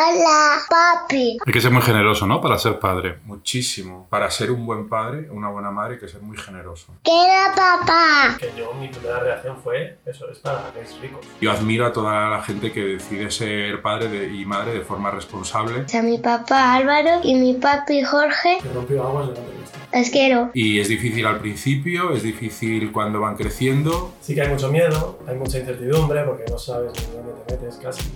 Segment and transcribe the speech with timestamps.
[0.00, 1.36] Hola, papi.
[1.44, 2.40] Hay que ser muy generoso, ¿no?
[2.40, 3.18] Para ser padre.
[3.24, 4.06] Muchísimo.
[4.08, 6.94] Para ser un buen padre, una buena madre, hay que ser muy generoso.
[7.02, 8.34] Quiero papá.
[8.38, 11.20] Que yo, mi primera reacción fue, eso, es para que es rico.
[11.42, 15.10] Yo admiro a toda la gente que decide ser padre de- y madre de forma
[15.10, 15.84] responsable.
[15.94, 18.58] A mi papá Álvaro y mi papi Jorge.
[18.62, 19.78] Que rompió aguas de esto.
[19.92, 20.50] Os quiero.
[20.54, 24.14] Y es difícil al principio, es difícil cuando van creciendo.
[24.22, 27.76] Sí que hay mucho miedo, hay mucha incertidumbre porque no sabes ni dónde te metes
[27.76, 28.10] casi.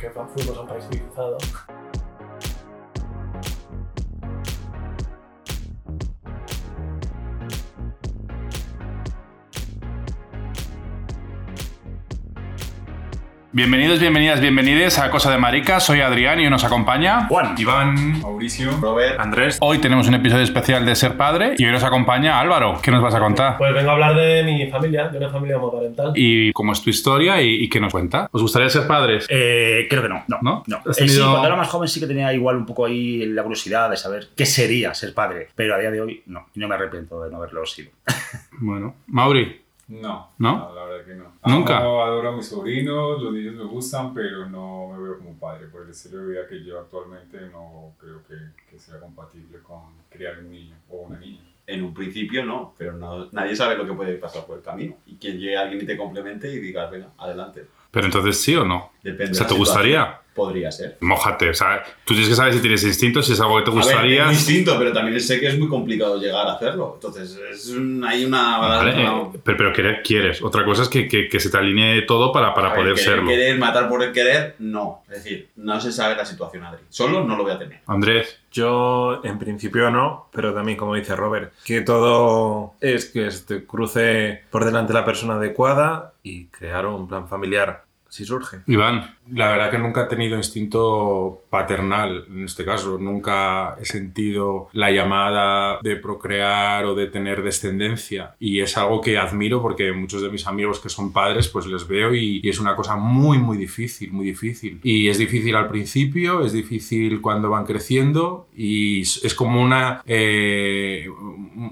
[0.00, 1.36] Que fuimos a un país civilizado.
[13.52, 15.80] Bienvenidos, bienvenidas, bienvenides a Cosa de Marica.
[15.80, 17.56] Soy Adrián y hoy nos acompaña Juan.
[17.58, 18.20] Iván.
[18.20, 18.70] Mauricio.
[18.80, 19.18] Robert.
[19.18, 19.58] Andrés.
[19.60, 22.78] Hoy tenemos un episodio especial de ser padre y hoy nos acompaña Álvaro.
[22.80, 23.58] ¿Qué nos vas a contar?
[23.58, 26.12] Pues vengo a hablar de mi familia, de una familia homoparental.
[26.14, 28.28] Y cómo es tu historia y, y qué nos cuenta.
[28.30, 29.26] ¿Os gustaría ser padres?
[29.28, 30.22] Eh, creo que no.
[30.28, 30.38] No.
[30.42, 30.62] ¿No?
[30.68, 30.82] no.
[30.88, 33.42] ¿Has Eh, sí, cuando era más joven sí que tenía igual un poco ahí la
[33.42, 35.48] curiosidad de saber qué sería ser padre.
[35.56, 36.46] Pero a día de hoy no.
[36.54, 37.90] Y no me arrepiento de no haberlo sido.
[38.62, 39.59] Bueno, Mauri.
[39.90, 40.72] No, ¿No?
[40.72, 41.32] la verdad que no.
[41.44, 41.78] ¿Nunca?
[41.78, 45.66] Amo, adoro a mis sobrinos, los niños me gustan, pero no me veo como padre.
[45.66, 48.36] Por el estilo de vida que yo actualmente no creo que,
[48.70, 51.40] que sea compatible con criar un niño o una niña.
[51.66, 54.94] En un principio no, pero no- nadie sabe lo que puede pasar por el camino.
[55.06, 57.66] Y que llegue alguien y te complemente y digas, venga, adelante.
[57.90, 58.92] Pero entonces sí o no.
[59.02, 60.20] Depende O sea, de la ¿te gustaría?
[60.40, 60.96] Podría ser.
[61.00, 63.70] Mójate, o sea, tú tienes que saber si tienes instinto, si es algo que te
[63.70, 64.24] ver, gustaría.
[64.24, 66.92] es distinto, pero también sé que es muy complicado llegar a hacerlo.
[66.94, 68.58] Entonces, es un- hay una...
[68.58, 70.42] Vale, una- eh, pero, pero querer quieres.
[70.42, 73.08] Otra cosa es que, que- que se te alinee todo para, para ver, poder querer,
[73.10, 73.28] serlo.
[73.28, 75.02] Querer, matar por el querer, no.
[75.10, 76.80] Es decir, no se sabe la situación, Adri.
[76.88, 77.80] Solo no lo voy a tener.
[77.86, 78.38] Andrés.
[78.52, 83.64] Yo en principio no, pero también como dice Robert, que todo es que se te
[83.66, 88.58] cruce por delante la persona adecuada y crear un plan familiar si surge.
[88.66, 89.16] Iván.
[89.32, 92.98] La verdad que nunca he tenido instinto paternal en este caso.
[92.98, 98.34] Nunca he sentido la llamada de procrear o de tener descendencia.
[98.40, 101.86] Y es algo que admiro porque muchos de mis amigos que son padres, pues les
[101.86, 104.80] veo y, y es una cosa muy, muy difícil, muy difícil.
[104.82, 111.08] Y es difícil al principio, es difícil cuando van creciendo y es como una, eh,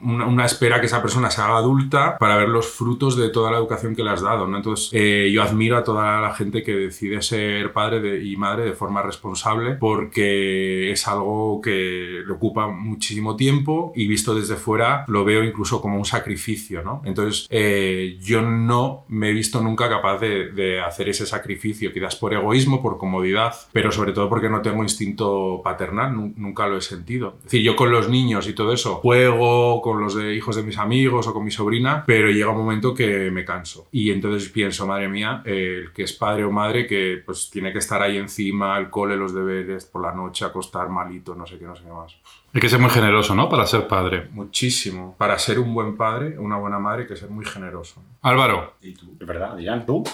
[0.03, 3.51] una, una espera que esa persona se haga adulta para ver los frutos de toda
[3.51, 4.47] la educación que le has dado.
[4.47, 4.57] ¿no?
[4.57, 8.65] Entonces, eh, yo admiro a toda la gente que decide ser padre de- y madre
[8.65, 15.05] de forma responsable porque es algo que le ocupa muchísimo tiempo y visto desde fuera
[15.09, 16.83] lo veo incluso como un sacrificio.
[16.83, 17.03] ¿no?
[17.05, 22.17] Entonces, eh, yo no me he visto nunca capaz de, de hacer ese sacrificio, quizás
[22.17, 26.77] por egoísmo, por comodidad, pero sobre todo porque no tengo instinto paternal, nu- nunca lo
[26.77, 27.35] he sentido.
[27.39, 30.63] Es decir, yo con los niños y todo eso juego con los de hijos de
[30.63, 33.89] mis amigos o con mi sobrina, pero llega un momento que me canso.
[33.93, 37.73] Y entonces pienso, madre mía, eh, el que es padre o madre que pues tiene
[37.73, 41.59] que estar ahí encima, al cole, los deberes, por la noche, acostar malito, no sé
[41.59, 42.15] qué, no sé qué más.
[42.53, 43.49] Hay que ser muy generoso, ¿no?
[43.49, 44.29] Para ser padre.
[44.33, 45.15] Muchísimo.
[45.17, 48.03] Para ser un buen padre, una buena madre, hay que ser muy generoso.
[48.23, 48.75] Álvaro.
[48.83, 49.17] ¿Y tú?
[49.19, 50.05] Es verdad, Adrián, tú.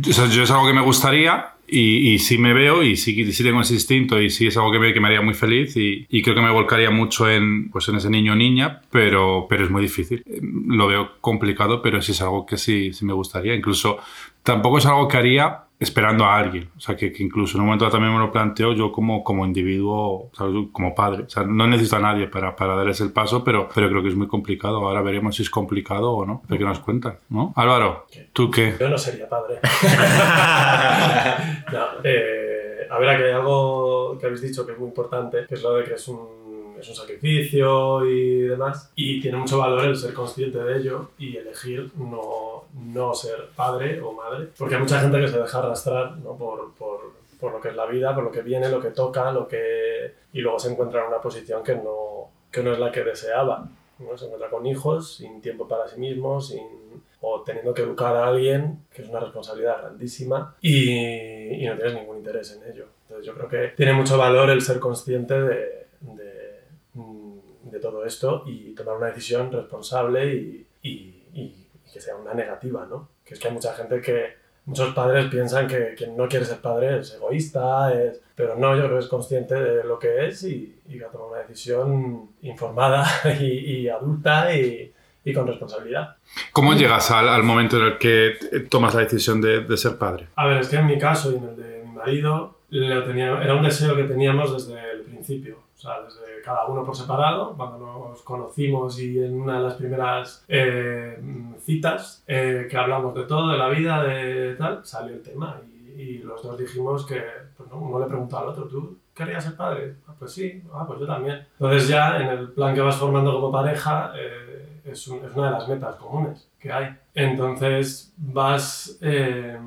[0.00, 3.60] Yo es algo que me gustaría y, y sí me veo y sí, sí tengo
[3.60, 6.22] ese instinto y sí es algo que me, que me haría muy feliz y, y
[6.22, 9.70] creo que me volcaría mucho en, pues en ese niño o niña, pero, pero es
[9.70, 10.22] muy difícil.
[10.26, 13.54] Eh, Lo veo complicado, pero sí es algo que sí, sí me gustaría.
[13.54, 13.98] Incluso
[14.42, 16.68] tampoco es algo que haría esperando a alguien.
[16.76, 19.44] O sea, que, que incluso en un momento también me lo planteo yo como, como
[19.44, 20.54] individuo, ¿sabes?
[20.72, 21.24] como padre.
[21.24, 24.08] O sea, no necesito a nadie para, para darles el paso, pero, pero creo que
[24.08, 24.78] es muy complicado.
[24.78, 26.42] Ahora veremos si es complicado o no.
[26.48, 27.18] ¿De qué nos cuentan?
[27.28, 27.52] ¿No?
[27.56, 28.74] Álvaro, ¿tú qué?
[28.80, 29.58] Yo no sería padre.
[31.72, 35.54] No, eh, a ver, aquí hay algo que habéis dicho que es muy importante, que
[35.54, 38.92] es lo de que es un, es un sacrificio y demás.
[38.94, 44.00] Y tiene mucho valor el ser consciente de ello y elegir no, no ser padre
[44.00, 44.48] o madre.
[44.56, 46.36] Porque hay mucha gente que se deja arrastrar ¿no?
[46.36, 49.32] por, por, por lo que es la vida, por lo que viene, lo que toca,
[49.32, 50.14] lo que...
[50.32, 53.66] y luego se encuentra en una posición que no, que no es la que deseaba.
[53.98, 54.18] ¿no?
[54.18, 56.84] Se encuentra con hijos, sin tiempo para sí mismo, sin,
[57.26, 61.94] o teniendo que educar a alguien, que es una responsabilidad grandísima, y, y no tienes
[61.94, 62.86] ningún interés en ello.
[63.02, 66.60] Entonces yo creo que tiene mucho valor el ser consciente de, de,
[66.94, 67.38] mm,
[67.70, 70.90] de todo esto y tomar una decisión responsable y, y,
[71.34, 71.54] y-
[71.92, 73.08] que sea una negativa, ¿no?
[73.24, 74.34] Que es que hay mucha gente que,
[74.66, 78.20] muchos padres piensan que quien no quiere ser padre es egoísta, es...
[78.34, 81.08] pero no, yo creo que es consciente de lo que es y, y que ha
[81.08, 83.04] tomado una decisión informada
[83.40, 83.44] y,
[83.82, 84.92] y adulta y,
[85.24, 86.16] y con responsabilidad.
[86.52, 88.34] ¿Cómo llegas al, al momento en el que
[88.68, 90.28] tomas la decisión de, de ser padre?
[90.36, 93.42] A ver, es que en mi caso y en el de mi marido, lo tenía,
[93.42, 95.58] era un deseo que teníamos desde el principio.
[95.76, 99.74] O sea, desde cada uno por separado, cuando nos conocimos y en una de las
[99.74, 101.18] primeras eh,
[101.60, 105.60] citas eh, que hablamos de todo, de la vida, de tal, salió el tema.
[105.96, 107.22] Y, y los dos dijimos que
[107.56, 107.78] pues, ¿no?
[107.78, 109.96] uno le preguntó al otro, ¿tú querías ser padre?
[110.08, 111.46] Ah, pues sí, ah, pues yo también.
[111.58, 114.43] Entonces ya en el plan que vas formando como pareja eh,
[114.84, 116.96] es, un- es una de las metas comunes que hay.
[117.14, 119.58] Entonces vas, eh,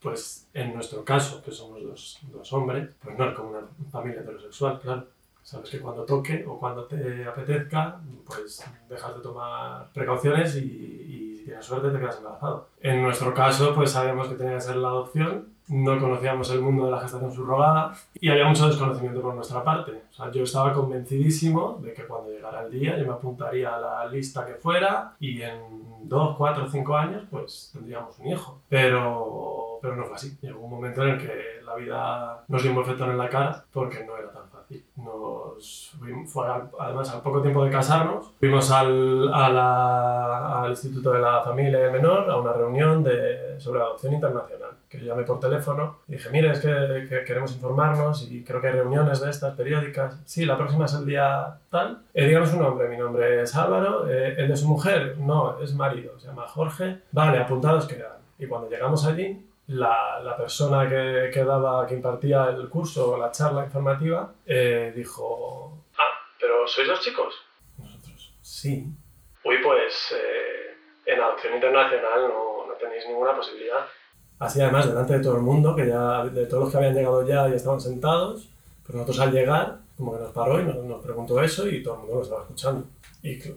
[0.00, 3.60] pues en nuestro caso, que somos dos, dos hombres, pues no es como una
[3.90, 5.06] familia heterosexual, claro.
[5.44, 11.36] Sabes que cuando toque o cuando te apetezca, pues dejas de tomar precauciones y, y
[11.38, 12.68] si tienes suerte te quedas embarazado.
[12.80, 16.86] En nuestro caso, pues sabemos que tenía que ser la adopción, no conocíamos el mundo
[16.86, 20.02] de la gestación subrogada y había mucho desconocimiento por nuestra parte.
[20.10, 23.80] O sea, yo estaba convencidísimo de que cuando llegara el día yo me apuntaría a
[23.80, 25.60] la lista que fuera y en
[26.02, 28.60] dos, cuatro, cinco años pues tendríamos un hijo.
[28.68, 30.36] Pero, pero no fue así.
[30.42, 33.64] Llegó un momento en el que la vida nos dio un bofetón en la cara
[33.72, 34.84] porque no era tan fácil.
[34.96, 35.31] Nos
[35.98, 41.12] fuimos- fue al- además al poco tiempo de casarnos, fuimos al, a la- al Instituto
[41.12, 44.70] de la Familia y Menor a una reunión de, sobre adopción internacional.
[44.88, 48.60] Que yo llamé por teléfono y dije, mire, es que, que queremos informarnos y creo
[48.60, 50.20] que hay reuniones de estas periódicas.
[50.26, 52.02] Sí, la próxima es el día tal.
[52.12, 54.06] Eh, díganos su nombre, mi nombre es Álvaro.
[54.10, 55.16] Eh, ¿El de su mujer?
[55.18, 56.98] No, es marido, se llama Jorge.
[57.10, 58.12] Vale, apuntados quedan.
[58.38, 63.30] Y cuando llegamos allí, la, la persona que, que daba, que impartía el curso la
[63.30, 65.84] charla informativa, eh, dijo...
[65.96, 67.34] Ah, pero ¿sois dos chicos?
[67.78, 68.86] Nosotros, sí.
[69.44, 70.76] Uy, pues eh,
[71.06, 73.86] en adopción internacional no, no tenéis ninguna posibilidad.
[74.38, 77.24] Así además, delante de todo el mundo, que ya, de todos los que habían llegado
[77.26, 78.48] ya y estaban sentados,
[78.84, 81.94] pues nosotros al llegar, como que nos paró y nos, nos preguntó eso y todo
[81.94, 82.86] el mundo lo estaba escuchando.
[83.22, 83.56] Y cl-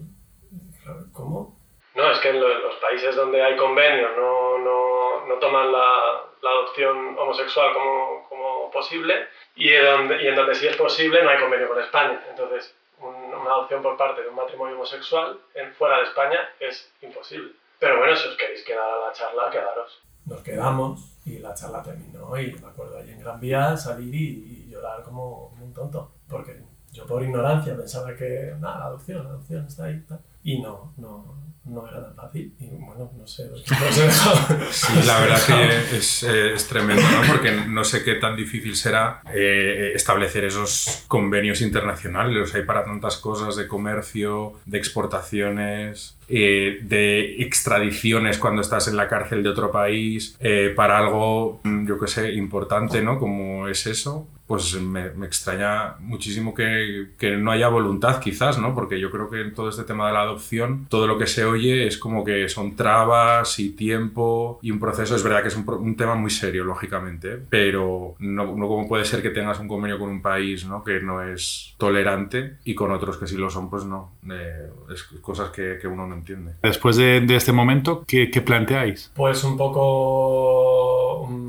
[0.84, 1.55] claro, ¿cómo?
[1.96, 5.72] No, es que en lo- en los países donde hay convenios no, no, no toman
[5.72, 11.24] la, adopción homosexual como, como posible y en, donde, y en donde sí es posible
[11.24, 12.22] no hay convenio con España.
[12.30, 15.40] Entonces, un- una adopción por parte de un matrimonio homosexual
[15.78, 17.54] fuera de España es imposible.
[17.80, 20.02] Pero bueno, si os queréis quedar a la charla, quedaros.
[20.26, 24.66] Nos quedamos y la charla terminó y me acuerdo ahí en Gran Vía salir y,
[24.68, 26.12] y llorar como, un tonto.
[26.30, 30.02] Porque yo por ignorancia pensaba que, nada, adopción, adopción está ahí.
[30.44, 31.26] Y no, no,
[31.66, 32.54] no era tan fácil.
[32.60, 34.36] Y bueno, no sé, os os he dejado.
[34.72, 37.28] Sí, la verdad que es, eh, es tremendo, ¿no?
[37.28, 42.36] Porque no sé qué tan difícil será eh, establecer esos convenios internacionales.
[42.36, 48.98] Los hay para tantas cosas de comercio, de exportaciones, eh, de extradiciones cuando estás en
[48.98, 50.38] la cárcel de otro país,
[50.76, 53.20] para algo, yo que sé, importante, ¿no?
[53.20, 54.28] Como es eso.
[54.48, 58.76] Pues me, me extraña muchísimo que, que no haya voluntad, quizás, ¿no?
[58.76, 61.46] Porque yo creo que en todo este tema de la adopción, todo lo que se
[61.46, 65.16] oye es como que son trabas y tiempo y un proceso.
[65.16, 69.06] Es verdad que es un, un tema muy serio, lógicamente, pero no, no como puede
[69.06, 70.84] ser que tengas un convenio con un país ¿no?
[70.84, 74.12] que no es tolerante y con otros que sí lo son, pues no.
[74.30, 76.54] Eh, es cosas que, que uno no entiende.
[76.62, 79.12] Después de, de este momento, ¿qué, qué planteáis?
[79.16, 81.45] Pues un poco, mm,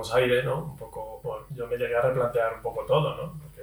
[0.00, 0.64] bueno, cogemos aire, ¿no?
[0.64, 3.38] Un poco, bueno, yo me llegué a replantear un poco todo, ¿no?
[3.40, 3.62] Porque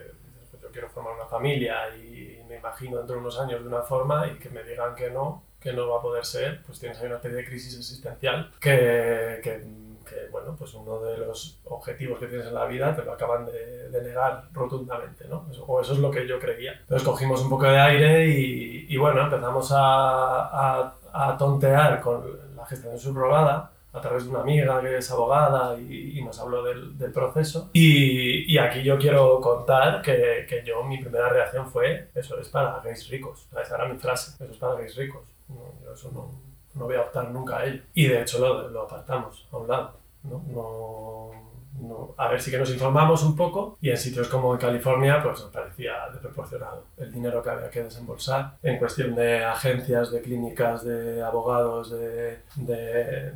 [0.61, 4.27] yo quiero formar una familia y me imagino dentro de unos años de una forma
[4.27, 7.07] y que me digan que no, que no va a poder ser, pues tienes ahí
[7.07, 9.63] una especie de crisis existencial que, que,
[10.07, 13.45] que, bueno, pues uno de los objetivos que tienes en la vida te lo acaban
[13.45, 15.47] de, de negar rotundamente, ¿no?
[15.51, 16.73] Eso- o eso es lo que yo creía.
[16.81, 20.47] Entonces cogimos un poco de aire y, y bueno, empezamos a,
[20.83, 25.77] a, a tontear con la gestación subrogada a través de una amiga que es abogada
[25.79, 27.69] y, y nos habló del, del proceso.
[27.73, 32.49] Y, y aquí yo quiero contar que, que yo, mi primera reacción fue, eso es
[32.49, 33.47] para gays ricos.
[33.61, 35.21] Esa era mi frase, eso es para gays ricos.
[35.49, 36.31] No, yo eso no,
[36.75, 37.81] no voy a optar nunca a ello.
[37.93, 39.93] Y de hecho lo, lo apartamos a un lado.
[40.23, 40.43] ¿no?
[40.47, 41.31] No,
[41.79, 45.21] no- a ver, sí que nos informamos un poco y en sitios como en California
[45.23, 50.21] pues nos parecía desproporcionado el dinero que había que desembolsar en cuestión de agencias, de
[50.21, 53.33] clínicas, de abogados, de, de,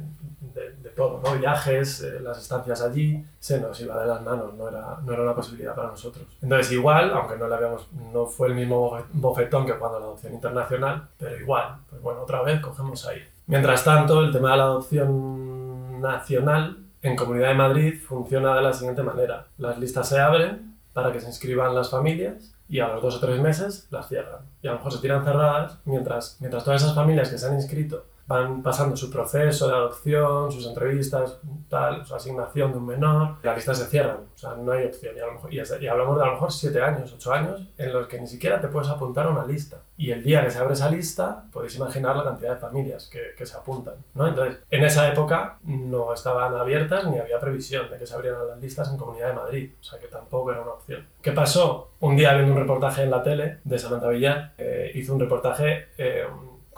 [0.54, 1.38] de- de todo, ¿no?
[1.38, 5.22] viajes, eh, las estancias allí, se nos iba de las manos, no era, no era
[5.22, 6.26] una posibilidad para nosotros.
[6.42, 10.06] Entonces igual, aunque no, le habíamos, no fue el mismo bofe- bofetón que cuando la
[10.06, 13.20] adopción internacional, pero igual, pues bueno, otra vez cogemos ahí.
[13.48, 18.74] Mientras tanto, el tema de la adopción nacional en Comunidad de Madrid funciona de la
[18.74, 19.48] siguiente manera.
[19.58, 23.20] Las listas se abren para que se inscriban las familias y a los dos o
[23.20, 24.42] tres meses las cierran.
[24.62, 27.56] Y a lo mejor se tiran cerradas mientras, mientras todas esas familias que se han
[27.56, 33.36] inscrito van pasando su proceso de adopción, sus entrevistas, tal, su asignación de un menor,
[33.44, 35.16] las listas se cierran, o sea, no hay opción.
[35.16, 37.68] Y, a lo mejor, y, y hablamos de a lo mejor siete años, ocho años,
[37.78, 39.78] en los que ni siquiera te puedes apuntar a una lista.
[39.98, 43.36] Y el día que se abre esa lista, podéis imaginar la cantidad de familias que,
[43.38, 43.96] que se apuntan.
[44.16, 44.28] ¿no?
[44.28, 48.60] Entonces, en esa época no estaban abiertas ni había previsión de que se abrieran las
[48.60, 51.06] listas en Comunidad de Madrid, o sea que tampoco era una opción.
[51.22, 51.92] ¿Qué pasó?
[52.00, 55.90] Un día viendo un reportaje en la tele de Samantha Villar, eh, hizo un reportaje
[55.98, 56.26] eh,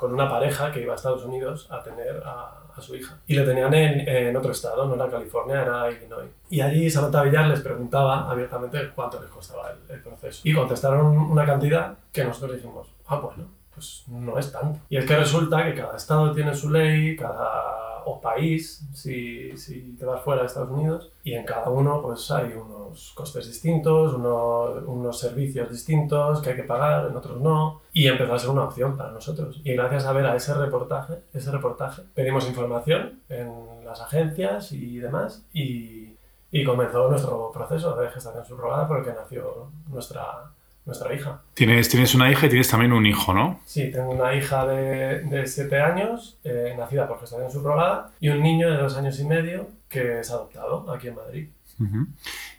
[0.03, 3.17] con una pareja que iba a Estados Unidos a tener a, a su hija.
[3.25, 6.29] Y le tenían en, en otro estado, no era California, era Illinois.
[6.49, 10.41] Y allí Samantha Villar les preguntaba abiertamente cuánto les costaba el, el proceso.
[10.43, 14.77] Y contestaron una cantidad que nosotros dijimos, ah, bueno, pues no es tanto.
[14.89, 19.95] Y es que resulta que cada estado tiene su ley, cada o país, si, si
[19.97, 24.13] te vas fuera de Estados Unidos, y en cada uno pues hay unos costes distintos,
[24.13, 28.49] unos, unos servicios distintos que hay que pagar, en otros no, y empezó a ser
[28.49, 29.61] una opción para nosotros.
[29.63, 34.97] Y gracias a ver a ese reportaje, ese reportaje, pedimos información en las agencias y
[34.97, 36.15] demás, y,
[36.51, 40.51] y comenzó nuestro proceso de gestación subrogada por el que nació nuestra,
[40.85, 41.41] nuestra hija.
[41.53, 43.61] Tienes, tienes una hija y tienes también un hijo, ¿no?
[43.65, 48.69] Sí, tengo una hija de 7 años, eh, nacida por gestación subrogada, y un niño
[48.69, 51.47] de 2 años y medio que es adoptado aquí en Madrid.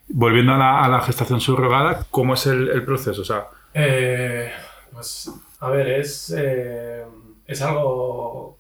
[0.09, 3.23] Volviendo a la, a la gestación subrogada, ¿cómo es el, el proceso?
[3.23, 4.50] O sea, Eh,
[4.93, 7.04] pues, a ver, es, eh,
[7.47, 8.59] es algo...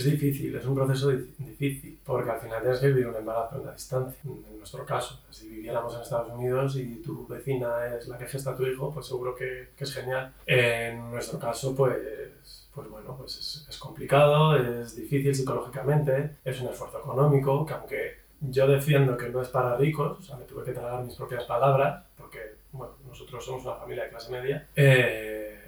[0.00, 3.58] Es difícil, es un proceso di- difícil, porque al final tienes que vivir un embarazo
[3.58, 4.20] en la distancia.
[4.24, 8.50] En nuestro caso, si viviéramos en Estados Unidos y tu vecina es la que gesta
[8.52, 10.32] a tu hijo, pues seguro que, que es genial.
[10.46, 16.68] En nuestro caso, pues, pues bueno, pues es, es complicado, es difícil psicológicamente, es un
[16.68, 20.64] esfuerzo económico, que aunque yo defiendo que no es para ricos, o sea, me tuve
[20.64, 22.38] que tragar mis propias palabras, porque,
[22.72, 25.59] bueno, nosotros somos una familia de clase media, eh,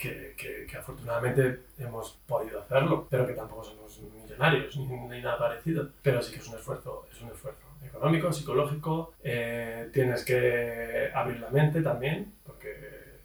[0.00, 5.38] que, que- que afortunadamente hemos podido hacerlo, pero que tampoco somos millonarios ni, ni nada
[5.38, 5.90] parecido.
[6.02, 11.38] Pero sí que es un esfuerzo, es un esfuerzo económico, psicológico, eh, tienes que abrir
[11.40, 12.70] la mente también, porque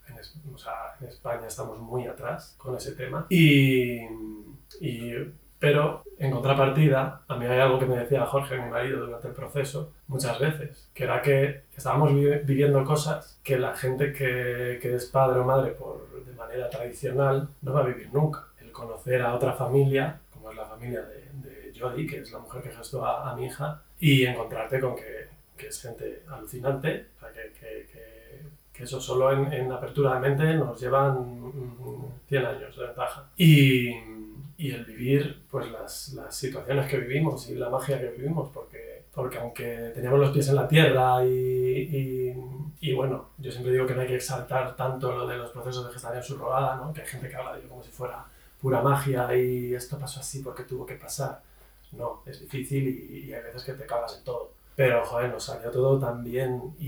[0.09, 3.25] en, o sea, en España estamos muy atrás con ese tema.
[3.29, 4.01] Y,
[4.81, 9.27] y- pero en contrapartida, a mí hay algo que me decía Jorge, mi marido, durante
[9.27, 14.79] el proceso, muchas veces, que era que estábamos vi- viviendo cosas que la gente que,
[14.81, 18.45] que es padre o madre por, de manera tradicional no va a vivir nunca.
[18.61, 21.29] El conocer a otra familia, como es la familia de,
[21.71, 24.95] de Jodie, que es la mujer que gestó a, a mi hija, y encontrarte con
[24.95, 30.15] que, que es gente alucinante, o sea, que, que- que- eso solo en, en apertura
[30.15, 33.23] de mente nos llevan mm, 100 años de ventaja.
[33.37, 33.89] Y,
[34.57, 39.03] y el vivir pues las, las situaciones que vivimos y la magia que vivimos, porque,
[39.13, 42.35] porque aunque teníamos los pies en la tierra y, y,
[42.79, 45.85] y, bueno, yo siempre digo que no hay que exaltar tanto lo de los procesos
[45.87, 46.93] de gestación subrogada, ¿no?
[46.93, 48.25] que hay gente que habla de ello como si fuera
[48.61, 51.41] pura magia y esto pasó así porque tuvo que pasar.
[51.91, 54.51] No, es difícil y, y hay veces que te cagas en todo.
[54.75, 56.87] Pero, joder, nos salió todo tan bien y,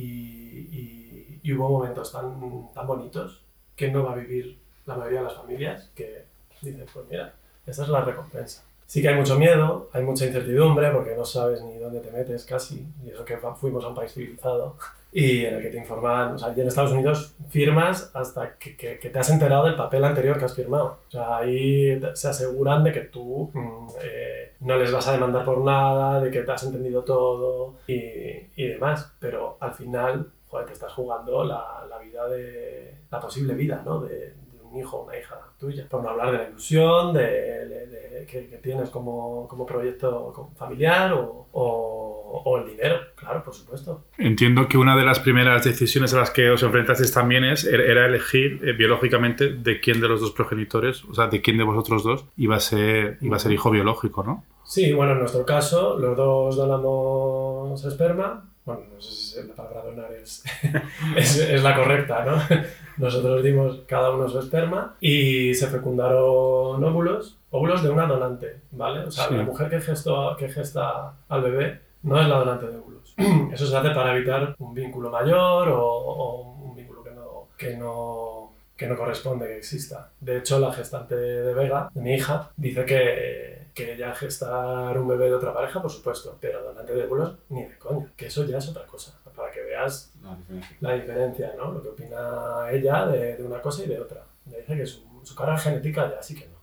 [1.43, 3.41] y- hubo momentos tan, tan bonitos
[3.75, 6.25] que no va a vivir la mayoría de las familias que
[6.61, 7.33] dicen, pues mira,
[7.67, 8.63] esta es la recompensa.
[8.85, 12.45] Sí que hay mucho miedo, hay mucha incertidumbre porque no sabes ni dónde te metes
[12.45, 14.77] casi, y eso que fuimos a un país civilizado
[15.11, 18.71] y en el que te informan, o sea, y en Estados Unidos firmas hasta que,
[19.01, 20.99] te has enterado del papel anterior que has firmado.
[21.07, 25.45] O sea, ahí se aseguran de que tú mm, eh, no les vas a demandar
[25.45, 30.73] por nada, de que te has entendido todo y, demás, pero al final, joder, te
[30.73, 34.01] estás jugando la, vida de, la posible vida, ¿no?
[34.01, 34.33] De
[34.71, 35.87] un hijo o una hija tuya.
[35.89, 40.51] Por no hablar de la ilusión de, de- de- que, que tienes como, como proyecto
[40.57, 44.03] familiar o, o- o el dinero, claro, por supuesto.
[44.17, 48.05] entiendo que una de las primeras decisiones a las que os enfrentasteis también es, era
[48.05, 52.03] elegir eh, biológicamente de quién de los dos progenitores, o sea, de quién de vosotros
[52.03, 54.43] dos iba a ser, iba a ser hijo biológico, ¿no?
[54.65, 58.49] Sí, bueno, en nuestro caso, los dos donamos esperma.
[58.67, 60.43] Bueno, no sé si la palabra donar es,
[61.15, 62.37] es, es la correcta, ¿no?
[62.97, 68.99] Nosotros dimos cada uno su esperma y se fecundaron óvulos, óvulos de una donante, ¿vale?
[69.05, 69.35] O sea, Sí.
[69.35, 73.15] la mujer que, gestó, que gesta al bebé no es la donante de óvulos.
[73.53, 77.77] Eso se hace para evitar un vínculo mayor o, o un vínculo que no, que
[77.77, 80.09] no, que no corresponde que exista.
[80.19, 85.07] De hecho, la gestante de Vega, de mi hija, dice que, que ella gestar un
[85.07, 88.43] bebé de otra pareja, por supuesto, pero donante de óvulos, ni de coña, que eso
[88.45, 90.77] ya es otra cosa, para que veas La diferencia.
[90.81, 91.71] la diferencia, ¿no?
[91.71, 94.23] Lo que opina ella de, de una cosa y de otra.
[94.47, 96.56] Ella dice que su, su carga genética ya sí que no.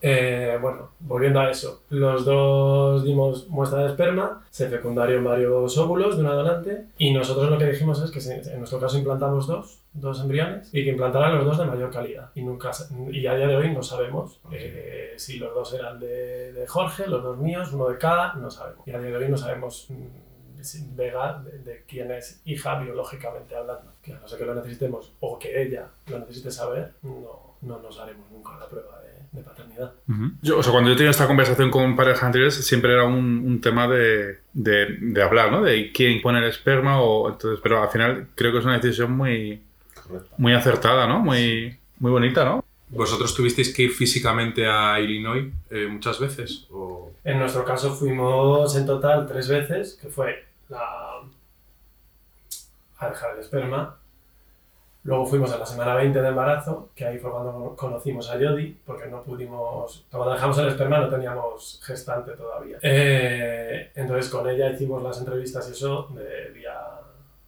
[0.00, 6.16] Eh, bueno, volviendo a eso, los dos dimos muestra de esperma, se fecundaron varios óvulos
[6.16, 9.80] de una donante y nosotros lo que dijimos es que en nuestro caso implantamos dos,
[9.92, 12.30] dos embriones y que implantaran los dos de mayor calidad.
[12.34, 12.70] Y, nunca,
[13.10, 17.06] y a día de hoy no sabemos eh, si los dos eran de, de Jorge,
[17.06, 18.86] los dos míos, uno de cada, no sabemos.
[18.86, 20.28] Y a día de hoy no sabemos mm,
[20.96, 23.92] Vega de, de quién es hija biológicamente hablando.
[24.02, 27.78] Que a no ser que lo necesitemos o que ella lo necesite saber, no, no
[27.78, 29.92] nos haremos nunca la prueba de, de paternidad.
[30.42, 33.42] Yo, o sea, cuando yo he tenido esta conversación con parejas anteriores, siempre era un,
[33.44, 35.62] un tema de, de, de hablar, ¿no?
[35.62, 39.12] De quién pone el esperma, o, entonces, pero al final creo que es una decisión
[39.16, 39.62] muy,
[39.94, 40.34] Correcto.
[40.38, 41.20] muy acertada, ¿no?
[41.20, 42.64] Muy, muy bonita, ¿no?
[42.90, 46.66] ¿Vosotros tuvisteis que ir físicamente a Illinois eh, muchas veces?
[46.70, 47.12] O...
[47.22, 51.20] En nuestro caso fuimos en total tres veces, que fue la...
[52.98, 53.96] a dejar el esperma.
[55.08, 58.76] Luego fuimos a la semana 20 de embarazo, que ahí fue cuando conocimos a Jody,
[58.84, 60.04] porque no pudimos...
[60.10, 62.78] Cuando dejamos el esperma no teníamos gestante todavía.
[62.82, 66.10] Eh, entonces con ella hicimos las entrevistas y eso
[66.52, 66.74] vía,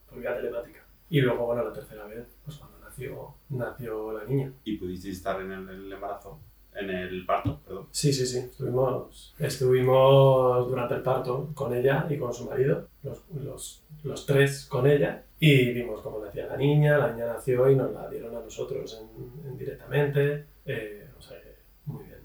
[0.08, 0.80] por vía telemática.
[1.10, 4.50] Y luego, bueno, la tercera vez, pues cuando nació, nació la niña.
[4.64, 6.38] ¿Y pudisteis estar en el embarazo?
[6.74, 7.88] En el parto, perdón.
[7.90, 8.38] Sí, sí, sí.
[8.38, 14.66] Estuvimos, estuvimos durante el parto con ella y con su marido, los, los, los tres
[14.66, 16.96] con ella, y vimos cómo nacía la niña.
[16.96, 20.46] La niña nació y nos la dieron a nosotros en, en directamente.
[20.64, 22.20] Eh, o sea, que muy bien.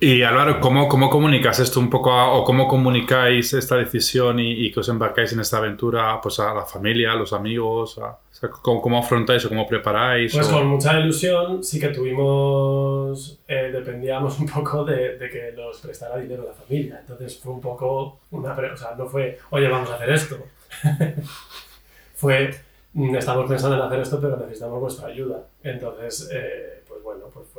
[0.00, 4.52] Y Álvaro, ¿cómo, ¿cómo comunicas esto un poco a- o cómo comunicáis esta decisión y,
[4.52, 7.98] y que os embarcáis en esta aventura pues a la familia, a los amigos?
[7.98, 10.32] a- o sea, ¿cómo, cómo afrontáis o cómo preparáis?
[10.32, 15.52] Pues o- con mucha ilusión sí que tuvimos, eh, dependíamos un poco de, de que
[15.56, 16.98] nos prestara dinero la familia.
[17.00, 20.38] Entonces fue un poco una, o sea, no fue, oye, vamos a hacer esto.
[22.14, 22.54] fue,
[22.92, 25.42] "Mm, estamos pensando en hacer esto, pero necesitamos vuestra ayuda.
[25.64, 27.57] Entonces, eh, pues bueno, pues fue,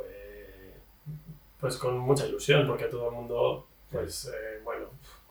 [1.60, 4.86] pues con mucha ilusión, porque todo el mundo, pues eh, bueno,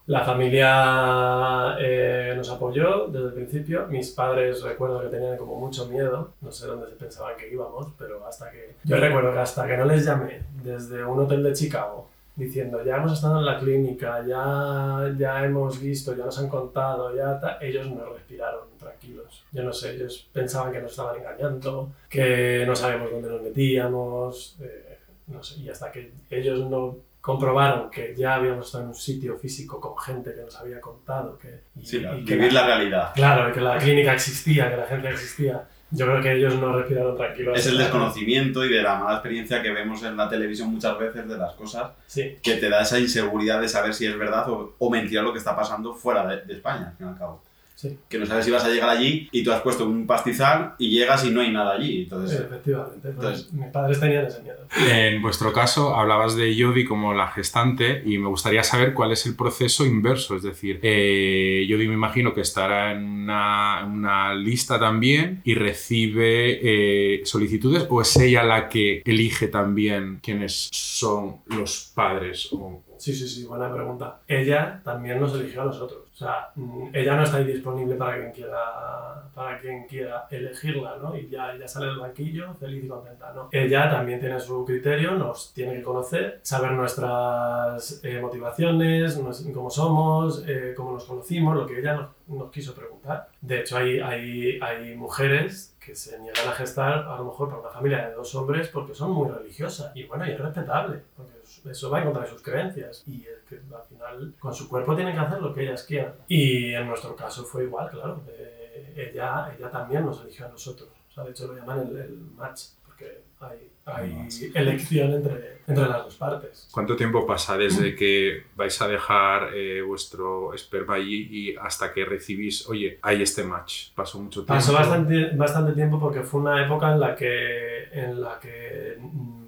[0.07, 3.85] la familia eh, nos apoyó desde el principio.
[3.87, 6.31] Mis padres recuerdo que tenían como mucho miedo.
[6.41, 8.75] No sé dónde se pensaban que íbamos, pero hasta que...
[8.83, 12.07] Yo recuerdo que hasta que no les llamé desde un hotel de Chicago
[12.39, 17.13] diciendo ya hemos estado en la clínica, ya, ya hemos visto, ya nos han contado,
[17.15, 19.43] ya ta-", ellos no respiraron tranquilos.
[19.51, 24.57] Yo no sé, ellos pensaban que nos estaban engañando, que no sabíamos dónde nos metíamos,
[24.61, 24.88] eh,
[25.29, 29.37] no sé, y hasta que ellos no comprobaron que ya habíamos estado en un sitio
[29.37, 32.67] físico con gente que nos había contado que, y- Sí, y que vivir la- la
[32.77, 33.11] realidad.
[33.13, 35.63] Claro, que la clínica existía, que la gente existía.
[35.91, 37.57] Yo creo que ellos no respiraron tranquilos.
[37.57, 41.27] Es el desconocimiento y de la mala experiencia que vemos en la televisión muchas veces
[41.27, 44.75] de las cosas Sí, que te da esa inseguridad de saber si es verdad o,
[44.77, 47.41] o mentira lo que está pasando fuera de, de España, al fin y al cabo.
[47.79, 50.73] Sí, Que no sabes si vas a llegar allí y tú has puesto un pastizal
[50.77, 52.03] y llegas y no hay nada allí.
[52.03, 52.99] Entonces, efectivamente.
[53.01, 54.57] Pues, Entonces- mis padres tenían ese miedo.
[54.89, 59.25] En vuestro caso, hablabas de Jodie como la gestante y me gustaría saber cuál es
[59.25, 60.35] el proceso inverso.
[60.35, 65.53] Es decir, eh, Jodie me imagino que estará en una, en una lista también y
[65.55, 72.49] recibe eh, solicitudes o es ella la que elige también quiénes son los padres.
[72.51, 74.19] O, Sí, sí, sí, buena pregunta.
[74.27, 75.99] Ella también nos eligió a nosotros.
[76.13, 80.97] O sea, mm, ella no está ahí disponible para quien quiera, para quien quiera elegirla,
[81.01, 81.15] ¿no?
[81.15, 83.47] Y ya, ya sale del banquillo feliz y contenta, ¿no?
[83.53, 89.69] Ella también tiene su criterio, nos tiene que conocer, saber nuestras eh, motivaciones, nos- cómo
[89.69, 93.29] somos, eh, cómo nos conocimos, lo que ella nos, nos quiso preguntar.
[93.41, 97.61] De hecho, hay, hay, hay mujeres que se niegan a gestar a lo mejor para
[97.61, 99.91] una familia de dos hombres porque son muy religiosas.
[99.95, 101.31] Y bueno, y es respetable, porque
[101.69, 103.03] eso va en contra de sus creencias.
[103.07, 106.13] Y es que al final con su cuerpo tienen que hacer lo que ellas quieran.
[106.27, 108.21] Y en nuestro caso fue igual, claro.
[108.27, 110.89] eh, ella, ella también nos eligió a nosotros.
[111.09, 115.87] O sea, de hecho lo llaman el, el match, porque hay, hay elección entre, entre
[115.87, 116.67] las dos partes.
[116.71, 122.05] ¿Cuánto tiempo pasa desde que vais a dejar eh, vuestro esperma allí y hasta que
[122.05, 123.91] recibís, oye, hay este match?
[123.95, 124.53] Pasó mucho tiempo.
[124.53, 128.97] Pasó bastante, bastante tiempo porque fue una época en la que, en la que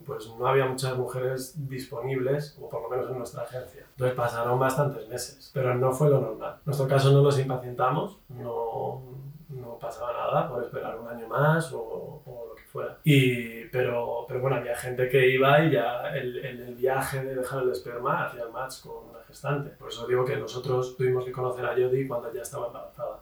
[0.06, 3.86] pues, no había muchas mujeres disponibles, o por lo menos en nuestra agencia.
[3.92, 6.56] Entonces pasaron bastantes meses, pero no fue lo normal.
[6.58, 9.02] En nuestro caso no nos impacientamos, no,
[9.50, 12.98] no pasaba nada por esperar un año más o, o lo que fuera.
[13.04, 17.36] Y, pero, pero bueno, había gente que iba y ya el, el, el viaje de
[17.36, 19.70] dejar el esperma hacía el match con una gestante.
[19.72, 23.18] Por eso digo que nosotros tuvimos que conocer a Jodie cuando ya estaba embarazada.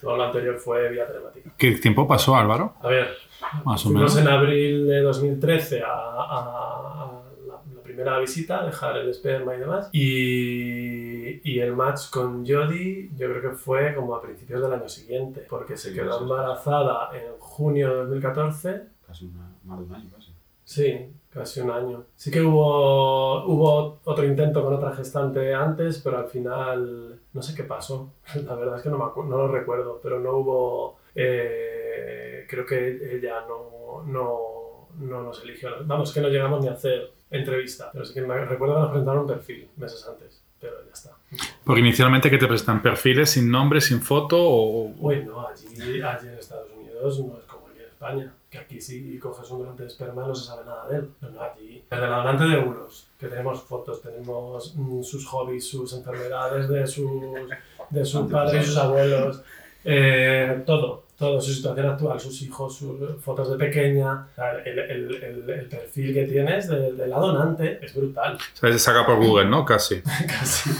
[0.00, 1.50] Todo lo anterior fue vía telemática.
[1.56, 2.74] ¿Qué tiempo pasó, Álvaro?
[2.82, 3.08] A ver,
[3.64, 4.16] Más o menos.
[4.16, 7.19] en abril de 2013 a, a- a
[8.00, 9.88] primera visita, dejar el esperma y demás.
[9.92, 14.88] Y, y el match con Jodie yo creo que fue como a principios del año
[14.88, 16.22] siguiente, porque se Sí, quedó sí.
[16.24, 18.82] embarazada en junio de 2014.
[19.06, 20.30] casi una- más de un año, casi.
[20.64, 22.04] Sí, casi un año.
[22.14, 27.54] Sí que hubo, hubo otro intento con otra gestante antes, pero al final no sé
[27.56, 28.12] qué pasó.
[28.46, 30.96] La verdad es que no, me no lo recuerdo, pero no hubo...
[31.14, 35.70] eh, creo que ella no, no, no nos eligió.
[35.84, 38.90] Vamos, que no llegamos ni a hacer entrevista, pero sí que me recuerdo que nos
[38.90, 41.10] presentaron un perfil meses antes, pero ya está.
[41.64, 44.92] Porque inicialmente que te presentan perfiles sin nombre, sin foto o...
[44.98, 48.80] Uy, no, allí, allí en Estados Unidos no es como aquí en España, que aquí
[48.80, 51.10] si coges un donante de esperma no se sabe nada de él.
[51.20, 55.92] No, no, allí, el donante de euros, que tenemos fotos, tenemos mm, sus hobbies, sus
[55.92, 57.10] enfermedades de sus,
[57.90, 59.42] de sus padres y sus abuelos,
[59.84, 64.26] eh, todo, todo, su situación actual, sus hijos, sus fotos de pequeña,
[64.64, 68.36] el, el- el- el perfil que tienes de, de la donante es brutal.
[68.54, 69.64] Se saca por Google, ¿no?
[69.64, 70.00] Casi.
[70.26, 70.70] casi.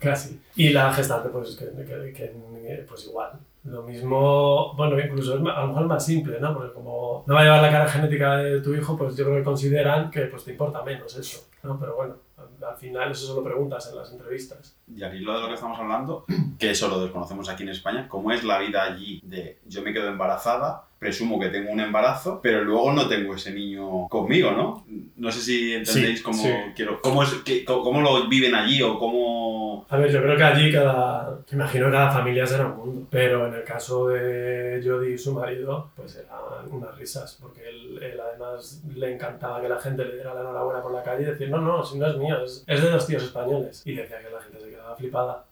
[0.00, 0.40] Casi.
[0.56, 3.30] Y la gestante, pues, que, que- que, pues igual.
[3.64, 6.52] Lo mismo, bueno, incluso es a lo mejor más simple, ¿no?
[6.52, 9.38] Porque como no va a llevar la cara genética de tu hijo, pues yo creo
[9.38, 11.78] que consideran que pues, te importa menos eso, ¿no?
[11.80, 12.16] Pero bueno,
[12.64, 14.76] al, al final eso lo preguntas en las entrevistas.
[14.86, 16.24] Y al hilo de lo que estamos hablando,
[16.58, 19.92] que eso lo desconocemos aquí en España, ¿cómo es la vida allí de yo me
[19.92, 24.86] quedo embarazada, presumo que tengo un embarazo, pero luego no tengo ese niño conmigo, ¿no?
[25.16, 26.48] No sé si entendéis Sí, cómo, sí.
[26.74, 29.84] quiero, cómo, es, que- cómo, cómo lo viven allí o cómo...
[29.90, 33.46] A ver, yo creo que allí cada, imagino que cada familia será un mundo, pero
[33.48, 38.18] en el caso de Jodie y su marido, pues eran unas risas, porque él, él
[38.18, 41.50] además le encantaba que la gente le diera la enhorabuena por la calle y decir,
[41.50, 43.82] no, no, si no es mío, es, es de los tíos españoles.
[43.84, 45.44] Y decía que la gente se quedaba flipada.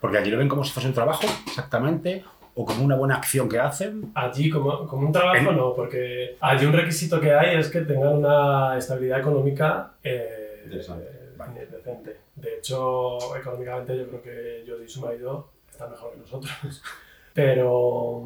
[0.00, 2.22] Porque allí lo ven como si fuese un trabajo, exactamente,
[2.60, 4.10] o como una buena acción que hacen.
[4.14, 7.82] Allí, como, como un trabajo, En- no, porque allí un requisito que hay es que
[7.82, 11.04] tengan una estabilidad económica eh, Interesante.
[11.06, 12.16] eh, decente.
[12.34, 16.52] De hecho, económicamente yo creo que Jodie y su marido están mejor que nosotros.
[17.34, 18.24] Pero,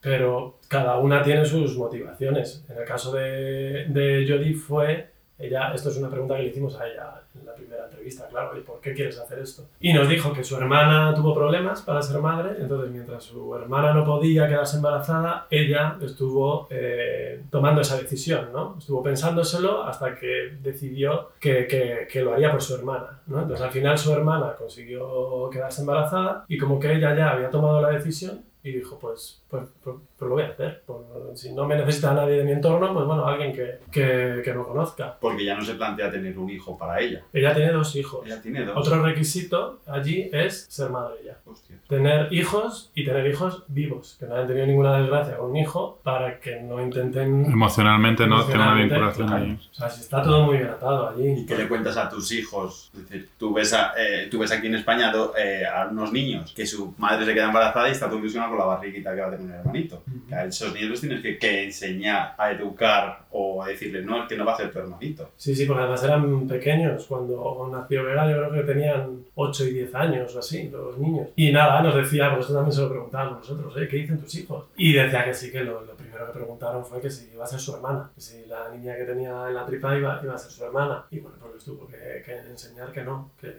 [0.00, 2.64] pero cada una tiene sus motivaciones.
[2.68, 6.76] En el caso de, de Jodie fue, ella, esto es una pregunta que le hicimos
[6.76, 9.64] a ella en la primera entrevista, claro, ¿y por qué quieres hacer esto?
[9.80, 13.92] Y nos dijo que su hermana tuvo problemas para ser madre, entonces mientras su hermana
[13.92, 18.76] no podía quedarse embarazada, ella estuvo eh, tomando esa decisión, ¿no?
[18.78, 23.42] Estuvo pensándoselo hasta que decidió que, que, que lo haría por su hermana, ¿no?
[23.42, 27.82] Entonces al final su hermana consiguió quedarse embarazada y como que ella ya había tomado
[27.82, 30.82] la decisión y dijo, pues, pues, pues, pues lo voy a hacer.
[30.86, 31.00] Pues,
[31.34, 34.62] si no me necesita nadie de mi entorno, pues bueno, alguien que, que, que me
[34.64, 35.16] conozca.
[35.20, 37.22] Porque ya no se plantea tener un hijo para ella.
[37.32, 38.26] Ella tiene dos hijos.
[38.26, 38.76] Ella tiene dos.
[38.76, 41.38] Otro requisito allí es ser madre ya.
[41.44, 41.76] Hostia.
[41.88, 46.00] Tener hijos y tener hijos vivos, que no hayan tenido ninguna desgracia con un hijo
[46.02, 47.44] para que no intenten...
[47.44, 49.44] Emocionalmente no tiene una vinculación claro.
[49.44, 49.58] ahí.
[49.70, 51.28] O sea, si está todo muy bien atado allí.
[51.42, 52.90] ¿Y qué le cuentas a tus hijos?
[52.94, 56.12] Es decir, tú ves, a- eh, tú ves aquí en España do- eh, a unos
[56.12, 59.20] niños que su madre se queda embarazada y está todo ilusionado con la barriguita que
[59.20, 60.02] va a tener un hermanito.
[60.28, 64.22] Que a esos niños los tienes que, que enseñar a educar o a decirles, no,
[64.22, 65.30] es que no va a ser tu hermanito.
[65.36, 67.06] Sí, sí, porque además eran pequeños.
[67.06, 71.28] Cuando nació Vega, yo creo que tenían 8 y 10 años o así, los niños.
[71.36, 73.88] Y nada, nos decía, esto también se lo preguntábamos nosotros, ¿eh?
[73.88, 74.66] ¿qué dicen tus hijos?
[74.76, 77.48] Y decía que sí, que lo, lo primero que preguntaron fue que si iba a
[77.48, 80.38] ser su hermana, que si la niña que tenía en la tripa iba, iba a
[80.38, 81.04] ser su hermana.
[81.10, 83.52] Y bueno, pues les tuvo que, que enseñar que no, que,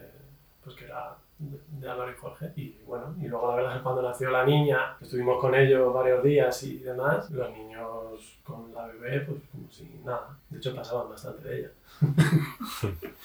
[0.64, 2.54] pues que era de, y Jorge.
[2.56, 5.94] Y bueno, y luego la verdad es que cuando nació la niña, estuvimos con ellos
[5.94, 10.38] varios días y demás, los niños con la bebé, pues como si nada.
[10.50, 11.72] De hecho, pasaban bastante de ella.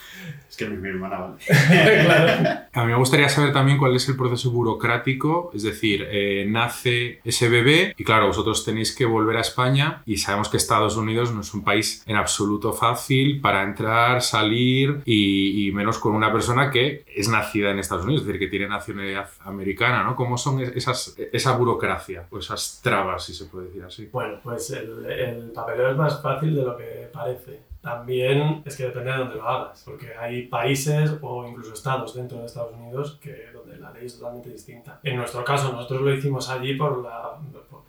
[0.49, 1.37] Es que mi, mi hermana, ¿vale?
[2.05, 2.61] claro.
[2.73, 7.21] A mí me gustaría saber también cuál es el proceso burocrático, es decir, eh, nace
[7.25, 11.33] ese bebé y claro, vosotros tenéis que volver a España y sabemos que Estados Unidos
[11.33, 16.31] no es un país en absoluto fácil para entrar, salir y, y menos con una
[16.31, 20.15] persona que es nacida en Estados Unidos, es decir, que tiene nacionalidad americana, ¿no?
[20.17, 24.09] ¿Cómo son esas, esa burocracia o esas trabas, si se puede decir así?
[24.13, 27.72] Bueno, pues el, el papeleo es más fácil de lo que parece.
[27.83, 32.39] También es que depende de dónde lo hagas, porque hay países o incluso estados dentro
[32.39, 35.01] de Estados Unidos que, donde la ley es totalmente distinta.
[35.03, 37.39] En nuestro caso, nosotros lo hicimos allí por la...
[37.69, 37.83] por-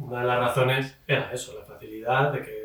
[0.00, 2.57] una de las razones era eso, la facilidad de que,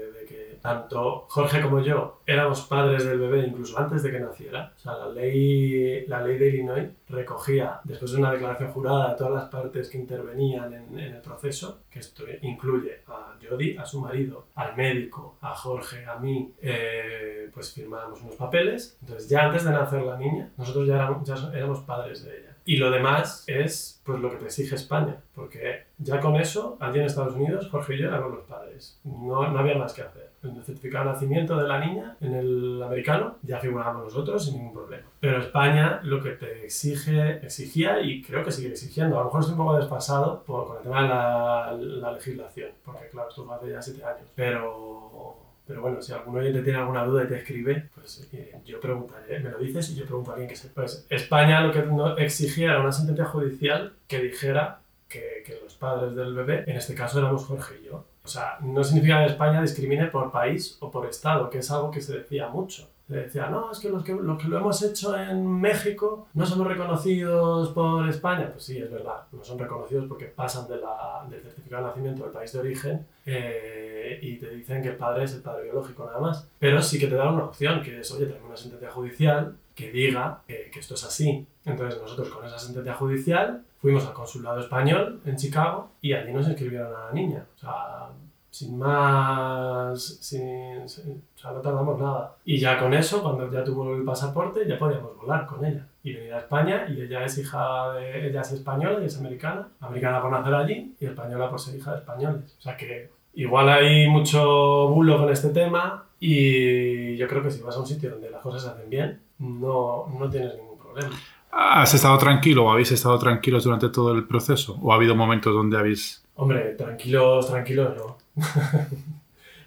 [0.64, 4.72] tanto Jorge como yo éramos padres del bebé incluso antes de que naciera.
[4.74, 9.34] O sea, la ley, la ley de Illinois recogía, después de una declaración jurada, todas
[9.34, 14.00] las partes que intervenían en, en el proceso, que esto incluye a Jody, a su
[14.00, 18.98] marido, al médico, a Jorge, a mí, eh, pues firmábamos unos papeles.
[19.02, 22.56] Entonces, ya antes de nacer la niña, nosotros ya éramos, ya éramos padres de ella.
[22.66, 27.00] Y lo demás es pues lo que te exige España, porque ya con eso, allí
[27.00, 28.98] en Estados Unidos, Jorge y yo éramos los padres.
[29.04, 30.33] No, no había más que hacer.
[30.44, 34.56] En el certificado de nacimiento de la niña, en el americano, ya figurábamos nosotros sin
[34.56, 35.08] ningún problema.
[35.20, 39.42] Pero España lo que te exige, exigía y creo que sigue exigiendo, a lo mejor
[39.42, 43.46] estoy un poco desfasado por, con el tema de la, la legislación, porque claro, esto
[43.46, 47.28] fue hace ya siete años, pero pero bueno, si alguno oyente tiene alguna duda y
[47.28, 50.56] te escribe, pues eh, yo preguntaré, me lo dices y yo pregunto a alguien que
[50.56, 50.74] sepa.
[50.76, 56.16] Pues España lo que exigía era una sentencia judicial que dijera que, que los padres
[56.16, 58.06] del bebé, en este caso éramos Jorge y yo.
[58.26, 61.92] O sea, no significa que España discrimine por país o por estado, que es algo
[61.92, 62.90] que se decía mucho.
[63.10, 66.46] Le decía, no, es que los, que los que lo hemos hecho en México no
[66.46, 68.50] somos reconocidos por España.
[68.50, 72.24] Pues sí, es verdad, no son reconocidos porque pasan de la, del certificado de nacimiento
[72.24, 76.06] del país de origen eh, y te dicen que el padre es el padre biológico
[76.06, 76.48] nada más.
[76.60, 79.92] Pero sí que te dan una opción, que es, oye, tenemos una sentencia judicial que
[79.92, 81.46] diga que esto es así.
[81.66, 86.48] Entonces nosotros con esa sentencia judicial fuimos al consulado español en Chicago y allí nos
[86.48, 87.44] inscribieron a la niña.
[87.58, 88.08] O sea,
[88.50, 92.36] sin más, sin, sin- o sea, no tardamos nada.
[92.46, 96.14] Y ya con eso, cuando ya tuvo el pasaporte, ya podíamos volar con ella y
[96.14, 96.86] venir a España.
[96.90, 100.96] Y ella es hija de, ella es española y es americana, americana por nacer allí
[101.00, 102.56] y española por ser hija de españoles.
[102.58, 107.62] O sea que igual hay mucho bulo con este tema y yo creo que si
[107.62, 111.10] vas a un sitio donde las cosas se hacen bien, no, no tienes ningún problema.
[111.56, 114.80] ¿Has estado tranquilo o habéis estado tranquilos durante todo el proceso?
[114.82, 116.24] ¿O ha habido momentos donde habéis...
[116.36, 118.18] Hombre, tranquilos, tranquilos no.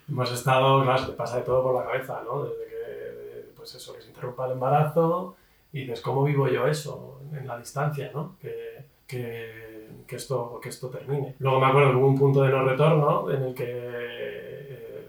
[0.08, 2.42] Hemos estado, claro, pasa de todo por la cabeza, ¿no?
[2.42, 5.36] Desde que, pues eso, que se interrumpa el embarazo
[5.72, 8.36] y dices, ¿cómo vivo yo eso en la distancia, ¿no?
[8.40, 11.36] Que, que, que esto, que esto termine.
[11.38, 15.08] Luego me acuerdo que hubo un punto de no retorno en el que, eh,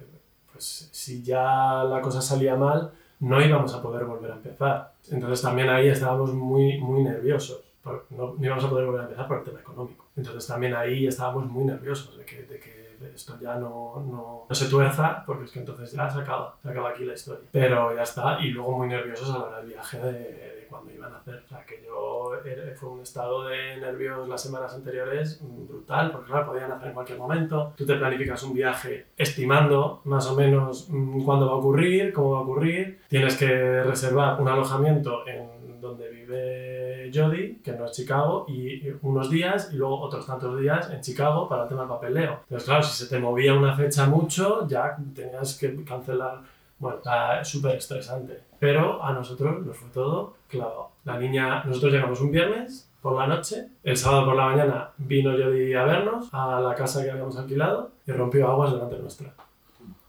[0.52, 4.94] pues si ya la cosa salía mal, no íbamos a poder volver a empezar.
[5.10, 7.64] Entonces también ahí estábamos muy, muy nerviosos.
[8.10, 10.06] No, no íbamos a poder volver a empezar por el tema económico.
[10.16, 14.56] Entonces también ahí estábamos muy nerviosos de que, de que esto ya no, no, no
[14.56, 17.48] se tuerza, porque es que entonces ya se acaba, se acaba aquí la historia.
[17.52, 21.14] Pero ya está, y luego muy nerviosos a la hora del viaje de cuando iban
[21.14, 21.44] a hacer.
[21.46, 22.32] O sea, que yo
[22.76, 27.18] fue un estado de nervios las semanas anteriores brutal, porque claro, podían hacer en cualquier
[27.18, 27.74] momento.
[27.76, 32.32] Tú te planificas un viaje estimando más o menos mm, cuándo va a ocurrir, cómo
[32.32, 33.00] va a ocurrir.
[33.08, 39.30] Tienes que reservar un alojamiento en donde vive Jodie, que no es Chicago, y unos
[39.30, 42.40] días y luego otros tantos días en Chicago para el tema del papeleo.
[42.44, 46.42] Entonces, claro, si se te movía una fecha mucho, ya tenías que cancelar.
[46.80, 48.47] Bueno, está súper estresante.
[48.60, 50.92] Pero a nosotros nos fue todo clavado.
[51.04, 55.32] La niña, nosotros llegamos un viernes por la noche, el sábado por la mañana vino
[55.32, 59.34] Jodie a vernos a la casa que habíamos alquilado y rompió aguas delante nuestra.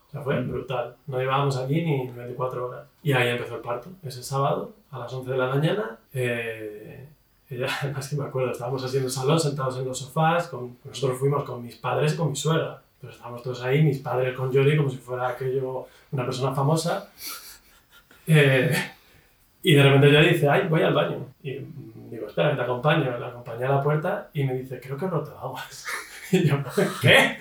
[0.08, 0.96] O sea, fue brutal.
[1.06, 2.87] No llevábamos allí ni 24 horas.
[3.02, 3.90] Y ahí empezó el parto.
[4.02, 7.08] Ese sábado, a las 11 de la mañana, eh,
[7.50, 10.48] ella, además que me acuerdo, estábamos así en el salón, sentados en los sofás.
[10.48, 12.82] Con, nosotros fuimos con mis padres y con mi suegra.
[12.94, 17.11] Entonces estábamos todos ahí, mis padres con Jory, como si fuera aquello una persona famosa.
[18.28, 18.70] Eh,
[19.62, 21.16] y de repente ella dice, ay, voy al baño.
[21.42, 21.58] Y
[22.10, 23.18] digo, espera, te acompaño.
[23.18, 25.86] La acompañé a la puerta y me dice, creo que he roto aguas.
[26.30, 26.56] Y yo,
[27.00, 27.38] ¿qué?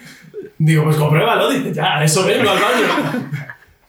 [0.58, 1.50] Digo, pues compruébalo.
[1.50, 3.28] Dice, ya, eso vengo al baño.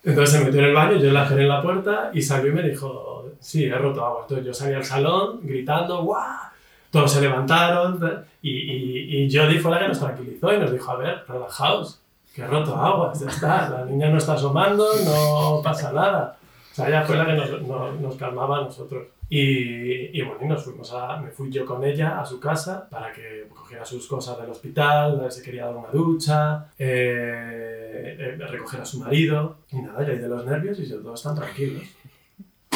[0.03, 2.55] Entonces se metió en el baño, yo la cerré en la puerta y salió y
[2.55, 4.23] me dijo, sí, he roto agua.
[4.23, 6.49] Entonces yo salí al salón gritando, ¡guau!
[6.91, 8.01] Todos se levantaron
[8.43, 12.01] y, y, y Jodie fue la que nos tranquilizó y nos dijo, a ver, relajaos,
[12.35, 16.37] que he roto agua, ya está, la niña no está asomando, no pasa nada.
[16.79, 19.09] Sea, ella fue la que nos, nos, nos calmaba a nosotros.
[19.29, 22.89] Y, y bueno, y nos fuimos a, me fui yo con ella a su casa
[22.89, 28.81] para que cogiera sus cosas del hospital, si quería dar una ducha, eh, eh, recoger
[28.81, 29.57] a su marido.
[29.73, 31.83] Y nada, yo ahí de los nervios y todos están tranquilos.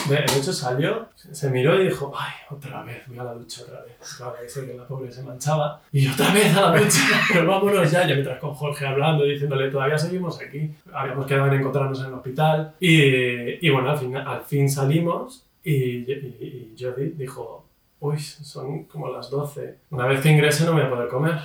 [0.09, 3.83] De hecho salió, se miró y dijo, ay, otra vez, voy a la ducha otra
[3.83, 3.95] vez.
[4.17, 5.81] Claro, sé que la pobre se manchaba.
[5.93, 7.01] Y otra vez a la ducha,
[7.33, 8.07] pero vámonos ya.
[8.07, 10.75] Yo mientras con Jorge hablando, diciéndole, todavía seguimos aquí.
[10.93, 12.75] Habíamos quedado en encontrarnos en el hospital.
[12.81, 17.65] Y, y bueno, al fin, al fin salimos y, y, y Jodie dijo,
[18.01, 19.77] uy, son como las 12.
[19.91, 21.39] Una vez que ingrese no voy a poder comer.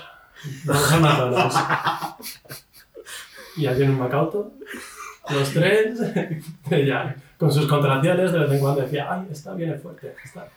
[0.65, 1.55] Vamos a McDonald's.
[3.57, 4.51] Y allí en un Macauto,
[5.31, 5.99] los tres,
[6.69, 10.47] ella con sus contracciones de vez en cuando decía, ay, esta viene fuerte, esta.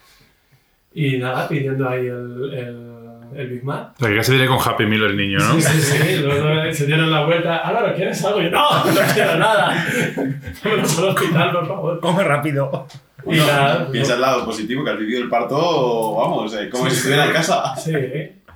[0.92, 3.92] Y nada, pidiendo ahí el, el, el Big Mac.
[3.96, 5.54] O sea, que casi viene con Happy Meal el niño, ¿no?
[5.54, 6.16] Sí, sí, sí.
[6.18, 7.58] Luego se dieron la vuelta.
[7.58, 8.40] Álvaro, ¿quieres algo?
[8.40, 9.86] Y yo, no, no quiero nada.
[10.64, 12.00] Vámonos al hospital, por favor.
[12.00, 12.86] Come rápido.
[13.26, 16.96] Y nada, Piensa el lado positivo, que has vivido el parto, vamos, eh, como si
[16.96, 17.76] estuviera en casa.
[17.76, 17.92] Sí,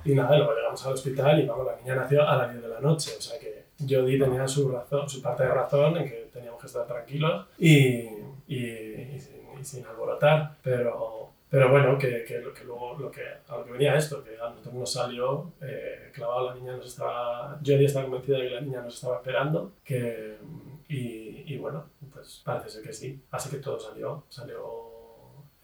[0.05, 2.69] y nada, luego llegamos al hospital y vamos, la niña nació a las 10 de
[2.69, 6.29] la noche, o sea que Jodie tenía su, razón, su parte de razón en que
[6.31, 8.07] teníamos que estar tranquilos y,
[8.47, 13.21] y, y sin, y sin alborotar, pero, pero bueno, que, que, que luego lo que,
[13.47, 16.87] a lo que venía esto, que a nosotros nos salió eh, clavado, la niña nos
[16.87, 20.37] estaba, Jodie estaba convencida de que la niña nos estaba esperando, que,
[20.87, 24.94] y bueno, pues parece ser que sí, así que todo salió, salió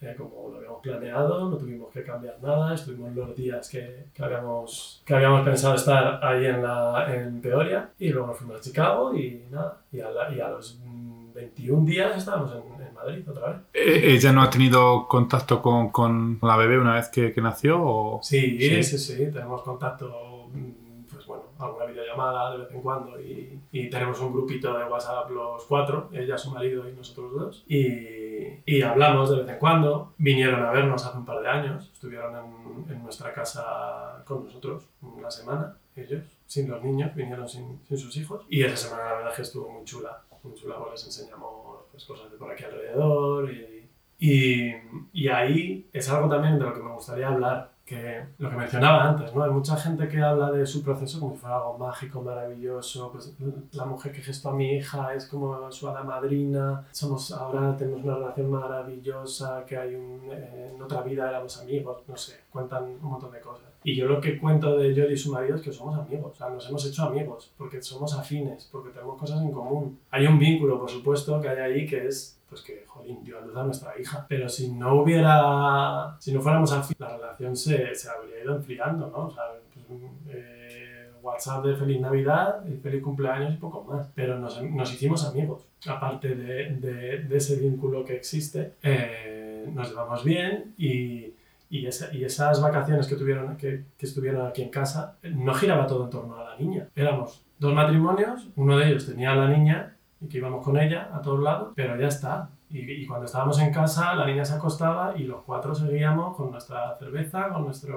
[0.01, 4.23] eh, como lo habíamos planeado, no tuvimos que cambiar nada, estuvimos los días que, que
[4.23, 8.61] habíamos, que habíamos pensado estar ahí en, la, en Peoria y luego nos fuimos a
[8.61, 12.93] Chicago y nada, y a, la- y a los mm, 21 días estábamos en, en
[12.93, 13.57] Madrid otra vez.
[13.73, 17.81] Eh, ¿Ella no ha tenido contacto con, con la bebé una vez que, que nació?
[17.81, 18.19] O...
[18.23, 18.83] Sí, Sí.
[18.83, 20.71] sí, sí, tenemos contacto mm,
[21.09, 24.85] pues pues bueno, alguna videollamada de vez en cuando y, y tenemos un grupito de
[24.85, 29.59] WhatsApp los cuatro, ella, su marido y nosotros dos, y, y hablamos de vez en
[29.59, 30.13] cuando.
[30.17, 34.83] Vinieron a vernos hace un par de años, estuvieron en, en nuestra casa con nosotros
[35.01, 39.15] una semana, ellos, sin los niños, vinieron sin, sin sus hijos, y esa semana la
[39.17, 42.63] verdad que estuvo muy chula, muy chula, porque les enseñamos pues, cosas de por aquí
[42.63, 44.73] alrededor y, y,
[45.13, 49.09] y ahí es algo también de lo que me gustaría hablar, que lo que mencionaba
[49.09, 49.43] antes, ¿no?
[49.43, 53.35] Hay mucha gente que habla de su proceso como si fuera algo mágico, maravilloso, pues
[53.73, 58.01] la mujer que gestó a mi hija es como su hada madrina, somos ahora tenemos
[58.05, 62.83] una relación maravillosa, que hay un, eh, en otra vida éramos amigos, no sé, cuentan
[62.85, 63.67] un montón de cosas.
[63.83, 66.35] Y yo lo que cuento de Jory y su marido es que somos amigos, o
[66.35, 69.99] sea, nos hemos hecho amigos, porque somos afines, porque tenemos cosas en común.
[70.11, 73.41] Hay un vínculo, por supuesto, que hay ahí que es pues que, jolín, dio a
[73.41, 74.25] luz a nuestra hija.
[74.27, 79.07] Pero si no hubiera, si no fuéramos afines, la relación se, se habría ido enfriando,
[79.07, 79.27] ¿no?
[79.27, 84.11] O sea, pues, eh, WhatsApp de feliz Navidad y feliz cumpleaños y poco más.
[84.13, 85.65] Pero nos, nos hicimos amigos.
[85.87, 91.33] Aparte de, de, de, ese vínculo que existe, eh, nos llevamos bien y,
[91.69, 95.87] y, esa, y, esas vacaciones que, tuvieron, que, que, estuvieron aquí en casa, no giraba
[95.87, 96.89] todo en torno a la niña.
[96.97, 101.09] Éramos dos matrimonios, uno de ellos tenía a la niña y que íbamos con ella
[101.13, 102.49] a todos lados, pero ya está.
[102.69, 106.95] Y, cuando estábamos en casa, la niña se acostaba y los cuatro seguíamos con nuestra
[106.97, 107.95] cerveza, con nuestra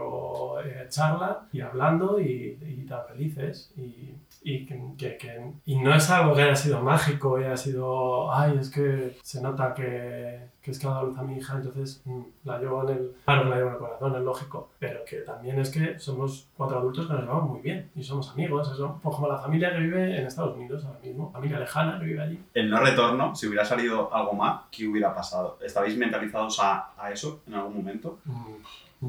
[0.65, 3.73] eh, charla y hablando y, y tan felices.
[3.77, 7.57] Y, y, que, que, que, y no es algo que haya sido mágico y haya
[7.57, 11.39] sido, ay, es que se nota que, que es que ha dado luz a mi
[11.39, 14.69] hija, entonces mmm, la llevo en el, claro, la llevo en el corazón, es lógico,
[14.79, 18.31] pero que también es que somos cuatro adultos que nos llevamos muy bien y somos
[18.33, 21.99] amigos, eso, pues como la familia que vive en Estados Unidos ahora mismo, familia lejana
[21.99, 22.45] que vive allí.
[22.53, 25.59] El no retorno, si hubiera salido algo más, ¿qué hubiera pasado?
[25.63, 28.19] ¿Estabais mentalizados a, a eso en algún momento?
[28.27, 28.57] Mm.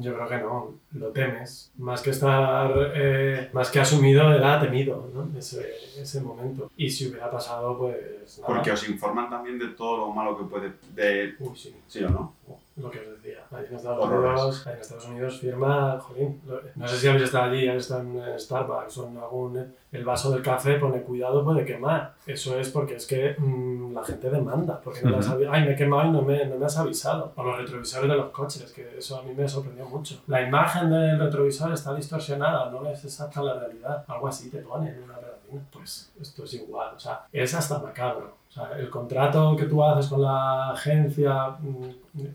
[0.02, 1.72] Yo creo que no, lo temes.
[1.78, 5.38] Más que estar, eh, más que asumido, era temido, ¿no?
[5.38, 6.72] Ese, ese momento.
[6.78, 8.54] Y si hubiera pasado, pues nada.
[8.54, 10.74] Porque os informan también de todo lo malo que puede...
[10.94, 11.36] De...
[11.40, 11.76] Uy, sí.
[11.88, 12.34] ¿Sí o no?
[12.78, 13.25] Lo que os decía.
[13.56, 16.42] Ahí en Estados, Unidos, en Estados Unidos firma, jolín,
[16.76, 19.74] no sé si habéis estado allí, habéis estado en Starbucks o en algún...
[19.92, 22.16] El vaso del café pone cuidado, puede quemar.
[22.28, 24.82] Eso es porque es que mmm, la gente demanda.
[24.84, 25.50] Porque no uh -huh.
[25.50, 27.32] Ay, me he quemado y no me, no me has avisado.
[27.34, 30.22] O los retrovisores de los coches, que eso a mí me sorprendió mucho.
[30.28, 34.04] La imagen del retrovisor está distorsionada, no es exacta la realidad.
[34.08, 35.62] Algo así te pone en una pegatina.
[35.72, 38.36] Pues esto es igual, o sea, es hasta macabro.
[38.50, 41.56] O sea, el contrato que tú haces con la agencia,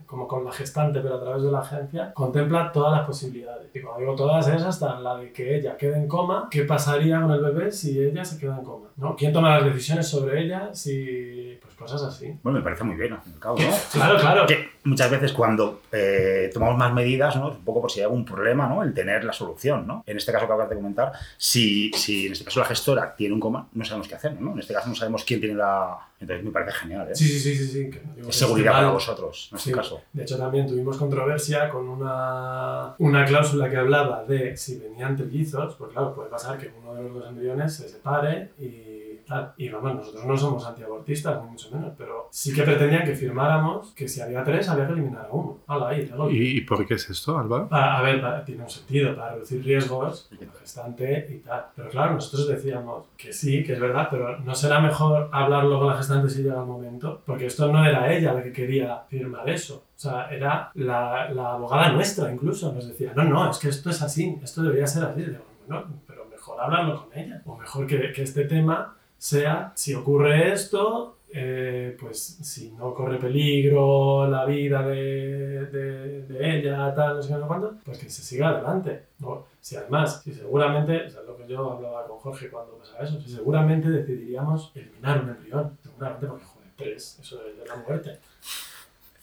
[0.07, 3.71] como con la gestante, pero a través de la agencia, contempla todas las posibilidades.
[3.75, 7.21] Y cuando digo todas es hasta la de que ella quede en coma, ¿qué pasaría
[7.21, 8.89] con el bebé si ella se queda en coma?
[8.97, 9.17] ¿no?
[9.17, 10.75] ¿Quién toma las decisiones sobre ella?
[10.75, 11.59] Si...
[11.63, 12.39] Pues cosas así.
[12.43, 13.71] Bueno, me parece muy bien, al fin y al cabo, ¿no?
[13.93, 14.47] claro, claro.
[14.47, 17.49] Que muchas veces cuando eh, tomamos más medidas, ¿no?
[17.49, 18.83] Un poco por si hay algún problema, ¿no?
[18.83, 20.05] El tener la solución, ¿no?
[20.07, 23.35] En este caso que acabas de comentar, si, si en este caso la gestora tiene
[23.35, 24.53] un coma, no sabemos qué hacer, ¿no?
[24.53, 25.99] En este caso no sabemos quién tiene la...
[26.21, 27.15] Entonces me parece genial, ¿eh?
[27.15, 29.75] Sí, sí, sí, digo, es seguridad para vosotros, en este sí.
[29.75, 30.03] caso.
[30.13, 35.75] De hecho, también tuvimos controversia con una, una cláusula que hablaba de si venían trillizos,
[35.77, 39.55] pues claro, puede pasar que uno de los dos embriones se separe y tal.
[39.57, 43.93] Y vamos, nosotros no somos antiabortistas, ni mucho menos, pero sí que pretendían que firmáramos
[43.93, 45.59] que si había tres había que eliminar a uno.
[45.67, 47.69] Hala, ahí, ¿Y, ¿Y por qué es esto, Álvaro?
[47.69, 50.29] Para, a ver, para, tiene un sentido, para reducir riesgos,
[50.61, 51.67] gestante y tal.
[51.75, 55.89] Pero claro, nosotros decíamos que sí, que es verdad, pero no será mejor hablarlo con
[55.89, 59.49] la gestante si llega el momento, porque esto no era ella la que quería firmar
[59.49, 59.85] eso.
[59.97, 63.91] O sea, era la, la abogada nuestra incluso, nos decía, no, no, es que esto
[63.91, 65.23] es así, esto debería ser así.
[65.23, 69.95] Digo, bueno, pero mejor hablarlo con ella, o mejor que, que este tema sea, si
[69.95, 77.17] ocurre esto, eh, pues si no corre peligro la vida de, de, de ella, tal,
[77.17, 79.05] no sé no cuánto, pues que se siga adelante.
[79.19, 79.47] ¿no?
[79.61, 83.21] Si además, si seguramente, o sea, lo que yo hablaba con Jorge cuando pasaba eso,
[83.21, 88.19] si seguramente decidiríamos eliminar un embrión, seguramente porque, joder, tres, eso es de la muerte.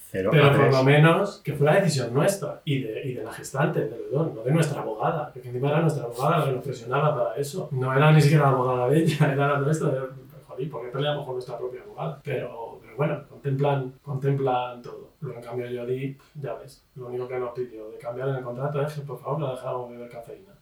[0.10, 3.90] Cero Pero por lo menos que fuera decisión nuestra y de, y de la gestante,
[4.10, 7.36] dos, no de nuestra abogada, que encima era nuestra abogada la que nos presionaba para
[7.36, 7.68] eso.
[7.72, 9.90] No era ni siquiera la abogada de ella, era la nuestra.
[9.90, 10.00] De,
[10.48, 12.22] joder, ¿por qué peleamos con nuestra propia abogada?
[12.24, 15.10] Pero, pero bueno, contemplan, contemplan todo.
[15.20, 18.44] Luego, en cambio, Jodie, ya ves, lo único que nos pidió de cambiar en el
[18.44, 20.54] contrato es que por favor la dejáramos beber cafeína.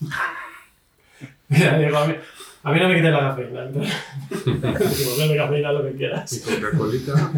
[1.48, 2.14] Mira, digo, a mí,
[2.64, 3.64] a mí no me quites la cafeína.
[3.64, 6.32] Entonces, bebe cafeína lo que quieras.
[6.32, 7.32] Y Coca-Colita.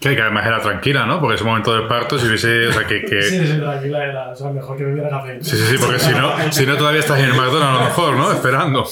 [0.00, 1.20] Que, que, además era tranquila, ¿no?
[1.20, 2.68] Porque ese momento del parto, si hubiese.
[2.68, 3.22] O sea, que, que...
[3.30, 4.30] Sí, sí, tranquila era.
[4.30, 5.42] O sea, mejor que bebiera cafeína.
[5.42, 7.84] Sí, sí, sí, porque si no, si no todavía estás en el McDonald's a lo
[7.84, 8.32] mejor, ¿no?
[8.32, 8.86] Esperando.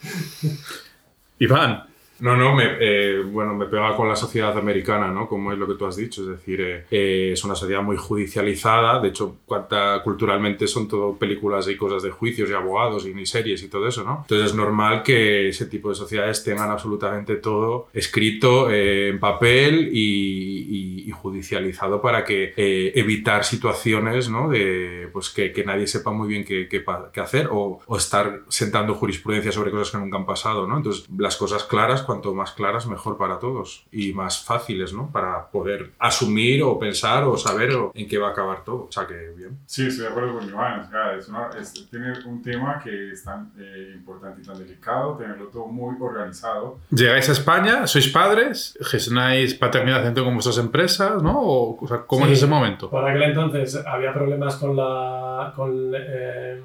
[1.38, 1.89] Iván.
[2.20, 5.28] No, no, me, eh, bueno, me pega con la sociedad americana, ¿no?
[5.28, 7.96] Como es lo que tú has dicho, es decir, eh, eh, es una sociedad muy
[7.96, 13.26] judicializada, de hecho, cuanta, culturalmente son todo películas y cosas de juicios y abogados y
[13.26, 14.18] series y todo eso, ¿no?
[14.22, 19.90] Entonces es normal que ese tipo de sociedades tengan absolutamente todo escrito eh, en papel
[19.92, 20.78] y,
[21.10, 24.48] judicializado para que eh, evitar situaciones, ¿no?
[24.48, 29.70] De, pues que, nadie sepa muy bien qué hacer o, o estar sentando jurisprudencia sobre
[29.70, 30.78] cosas que nunca han pasado, ¿no?
[30.78, 35.10] Entonces, las cosas claras, cuanto más claras, mejor para todos y más fáciles, ¿no?
[35.12, 38.86] Para poder asumir o pensar o saber o- en qué va a acabar todo.
[38.88, 39.58] O sea que bien.
[39.66, 40.80] Sí, estoy de acuerdo con Iván.
[40.80, 44.58] O sea, es una- es- tiene un tema que es tan eh, importante y tan
[44.58, 46.78] delicado, tenerlo todo muy organizado.
[46.90, 51.34] Llegáis a España, sois padres, gestionáis paternidad dentro con vuestras empresas, ¿no?
[51.40, 52.32] O, o sea, ¿Cómo Sí.
[52.32, 52.90] es ese momento?
[52.90, 56.60] Por aquel entonces había problemas con la, con, eh,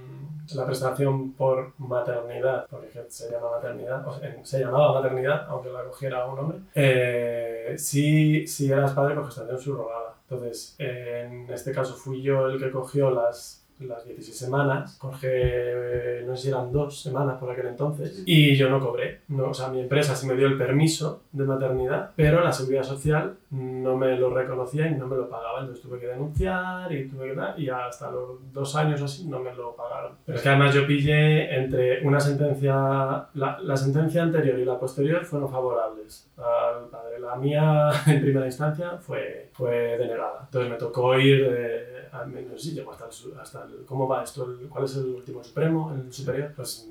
[0.54, 4.06] la prestación por maternidad, porque se llama maternidad,
[4.44, 6.60] se llamaba maternidad, aunque la cogiera un hombre.
[6.76, 10.16] Eh, si, si eras padre por gestación subrogada.
[10.30, 16.36] Entonces, en este caso fui yo el que cogió las las 16 semanas, Jorge, no
[16.36, 19.22] sé si eran dos semanas por aquel entonces, y yo no cobré.
[19.28, 22.84] No, o sea, mi empresa sí me dio el permiso de maternidad, pero la seguridad
[22.84, 25.60] social no me lo reconocía y no me lo pagaba.
[25.60, 29.28] Entonces tuve que denunciar y tuve que dar, y hasta los dos años o así
[29.28, 30.14] no me lo pagaron.
[30.26, 34.80] Pero es que además yo pillé entre una sentencia, la, la sentencia anterior y la
[34.80, 37.20] posterior fueron favorables al padre.
[37.20, 40.42] La mía en primera instancia fue, fue denegada.
[40.46, 41.95] Entonces me tocó ir, eh,
[42.26, 44.46] no sé si llegó hasta el, su- hasta el- ¿cómo va esto?
[44.46, 45.92] El- ¿Cuál es el último supremo?
[45.94, 46.54] ¿El superior?
[46.56, 46.90] Pues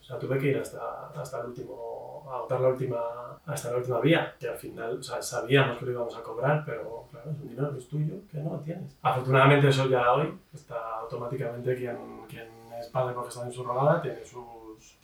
[0.00, 2.98] o sea, tuve que ir hasta, hasta el último, a votar la última,
[3.46, 6.64] hasta la última vía, que al final, o sea, sabíamos que lo íbamos a cobrar,
[6.66, 8.96] pero claro, es un dinero que es tuyo, que no lo tienes.
[9.02, 11.96] Afortunadamente eso ya hoy está automáticamente quien,
[12.28, 12.48] quien
[12.80, 14.42] es padre por gestación subrogada tiene sus-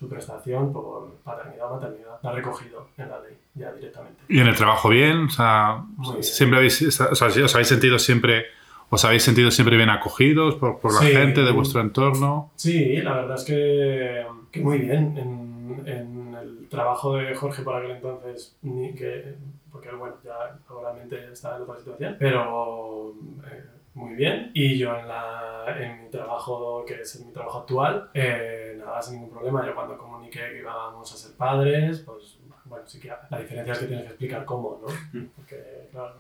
[0.00, 2.18] su prestación por paternidad o maternidad.
[2.22, 4.22] La ha recogido en la ley, ya directamente.
[4.28, 5.26] ¿Y en el trabajo bien?
[5.26, 6.24] O sea, Muy bien.
[6.24, 8.46] siempre habéis, o sea, ¿os habéis sentido siempre,
[8.90, 11.12] os habéis sentido siempre bien acogidos por, por la Sí.
[11.12, 12.50] gente de vuestro entorno?
[12.56, 15.16] Sí, la verdad es que, que muy bien.
[15.18, 19.34] En, en el trabajo de Jorge por aquel entonces, ni que,
[19.70, 23.14] porque bueno, ya probablemente está en otra situación, pero
[23.50, 23.64] eh,
[23.94, 24.50] muy bien.
[24.54, 29.14] Y yo en, la, en mi trabajo, que es mi trabajo actual, eh, nada, sin
[29.16, 29.66] ningún problema.
[29.66, 32.37] Yo cuando comuniqué que íbamos a ser padres, pues
[32.68, 35.20] bueno, sí que la diferencia es que tienes que explicar cómo, ¿no?
[35.36, 36.14] Porque, claro,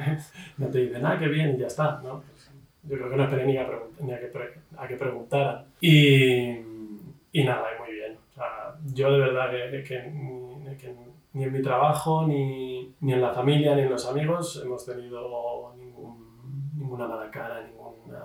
[0.58, 2.20] no te dicen, ah, qué bien, y ya está, ¿no?
[2.22, 2.50] Pues,
[2.84, 3.66] yo creo que no esperé ni a,
[4.00, 5.64] ni a que, pre- a que preguntaran.
[5.80, 6.50] Y,
[7.32, 8.16] y nada, y muy bien.
[8.30, 10.94] O sea, yo de verdad que, que ni, que
[11.32, 15.72] ni en mi trabajo, ni, ni en la familia, ni en los amigos hemos tenido
[15.76, 18.24] ningún, ninguna mala cara, ninguna...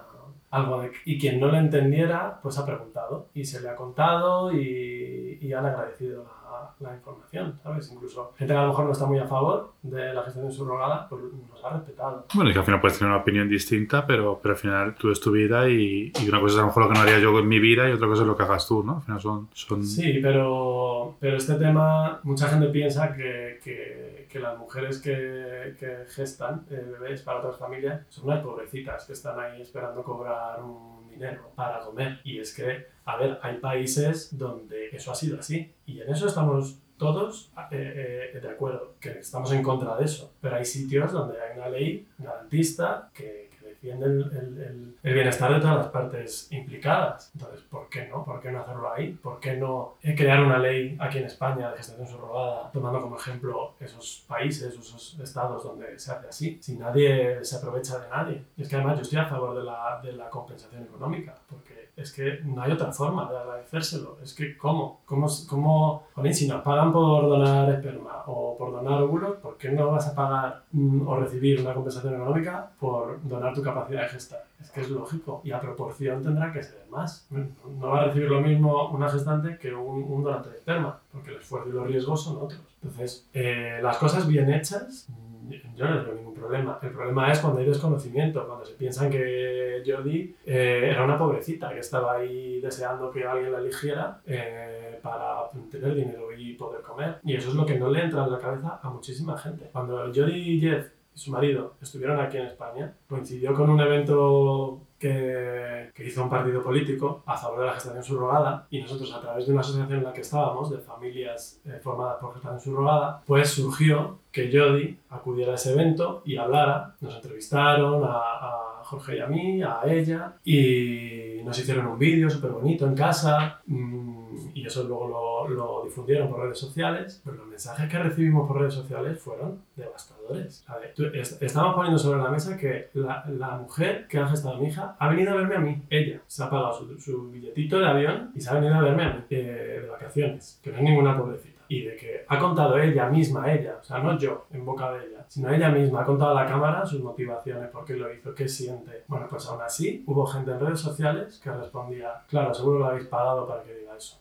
[0.51, 4.51] Algo de, y quien no lo entendiera, pues ha preguntado y se le ha contado
[4.51, 6.48] y, y han agradecido la,
[6.79, 7.91] la información, ¿sabes?
[7.91, 11.07] Incluso gente que a lo mejor no está muy a favor de la gestación subrogada,
[11.09, 12.25] pues nos ha respetado.
[12.33, 15.11] Bueno, es que al final puedes tener una opinión distinta, pero, pero al final tú
[15.11, 17.19] es tu vida y, y una cosa es a lo mejor lo que no haría
[17.19, 18.97] yo en mi vida y otra cosa es lo que hagas tú, ¿no?
[18.97, 19.49] Al final son...
[19.53, 19.83] son...
[19.83, 26.05] Sí, pero, pero este tema, mucha gente piensa que, que, que las mujeres que, que
[26.07, 30.98] gestan eh, bebés para otras familias son unas pobrecitas que están ahí esperando cobrar un
[31.19, 32.19] dinero para comer.
[32.23, 35.71] Y es que, a ver, hay países donde eso ha sido así.
[35.85, 40.33] Y en eso estamos todos eh, eh, de acuerdo, que estamos en contra de eso.
[40.41, 43.49] Pero hay sitios donde hay una ley garantista que,
[43.81, 47.31] defiende el, el- el- el bienestar de todas las partes implicadas.
[47.33, 48.23] Entonces, ¿por qué no?
[48.25, 49.13] ¿Por qué no hacerlo ahí?
[49.13, 53.15] ¿Por qué no eh, crear una ley aquí en España de gestación subrogada, tomando como
[53.17, 56.57] ejemplo esos países, esos estados donde se hace así?
[56.61, 58.43] Si nadie se aprovecha de nadie.
[58.57, 61.89] Y es que además yo estoy a favor de la, de la compensación económica, porque
[61.95, 64.17] es que no hay otra forma de agradecérselo.
[64.23, 65.01] Es que, ¿cómo?
[65.05, 69.69] ¿Cómo, cómo jolín, si nos pagan por donar esperma o por donar óvulos, ¿por qué
[69.71, 74.09] no vas a pagar mm, o recibir una compensación económica por donar tu capacidad de
[74.09, 74.45] gestar?
[74.61, 75.41] Es que es lógico.
[75.43, 77.27] Y a proporción tendrá que ser más.
[77.29, 81.31] No va a recibir lo mismo una gestante que un, un donante de esperma, porque
[81.31, 82.61] el esfuerzo y los riesgos son otros.
[82.81, 86.79] Entonces, eh, las cosas bien hechas, mm, yo no veo ningún problema.
[86.81, 91.69] El problema es cuando hay desconocimiento, cuando se piensan que Jodie eh, era una pobrecita
[91.69, 97.19] que estaba ahí deseando que alguien la eligiera eh, para tener dinero y poder comer.
[97.23, 99.69] Y eso es lo que no le entra en la cabeza a muchísima gente.
[99.71, 104.81] Cuando Jodie y Jeff y su marido estuvieron aquí en España, coincidió con un evento
[104.97, 109.21] que, que hizo un partido político a favor de la gestación subrogada y nosotros a
[109.21, 113.23] través de una asociación en la que estábamos, de familias eh, formadas por gestación subrogada,
[113.25, 116.95] pues surgió que Jodie acudiera a ese evento y hablara.
[116.99, 122.51] Nos entrevistaron a Jorge y a mí, a ella y, nos hicieron un vídeo súper
[122.51, 127.47] bonito en casa mm, y eso luego lo, lo difundieron por redes sociales, pero los
[127.47, 130.63] mensajes que recibimos por redes sociales fueron devastadores.
[130.67, 134.59] A ver, estamos poniendo sobre la mesa que la, la mujer que ha gestado a
[134.59, 137.79] mi hija ha venido a verme a mí, ella, se ha pagado su, su billetito
[137.79, 140.77] de avión y se ha venido a verme a mí eh, de vacaciones, que no
[140.77, 141.58] es ninguna pobrecita.
[141.69, 145.05] Y de que ha contado ella misma, ella, o sea, no yo en boca de
[145.05, 148.33] ella, sino ella misma ha contado a la cámara sus motivaciones, por qué lo hizo,
[148.33, 149.03] qué siente.
[149.07, 153.05] Bueno, pues aún así hubo gente en redes sociales que respondía, claro, seguro lo habéis
[153.05, 154.19] pagado para que diga eso.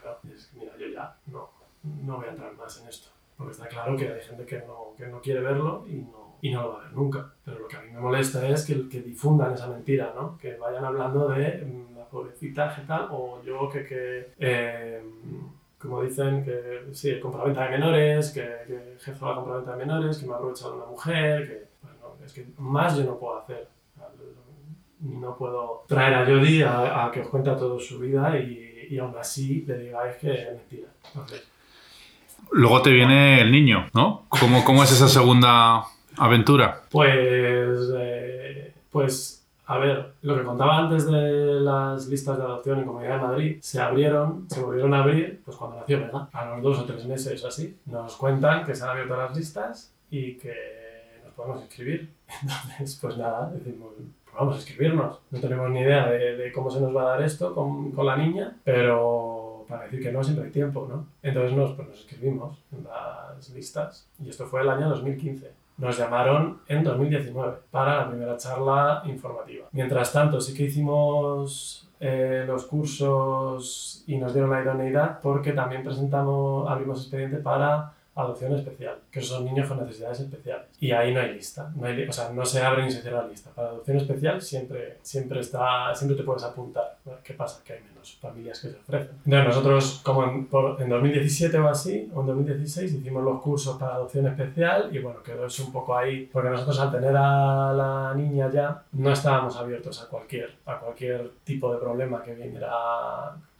[0.00, 1.50] Claro, es que, mira, yo ya no,
[1.82, 3.08] no voy a entrar más en esto.
[3.36, 6.52] Porque está claro que hay gente que no, que no quiere verlo y no, y
[6.52, 7.32] no lo va a ver nunca.
[7.44, 10.38] Pero lo que a mí me molesta es que, que difundan esa mentira, ¿no?
[10.38, 15.02] Que vayan hablando de mm, la pobrecita, tal, o yo que, que eh,
[15.84, 20.26] como dicen, que sí, compraventa de menores, que, que ejerzo la compraventa de menores, que
[20.26, 23.68] me ha aprovechado una mujer, que, bueno, es que más yo no puedo hacer.
[25.00, 28.98] No puedo traer a Jodie a, a que os cuente toda su vida y, y
[28.98, 30.88] aún así le digáis que es mentira.
[32.52, 34.24] Luego te viene el niño, ¿no?
[34.30, 35.84] ¿Cómo, cómo es esa segunda
[36.16, 36.84] aventura?
[36.90, 37.12] Pues,
[37.98, 43.16] eh, pues, a ver, lo que contaba antes de las listas de adopción en Comunidad
[43.16, 46.78] de Madrid, se abrieron, se volvieron a abrir, pues cuando nació Vega, a los dos
[46.80, 47.78] o tres meses o así.
[47.86, 50.54] Nos cuentan que se han abierto las listas y que
[51.24, 52.12] nos podemos inscribir.
[52.42, 55.20] Entonces, pues nada, decimos, pues vamos a inscribirnos.
[55.30, 58.04] No tenemos ni idea de, de cómo se nos va a dar esto con, con
[58.04, 61.06] la niña, pero para decir que no siempre hay tiempo, ¿no?
[61.22, 65.63] Entonces nos, pues nos inscribimos en las listas y esto fue el año 2015.
[65.76, 69.66] Nos llamaron en 2019 para la primera charla informativa.
[69.72, 75.82] Mientras tanto, sí que hicimos eh, los cursos y nos dieron la idoneidad porque también
[75.82, 80.66] presentamos, abrimos expediente para adopción especial, que son niños con necesidades especiales.
[80.80, 83.22] Y ahí no hay lista, no hay o sea, no se abre ni se cierra
[83.22, 83.50] la lista.
[83.50, 86.96] Para adopción especial siempre, siempre, está, siempre te puedes apuntar.
[87.24, 87.62] ¿Qué pasa?
[87.64, 89.16] Que hay menos familias que se ofrecen.
[89.24, 93.76] Entonces nosotros, como en, por- en 2017 o así, o en 2016, hicimos los cursos
[93.78, 97.72] para adopción especial y bueno, quedó eso un poco ahí, porque nosotros al tener a
[97.72, 102.70] la niña ya, no estábamos abiertos a cualquier, a cualquier tipo de problema que viniera,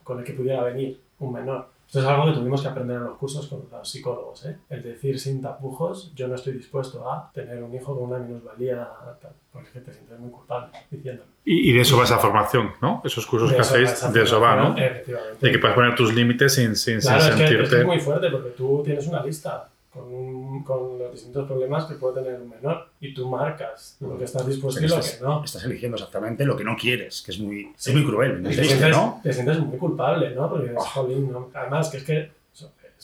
[0.04, 1.73] con el que pudiera venir un menor.
[1.94, 4.58] Esto es algo que tuvimos que aprender en los cursos con los psicólogos, ¿eh?
[4.68, 8.88] El decir sin tapujos, yo no estoy dispuesto a tener un hijo con una minusvalía,
[9.22, 11.28] tal, porque es que te sientes muy culpable diciéndolo.
[11.44, 13.00] Y, y de eso va esa formación, ¿no?
[13.04, 14.76] Esos cursos De que eso hacéis, de eso va, ¿no?
[14.76, 15.46] Efectivamente.
[15.46, 17.78] De que puedes poner tus límites sin, sin, sin Claro, es que, es que sentirte...
[17.78, 21.94] es muy fuerte porque tú tienes una lista con, un- con los distintos problemas que
[21.94, 25.24] puede tener un menor y tú marcas lo que estás dispuesto y lo estás, que
[25.24, 25.44] no.
[25.44, 27.90] estás eligiendo exactamente lo que no quieres, que es muy, Sí.
[27.90, 29.20] es muy cruel, muy te triste, sientes, ¿no?
[29.22, 30.50] te sientes muy culpable, ¿no?
[30.50, 30.80] Porque Ah.
[30.80, 31.50] jolín, ¿no?
[31.54, 32.30] Además, que es que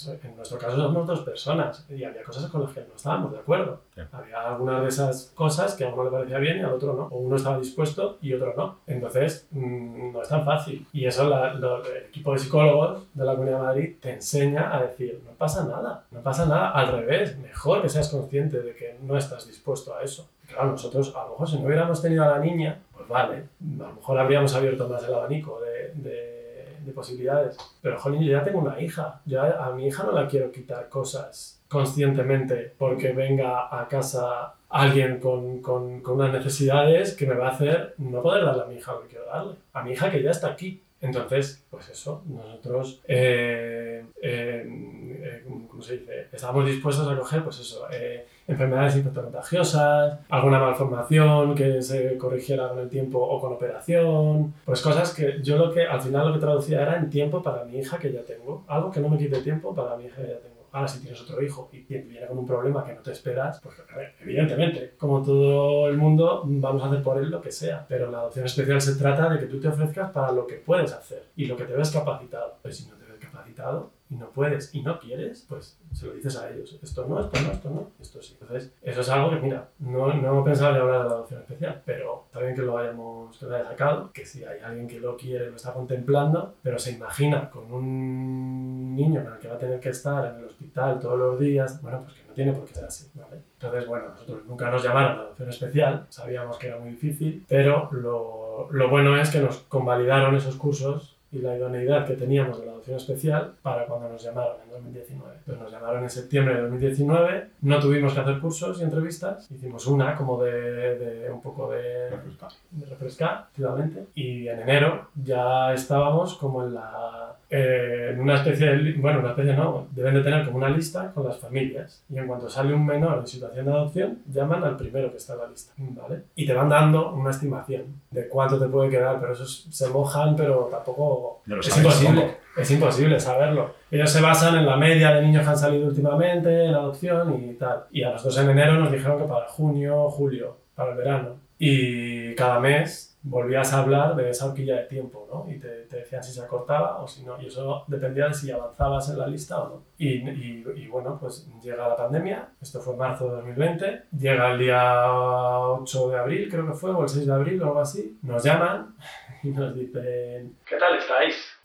[0.09, 3.38] en nuestro caso somos dos personas y había cosas con las que no estábamos de
[3.38, 3.80] acuerdo.
[3.94, 4.01] Sí.
[4.12, 7.05] Había algunas de esas cosas que a uno le parecía bien y al otro no.
[7.11, 8.76] O uno estaba dispuesto y otro no.
[8.86, 10.86] Entonces, mm, no es tan fácil.
[10.92, 14.74] Y eso la- lo- el equipo de psicólogos de la Comunidad de Madrid te enseña
[14.76, 16.70] a decir, no pasa nada, no pasa nada.
[16.70, 20.28] Al revés, mejor que seas consciente de que no estás dispuesto a eso.
[20.48, 23.86] Claro, nosotros a lo mejor si no hubiéramos tenido a la niña, pues vale, a
[23.88, 26.39] lo mejor habríamos abierto más el abanico de, de-
[26.85, 27.57] de posibilidades.
[27.83, 29.20] Pero, jolín, yo ya tengo una hija.
[29.26, 35.18] Yo a, mi hija no la quiero quitar cosas conscientemente porque venga a casa alguien
[35.18, 38.76] con, con, con unas necesidades que me va a hacer no poder darle a mi
[38.76, 39.55] hija lo que quiero darle.
[39.72, 40.83] A mi hija que ya está aquí.
[41.01, 46.26] Entonces, pues eso, nosotros, eh, eh, eh, ¿cómo se dice?
[46.31, 52.78] Estábamos dispuestos a coger, pues eso, eh, enfermedades infectocontagiosas, alguna malformación que se corrigiera con
[52.80, 56.40] el tiempo o con operación, pues cosas que yo lo que al final lo que
[56.40, 59.40] traducía era en tiempo para mi hija que ya tengo, algo que no me quite
[59.40, 60.61] tiempo para mi hija que ya tengo.
[60.72, 63.61] Ahora, si tienes otro hijo y te viene con un problema que no te esperas,
[63.61, 67.51] pues a ver, evidentemente, como todo el mundo, vamos a hacer por él lo que
[67.51, 67.84] sea.
[67.88, 70.92] Pero la adopción especial se trata de que tú te ofrezcas para lo que puedes
[70.92, 72.55] hacer y lo que te ves capacitado.
[72.62, 76.12] Pues si no te ves capacitado y no puedes y no quieres, pues se lo
[76.14, 76.78] dices a ellos.
[76.82, 78.36] Esto no, esto no, esto no, esto sí.
[78.40, 81.80] Entonces, eso es algo que, mira, no, no pensaba en hablar de la adopción especial,
[81.84, 84.98] pero está bien que lo hayamos que lo haya sacado, que si hay alguien que
[84.98, 89.54] lo quiere, lo está contemplando, pero se imagina con un niño con el que va
[89.54, 92.52] a tener que estar en el hospital todos los días, bueno, pues que no tiene
[92.52, 93.42] por qué ser así, ¿vale?
[93.54, 97.88] Entonces, bueno, nosotros nunca nos llamaron a adopción especial, sabíamos que era muy difícil, pero
[97.92, 102.66] lo, lo bueno es que nos convalidaron esos cursos y la idoneidad que teníamos de
[102.66, 105.33] la especial para cuando nos llamaron en 2019.
[105.39, 109.87] Entonces nos llamaron en septiembre de 2019, no tuvimos que hacer cursos y entrevistas, hicimos
[109.87, 116.37] una como de, de un poco de, de refrescar, efectivamente, y en enero ya estábamos
[116.37, 120.59] como en la eh, una especie de, bueno, una especie no, deben de tener como
[120.59, 124.18] una lista con las familias y en cuanto sale un menor en situación de adopción,
[124.33, 126.22] llaman al primero que está en la lista, ¿vale?
[126.37, 130.37] Y te van dando una estimación de cuánto te puede quedar, pero esos se mojan,
[130.37, 131.43] pero tampoco...
[131.47, 132.41] No es sabes imposible, tampoco.
[132.57, 133.75] es imposible saberlo.
[133.91, 137.55] Ellos se basan en la media de niños que han salido últimamente en adopción y
[137.55, 137.85] tal.
[137.91, 141.37] Y a nosotros en enero nos dijeron que para junio, julio, para el verano.
[141.59, 145.53] Y cada mes volvías a hablar de esa horquilla de tiempo, ¿no?
[145.53, 147.41] Y te, te decían si se acortaba o si no.
[147.41, 149.83] Y eso dependía de si avanzabas en la lista o no.
[149.99, 154.59] Y, y, y bueno, pues llega la pandemia, esto fue marzo de 2020, llega el
[154.59, 158.18] día 8 de abril, creo que fue, o el 6 de abril o algo así,
[158.23, 158.95] nos llaman
[159.43, 161.59] y nos dicen, ¿qué tal estáis?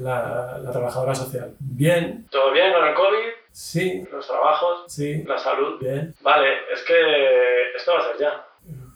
[0.00, 1.54] La, la trabajadora social.
[1.58, 2.26] Bien.
[2.30, 3.28] ¿Todo bien con el COVID?
[3.52, 4.04] Sí.
[4.10, 4.84] ¿Los trabajos?
[4.88, 5.22] Sí.
[5.24, 5.78] ¿La salud?
[5.80, 6.14] Bien.
[6.22, 8.46] Vale, es que esto va a ser ya.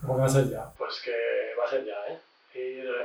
[0.00, 0.64] ¿Cómo que va a ser ya?
[0.76, 1.12] Pues que
[1.58, 1.94] va a ser ya,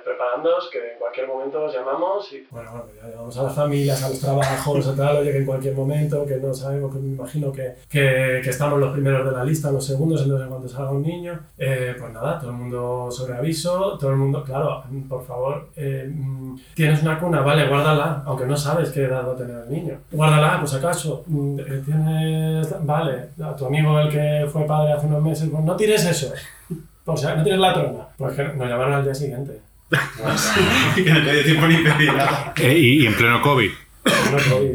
[0.04, 2.46] preparándoos, que en cualquier momento os llamamos y...
[2.50, 5.46] Bueno, bueno, ya llamamos a las familias, a los trabajos, a tal, oye, que en
[5.46, 9.32] cualquier momento, que no sabemos, que me imagino que, que, que estamos los primeros de
[9.32, 13.10] la lista, los segundos, entonces cuando salga un niño, eh, pues nada, todo el mundo
[13.12, 18.24] sobre aviso, todo el mundo, claro, por favor, eh, mm, tienes una cuna, vale, guárdala,
[18.26, 20.00] aunque no sabes qué edad va a tener el niño.
[20.12, 25.08] Guárdala, pues acaso, mm, eh, tienes, vale, a tu amigo el que fue padre hace
[25.08, 26.34] unos meses, pues no tires eso.
[27.12, 28.08] O sea, no tienes la trona.
[28.18, 29.60] Pues que nos llamaron al día siguiente.
[30.96, 32.54] que no te dio tiempo ni pedir nada.
[32.58, 33.72] Eh, y, y en pleno COVID.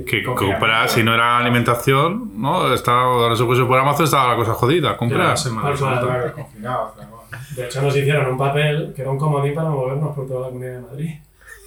[0.07, 2.73] Que comprar, si no era alimentación, ¿no?
[2.73, 4.97] Estaba, no si por Amazon estaba la cosa jodida.
[4.97, 5.37] Comprar.
[6.61, 6.95] Claro.
[7.57, 10.47] De hecho, nos hicieron un papel que era un comodín para movernos por toda la
[10.49, 11.11] comunidad de Madrid.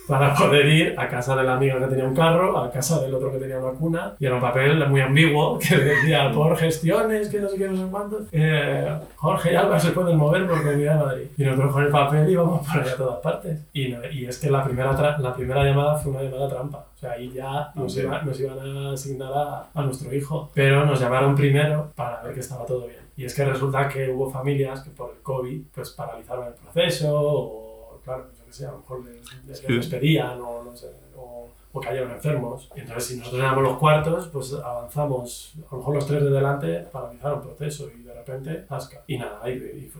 [0.07, 3.31] Para poder ir a casa del amigo que tenía un carro, a casa del otro
[3.31, 7.39] que tenía una cuna, y era un papel muy ambiguo que decía por gestiones, que
[7.39, 8.21] no sé qué, no sé cuántos.
[8.31, 11.25] eh, Jorge y Alba se pueden mover por comunidad de Madrid.
[11.37, 13.59] Y nosotros con el papel íbamos por ahí a todas partes.
[13.73, 16.85] Y, no- y es que la primera, la primera llamada fue una llamada trampa.
[16.95, 17.99] O sea, ahí ya nos, sí.
[18.01, 20.49] iba- nos iban a asignar a, a nuestro hijo.
[20.53, 23.01] Pero nos llamaron primero para ver que estaba todo bien.
[23.17, 27.19] Y es que resulta que hubo familias que por el COVID pues paralizaron el proceso
[27.19, 32.11] o, claro, qué sé, a lo mejor les, despedían o no sé, o, o cayeron
[32.11, 32.69] enfermos.
[32.75, 36.29] Y entonces si nosotros éramos los cuartos, pues avanzamos, a lo mejor los tres de
[36.31, 39.03] delante paralizaron el proceso y de repente, asca.
[39.07, 39.91] Y nada, y, y-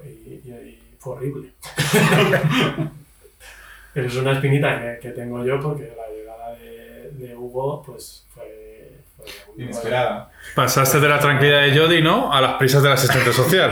[0.46, 1.54] y- y fue horrible.
[3.94, 8.26] Pero es una espinita que, que tengo yo porque la llegada de, de Hugo pues
[8.30, 8.67] fue...
[9.58, 10.32] Inesperada.
[10.56, 12.32] Pasaste de la tranquilidad de Jody, ¿no?
[12.32, 13.72] A las prisas del asistente social.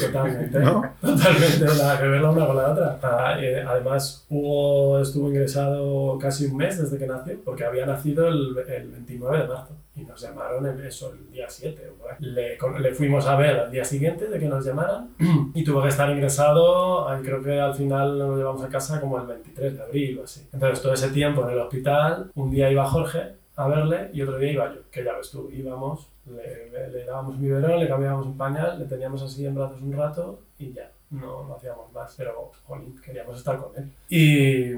[0.00, 0.94] Totalmente, ¿No?
[1.00, 2.98] totalmente, nada que ver la una con la otra.
[3.02, 8.28] Ah, eh, además, Hugo estuvo ingresado casi un mes desde que nació, porque había nacido
[8.28, 9.76] el, el 29 de marzo.
[9.96, 11.90] Y nos llamaron en eso, el día 7.
[11.90, 12.16] o por ahí.
[12.20, 15.10] Le, le fuimos a ver al día siguiente de que nos llamaran
[15.54, 19.18] y tuvo que estar ingresado, creo que al final nos lo llevamos a casa como
[19.20, 20.46] el 23 de abril o así.
[20.52, 24.38] Entonces, todo ese tiempo en el hospital, un día iba Jorge a verle y otro
[24.38, 27.88] día iba yo, que ya ves tú, íbamos, le, le- le dábamos un biberón, le
[27.88, 31.92] cambiábamos un pañal, le teníamos así en brazos un rato y ya, no, no hacíamos
[31.92, 33.90] más, pero jolín, queríamos estar con él.
[34.08, 34.72] Y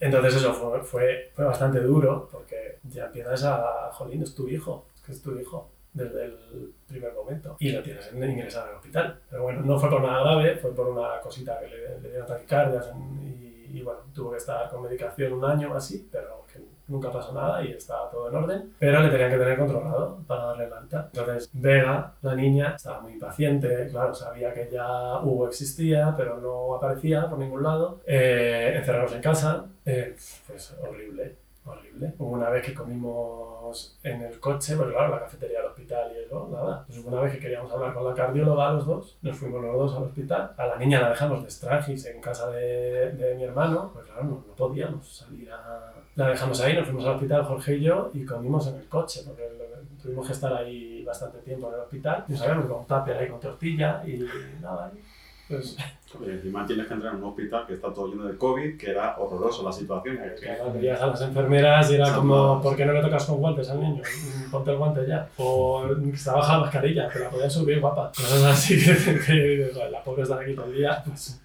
[0.00, 4.86] entonces eso fue, fue, fue bastante duro porque ya empiezas a, jolín, es tu hijo,
[4.94, 8.74] es que es tu hijo desde el primer momento y lo tienes en- ingresado al
[8.76, 9.18] hospital.
[9.30, 12.26] Pero bueno, no fue por nada grave, fue por una cosita que le, le dieron
[12.26, 12.90] taquicardias
[13.22, 17.32] y, y bueno, tuvo que estar con medicación un año así, pero que nunca pasó
[17.32, 20.78] nada y estaba todo en orden, pero le tenían que tener controlado para darle la
[20.78, 21.10] alta.
[21.12, 26.74] Entonces, Vega, la niña, estaba muy impaciente, claro, sabía que ya Hugo existía, pero no
[26.74, 28.00] aparecía por ningún lado.
[28.06, 30.16] Eh, encerrados en casa, eh,
[30.46, 32.14] pues horrible, horrible.
[32.18, 36.24] Hubo una vez que comimos en el coche, pues claro, la cafetería del hospital y
[36.24, 36.86] eso, nada.
[36.88, 39.96] Hubo una vez que queríamos hablar con la cardióloga los dos, nos fuimos los dos
[39.96, 40.52] al hospital.
[40.56, 44.24] A la niña la dejamos de estragis en casa de, de mi hermano, pues claro,
[44.24, 45.92] no, no podíamos salir a...
[46.16, 49.20] La dejamos ahí, nos fuimos al hospital Jorge y yo y comimos en el coche,
[49.26, 49.42] porque
[50.02, 52.24] tuvimos que estar ahí bastante tiempo en el hospital.
[52.26, 54.26] Y nos habíamos con tupper ahí con tortilla y
[54.62, 54.90] nada.
[54.94, 55.76] y Pues
[56.24, 58.90] Y encima tienes que entrar en un hospital que está todo lleno de COVID, que
[58.90, 60.18] era horroroso la situación.
[60.40, 62.62] Claro, veías a las enfermeras y era como.
[62.62, 64.02] ¿por qué no le tocas con guantes al niño?
[64.50, 65.28] Ponte el guante ya.
[65.36, 68.08] O que se baja la mascarilla, que la podías subir guapa.
[68.08, 71.42] Cosas así que, que la pobre está aquí todo el día, pues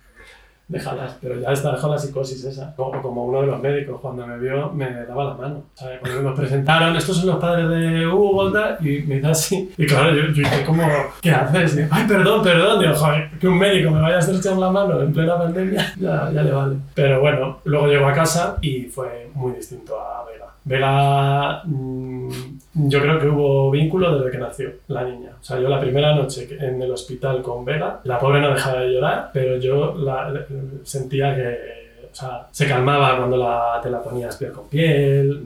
[0.72, 1.18] déjalas.
[1.22, 2.74] Pero ya está con la psicosis esa.
[2.76, 5.64] Como, uno de los médicos cuando me vio me daba la mano.
[5.74, 6.00] ¿sabes?
[6.00, 9.72] Cuando nos presentaron, estos son los padres de Hugo tal, y me hizo así.
[9.78, 10.84] Y claro, yo, yo como,
[11.22, 11.78] ¿qué haces?
[11.78, 12.80] Y, Ay, perdón, perdón.
[12.80, 16.32] Digo, joder, que un médico me vaya a estrechar la mano en plena pandemia, ya,
[16.32, 16.76] ya le vale.
[16.94, 20.48] Pero bueno, luego llegó a casa y fue muy distinto a Vega.
[20.64, 22.30] Vega, mm,
[22.74, 25.32] yo creo que hubo vínculo desde que nació la niña.
[25.40, 28.82] O sea, yo la primera noche en el hospital con Vega, la pobre no dejaba
[28.82, 30.46] de llorar, pero yo la-
[30.84, 35.44] sentía que O sea, se calmaba cuando la, te la ponías piel con piel,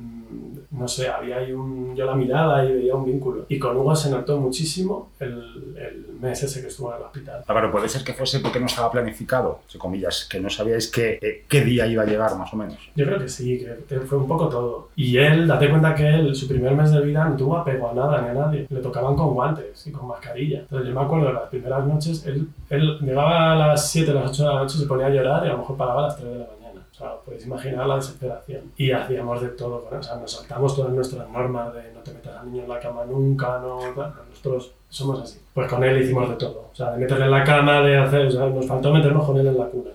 [0.78, 1.96] no sé, había ahí un...
[1.96, 3.46] Yo la miraba y veía un vínculo.
[3.50, 7.44] Y con Hugo se notó muchísimo el, el mes ese que estuvo en el hospital.
[7.48, 11.20] Álvaro, puede ser que fuese porque no estaba planificado, entre comillas, que no sabíais qué,
[11.22, 12.78] eh, qué día iba a llegar, más o menos.
[12.96, 14.90] Yo creo que sí, que que fue un poco todo.
[14.96, 17.94] Y él, date cuenta que él, su primer mes de vida, no tuvo apego a
[17.94, 18.68] nada ni a nadie.
[18.70, 20.60] Le tocaban con guantes y con mascarilla.
[20.60, 24.14] Entonces yo me acuerdo de las primeras noches, él, él llegaba a las 7, a
[24.16, 26.08] las 8 de la noche, se ponía a llorar y a lo mejor paraba a
[26.08, 26.65] las 3 de la mañana.
[26.96, 28.72] O sea, podéis imaginar la desesperación.
[28.78, 29.98] Y hacíamos de todo él.
[29.98, 32.80] O sea, nos saltamos todas nuestras normas de no te metas al niño en la
[32.80, 33.80] cama nunca, no...
[34.30, 35.40] Nosotros somos así.
[35.54, 36.70] Pues con él hicimos de todo.
[36.72, 38.28] O sea, de meterle en la cama, de hacer...
[38.28, 39.90] O sea, nos faltó meternos con él en la cuna.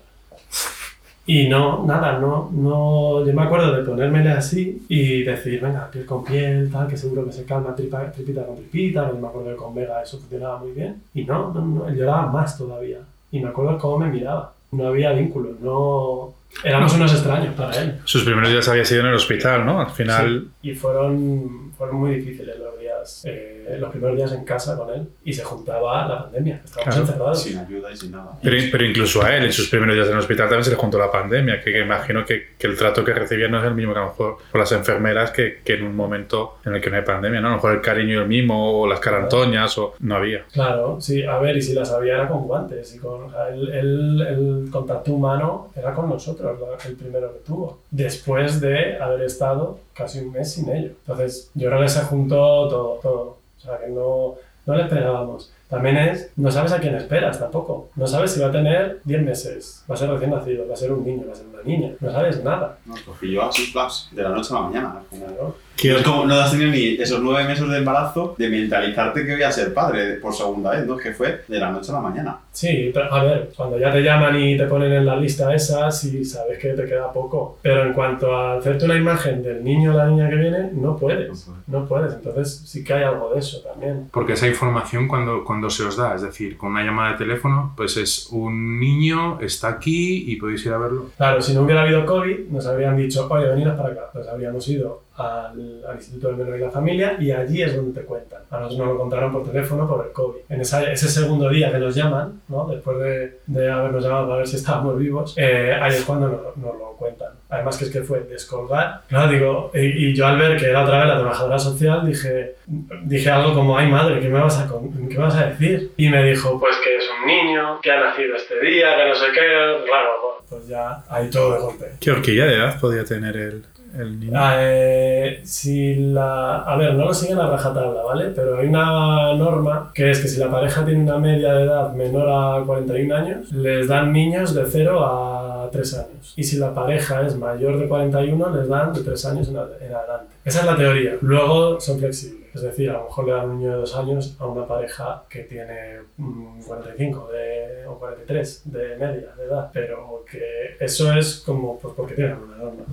[1.25, 6.05] Y no, nada, no, no, yo me acuerdo de ponérmele así y decir, venga, piel
[6.05, 9.51] con piel, tal, que seguro que se calma tripa- tripita con tripita, yo me acuerdo
[9.51, 11.01] que con Vega eso funcionaba muy bien.
[11.13, 12.99] Y no, no, no, lloraba más todavía.
[13.31, 14.53] Y me acuerdo cómo me miraba.
[14.71, 16.33] No había vínculo, no...
[16.63, 17.99] Éramos unos extraños para él.
[18.05, 19.81] Sus primeros días había sido en el hospital, ¿no?
[19.81, 24.43] Al final, Sí, Y fueron, fueron muy difíciles los días, eh, los primeros días en
[24.45, 25.07] casa con él.
[25.23, 27.01] Y se juntaba la pandemia, estábamos Claro.
[27.07, 27.41] encerrados.
[27.43, 28.31] Sin ayuda y sin nada.
[28.43, 30.75] pero, pero incluso a él, en sus primeros días en el hospital también se le
[30.77, 33.73] juntó la pandemia, que, que imagino que, que el trato que recibía no es el
[33.75, 36.81] mismo que a lo mejor por las enfermeras que, que en un momento en el
[36.81, 37.47] que no hay pandemia, ¿no?
[37.47, 40.43] A lo mejor el cariño y el mimo, o las carantoñas, o no había.
[40.51, 43.49] Claro, sí, a ver, y si las había era con guantes, y con, o sea,
[43.49, 46.57] el, el- el contacto humano era con nosotros,
[46.87, 50.91] el primero que tuvo, después de haber estado casi un mes sin ello.
[51.01, 52.35] Entonces, yo creo que se juntó
[52.69, 54.35] todo, todo, o sea, que no,
[54.65, 55.51] no le esperábamos.
[55.69, 59.21] También es, no sabes a quién esperas tampoco, no sabes si va a tener 10
[59.23, 61.63] meses, va a ser recién nacido, va a ser un niño, va a ser una
[61.63, 62.77] niña, no sabes nada.
[62.85, 64.95] No, pues pilló así, flaps, de la noche a la mañana.
[65.09, 65.55] Claro.
[65.83, 69.33] No, es como, no has tenido ni esos nueve meses de embarazo de mentalizarte que
[69.33, 70.95] voy a ser padre por segunda vez, ¿no?
[70.97, 72.37] Que fue de la noche a la mañana.
[72.51, 75.89] Sí, pero, a ver, cuando ya te llaman y te ponen en la lista esa,
[75.89, 77.57] sí sabes que te queda poco.
[77.61, 80.97] Pero en cuanto a hacerte una imagen del niño o la niña que viene, no
[80.97, 81.49] puedes.
[81.67, 82.13] No puedes.
[82.13, 84.09] Entonces sí que hay algo de eso también.
[84.11, 87.73] Porque esa información cuando, cuando se os da, es decir, con una llamada de teléfono,
[87.75, 91.09] pues es un niño, está aquí y podéis ir a verlo.
[91.17, 94.01] Claro, si no hubiera habido COVID, nos habrían dicho, oye, veniros para acá.
[94.13, 97.99] Pues habríamos ido al, al Instituto del Menor y la Familia y allí es donde
[97.99, 98.41] te cuentan.
[98.49, 100.39] A nosotros nos lo contaron por teléfono por el COVID.
[100.49, 102.65] En esa- ese segundo día que nos llaman, ¿no?
[102.67, 106.57] después de, de habernos llamado para ver si estábamos vivos, eh, ahí es cuando nos,
[106.57, 107.29] nos lo cuentan.
[107.49, 109.01] Además que es que fue descolgar.
[109.09, 112.55] Claro, digo, y, y yo al ver que era otra vez la trabajadora social, dije,
[113.03, 115.91] dije algo como, ay madre, ¿qué me, vas a, ¿qué me vas a decir?
[115.97, 119.15] Y me dijo, pues que es un niño, que ha nacido este día, que no
[119.15, 120.09] sé qué, claro,
[120.49, 121.85] pues ya ahí todo de golpe.
[121.99, 123.63] ¿Qué horquilla de edad podía tener el,
[123.97, 124.31] el niño?
[124.35, 128.25] Ah, eh, si la, a ver, no lo siguen a rajatabla, ¿vale?
[128.35, 131.93] Pero hay una norma que es que si la pareja tiene una media de edad
[131.93, 136.33] menor a 41 años, les dan niños de 0 a 3 años.
[136.35, 139.81] Y si la pareja es mayor de 41, les dan de 3 años en, ad-
[139.81, 140.33] en adelante.
[140.43, 141.13] Esa es la teoría.
[141.21, 142.41] Luego son flexibles.
[142.53, 145.23] Es decir, a lo mejor le dan un niño de 2 años a una pareja
[145.29, 149.69] que tiene mm, 45 de, o 43 de media de edad.
[149.71, 152.83] Pero que eso es como pues, porque tienen una norma.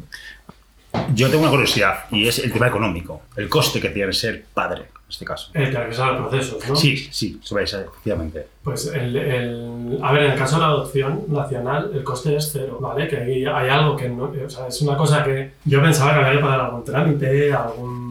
[1.14, 4.80] Yo tengo una curiosidad y es el tema económico, el coste que tiene ser padre,
[4.82, 5.51] en este caso.
[5.55, 6.76] El que revisar los procesos, ¿no?
[6.76, 8.46] Sí, sí, sobre eso, efectivamente.
[8.62, 12.51] Pues el, el- a ver, en el caso de la adopción nacional, el coste es
[12.53, 13.09] cero, ¿vale?
[13.09, 16.20] Que hay, hay algo que no, o sea, es una cosa que yo pensaba que
[16.20, 18.07] había que pagar algún trámite, algún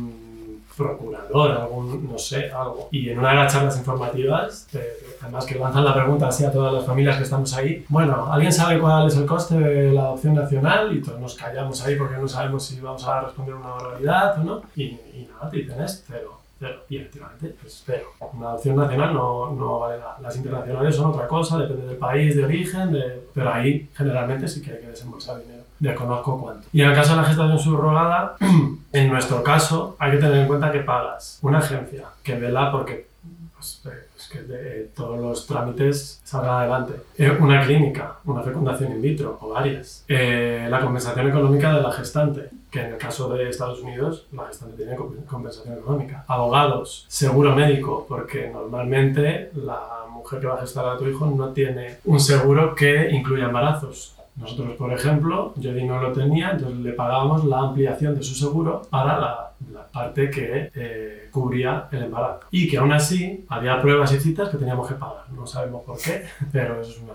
[0.78, 2.88] procurador, algún, no sé, algo.
[2.92, 6.52] Y en una de las charlas informativas, eh, además que lanzan la pregunta así a
[6.52, 10.02] todas las familias que estamos ahí, bueno, ¿alguien sabe cuál es el coste de la
[10.02, 10.96] adopción nacional?
[10.96, 14.44] Y todos nos callamos ahí porque no sabemos si vamos a responder una barbaridad o
[14.44, 14.62] no.
[14.76, 16.38] Y, y nada, te dicen es cero.
[16.60, 16.80] Cero.
[16.90, 18.08] Y efectivamente, pues cero.
[18.34, 20.18] Una adopción nacional no, no vale nada.
[20.22, 23.28] Las internacionales son otra cosa, depende del país de origen, de...
[23.34, 25.57] pero ahí generalmente sí que hay que desembolsar dinero.
[25.80, 26.68] Desconozco cuánto.
[26.74, 28.36] Y en el caso de la gestación subrogada,
[28.94, 33.08] en nuestro caso hay que tener en cuenta que pagas una agencia que vela porque
[33.56, 36.94] pues, eh, pues que de- todos los trámites salgan adelante.
[37.18, 40.04] Eh, una clínica, una fecundación in vitro o varias.
[40.08, 44.46] Eh, la compensación económica de la gestante, que en el caso de Estados Unidos la
[44.48, 46.24] gestante tiene comp- compensación económica.
[46.28, 49.80] Abogados, seguro médico, porque normalmente la
[50.12, 54.14] mujer que va a gestar a tu hijo no tiene un seguro que incluya embarazos.
[54.38, 58.84] Nosotros, por ejemplo, Jody no lo tenía, entonces le pagábamos la ampliación de su seguro
[58.90, 62.42] para la, la parte que eh, cubría el embarazo.
[62.52, 65.24] Y que aún así había pruebas y citas que teníamos que pagar.
[65.32, 67.14] No sabemos por qué, pero es una.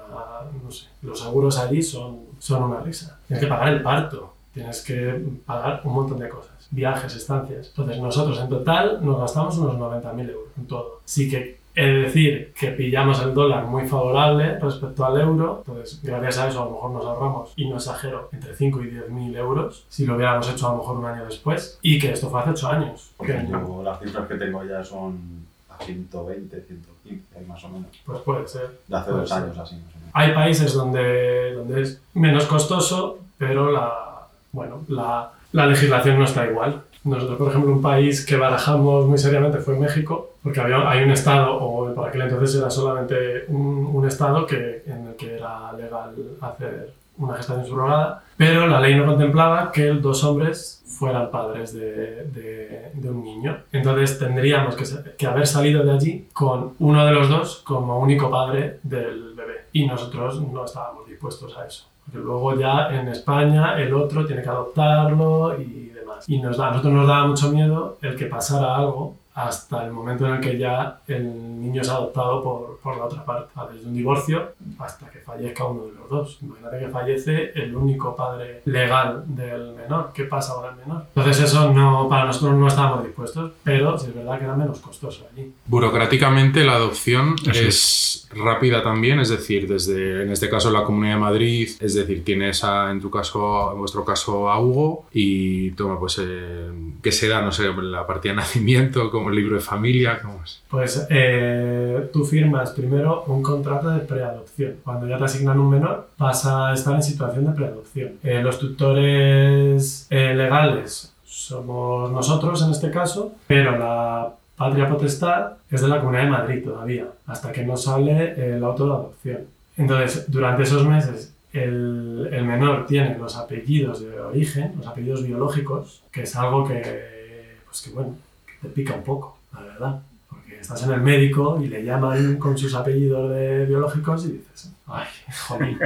[0.62, 0.88] No sé.
[1.02, 3.18] Los seguros allí son, son una risa.
[3.26, 6.52] Tienes que pagar el parto, tienes que pagar un montón de cosas.
[6.70, 7.68] Viajes, estancias.
[7.68, 11.00] Entonces, nosotros en total nos gastamos unos 90.000 euros en todo.
[11.04, 16.00] Sí que He de decir que pillamos el dólar muy favorable respecto al euro, entonces
[16.02, 19.08] gracias a eso a lo mejor nos ahorramos, y no exagero, entre 5 y 10
[19.08, 22.28] mil euros si lo hubiéramos hecho a lo mejor un año después, y que esto
[22.28, 23.10] fue hace 8 años.
[23.16, 27.88] Porque Que- yo las cifras que tengo ya son a 120, 115, más o menos.
[28.04, 28.78] Pues puede ser.
[28.86, 30.10] De hace dos años así, más o menos.
[30.12, 36.46] Hay países donde, donde es menos costoso, pero la, bueno, la, la legislación no está
[36.46, 36.82] igual.
[37.04, 41.10] Nosotros, por ejemplo, un país que barajamos muy seriamente fue México, porque había, hay un
[41.10, 45.72] estado, o por aquel entonces era solamente un, un estado que, en el que era
[45.72, 51.72] legal hacer una gestación subrogada, pero la ley no contemplaba que dos hombres fueran padres
[51.74, 53.58] de, de- de un niño.
[53.72, 54.84] Entonces tendríamos que,
[55.16, 59.66] que haber salido de allí con uno de los dos como único padre del bebé.
[59.72, 61.86] Y nosotros no estábamos dispuestos a eso.
[62.04, 66.28] Porque luego ya en España el otro tiene que adoptarlo y demás.
[66.28, 69.92] Y nos da, a nosotros nos daba mucho miedo el que pasara algo hasta el
[69.92, 73.50] momento en el que ya el niño es adoptado por, por la otra parte.
[73.58, 76.38] Va Desde un divorcio hasta que fallezca uno de los dos.
[76.42, 80.12] Imagínate que fallece el único padre legal del menor.
[80.12, 81.06] ¿Qué pasa con el menor?
[81.14, 84.80] Entonces eso no, para nosotros no estábamos dispuestos, pero sí es verdad que era menos
[84.80, 85.52] costoso allí.
[85.66, 91.14] Burocráticamente la adopción Eso es rápida también, es decir, desde en este caso la Comunidad
[91.14, 95.70] de Madrid, es decir, tienes a, en tu caso, en vuestro caso a Hugo y
[95.72, 96.70] toma pues eh,
[97.02, 100.40] qué se da, no sé, la partida de nacimiento, como el libro de familia, ¿cómo
[100.44, 100.62] es?
[100.68, 104.74] Pues eh, tú firmas primero un contrato de preadopción.
[104.84, 108.12] Cuando ya te asignan un menor, vas a estar en situación de preadopción.
[108.22, 115.80] Eh, los tutores eh, legales somos nosotros en este caso, pero la patria potestad es
[115.80, 119.38] de la Comunidad de Madrid todavía, hasta que no sale el auto de adopción.
[119.76, 126.02] Entonces, durante esos meses, el, el menor tiene los apellidos de origen, los apellidos biológicos,
[126.10, 128.14] que es algo que, pues que bueno,
[128.62, 130.00] te pica un poco, la verdad.
[130.30, 134.72] Porque estás en el médico y le llaman con sus apellidos de biológicos y dices,
[134.86, 135.06] ay,
[135.48, 135.78] jolín,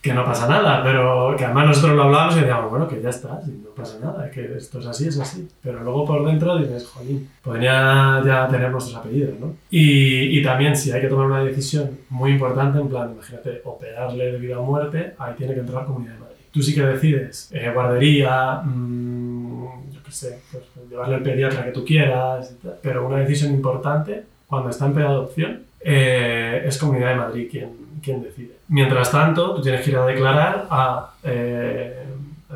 [0.00, 3.10] que no pasa nada, pero que además nosotros lo hablamos y decíamos, bueno, que ya
[3.10, 5.48] está, si no pasa nada, que esto es así, es así.
[5.60, 9.56] Pero luego por dentro dices, jolín, podría ya tener nuestros apellidos, ¿no?
[9.70, 14.32] Y, y también si hay que tomar una decisión muy importante, en plan, imagínate, operarle
[14.32, 16.36] de vida o muerte, ahí tiene que entrar Comunidad de Madrid.
[16.52, 19.37] Tú sí que decides, eh, guardería, mm, yo
[20.08, 24.86] qué sé, pues, llevarle al pediatra que tú quieras, pero una decisión importante, cuando está
[24.86, 27.70] en preadopción, eh, es Comunidad de Madrid quien,
[28.02, 28.52] quien decide.
[28.68, 32.04] Mientras tanto, tú tienes que ir a declarar a, eh,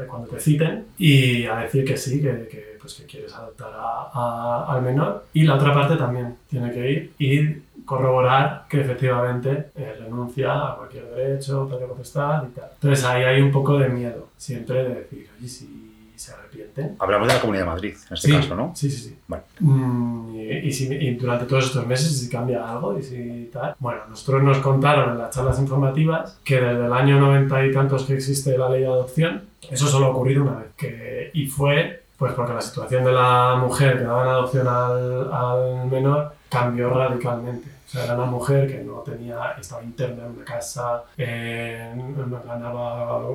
[0.09, 4.09] cuando te citen y a decir que sí, que, que, pues, que quieres adoptar a-
[4.13, 5.27] a- al menor.
[5.35, 10.77] Y la otra parte también tiene que ir y corroborar que efectivamente eh, renuncia a
[10.77, 12.71] cualquier derecho, patria potestad y tal.
[12.75, 15.82] Entonces ahí hay un poco de miedo, siempre de decir, oye, si
[16.23, 18.73] se arrepienten, Hablamos de la Comunidad de Madrid, en este Sí, caso, ¿no?
[18.75, 19.19] Sí, sí, sí.
[19.29, 19.43] Vale.
[19.61, 23.75] Mm, y, y si- y durante todos estos meses, si cambia algo y si tal.
[23.79, 28.05] Bueno, nosotros nos contaron en las charlas informativas que desde el año 90 y tantos
[28.05, 30.69] que existe la ley de adopción, eso solo ha ocurrido una vez.
[30.77, 35.33] Que, y fue pues porque la situación de la mujer que daba en adopción al,
[35.33, 37.69] al menor cambió radicalmente.
[37.85, 41.93] O sea, era una mujer que no tenía, estaba interna en una casa, eh,
[42.47, 43.29] ganaba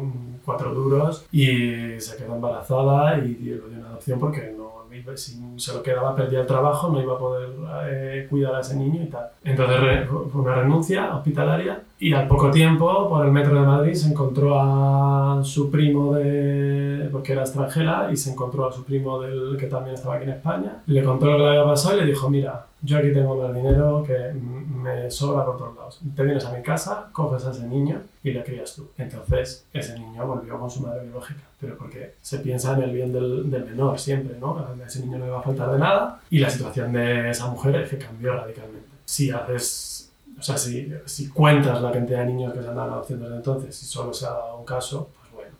[0.47, 4.67] cuatro duros y se quedó embarazada y lo dio en adopción porque no
[5.15, 7.49] si se lo quedaba perdía el trabajo, no iba a poder
[7.85, 9.27] eh, cuidar a ese niño y tal.
[9.43, 14.09] Entonces re- una renuncia hospitalaria y al poco tiempo por el metro de Madrid se
[14.09, 19.55] encontró a su primo de porque era extranjera y se encontró a su primo del
[19.57, 22.05] que también estaba aquí en España le contó lo que le había pasado y le
[22.07, 26.45] dijo mira yo aquí tengo más dinero que me sobra por todos lados te vienes
[26.45, 30.59] a mi casa coges a ese niño y le crías tú entonces ese niño volvió
[30.59, 34.59] con su madre biológica pero porque se piensa en el bien del, menor siempre ¿no?
[34.59, 37.47] a ese niño no le va a faltar de nada y la situación de esa
[37.47, 39.97] mujer es que cambió radicalmente si haces
[40.39, 43.37] o sea, si, si cuentas la cantidad de niños que se han dado adopción desde
[43.37, 45.51] entonces y solo se ha dado un caso, pues bueno.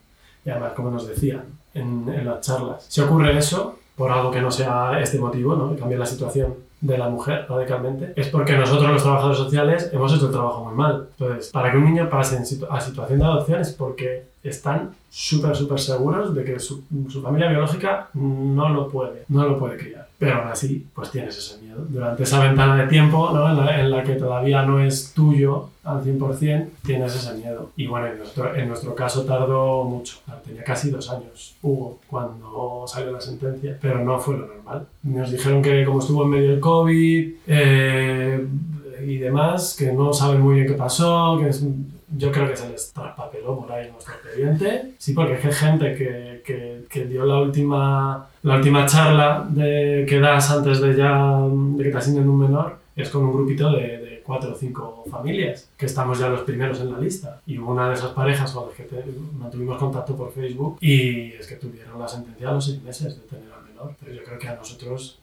[0.45, 4.39] Y además, como nos decían en, en las charlas, si ocurre eso, por algo que
[4.39, 5.71] no sea este motivo, ¿no?
[5.71, 10.13] que cambie la situación de la mujer radicalmente, es porque nosotros los trabajadores sociales hemos
[10.13, 11.07] hecho el trabajo muy mal.
[11.17, 12.37] Entonces, para que un niño pase
[12.69, 17.49] a situación de adopción es porque están súper, súper seguros de que su, su familia
[17.49, 20.07] biológica no lo puede, no lo puede criar.
[20.19, 21.66] Pero aún así, pues tienes ese miedo.
[21.89, 23.49] Durante esa ventana de tiempo ¿no?
[23.49, 27.69] en, la, en la que todavía no es tuyo al 100%, tienes ese miedo.
[27.77, 30.17] Y bueno, en nuestro, en nuestro caso tardó mucho.
[30.45, 34.85] Tenía casi dos años Hugo cuando salió la sentencia, pero no fue lo normal.
[35.03, 38.47] Nos dijeron que como estuvo en medio del COVID eh,
[39.05, 41.63] y demás, que no saben muy bien qué pasó, que es-
[42.15, 44.93] yo creo que se les traspapeló por ahí nuestro expediente.
[44.97, 50.05] Sí, porque es que gente que, que, que dio la última, la última charla de,
[50.07, 53.71] que das antes de ya de que te asignen un menor, es con un grupito
[53.71, 57.41] de, de cuatro o cinco familias, que estamos ya los primeros en la lista.
[57.45, 59.03] Y hubo una de esas parejas con las que te-
[59.37, 63.27] mantuvimos contacto por Facebook y es que tuvieron la sentencia a los seis meses de
[63.27, 63.93] tener al menor.
[63.99, 65.19] Pero yo creo que a nosotros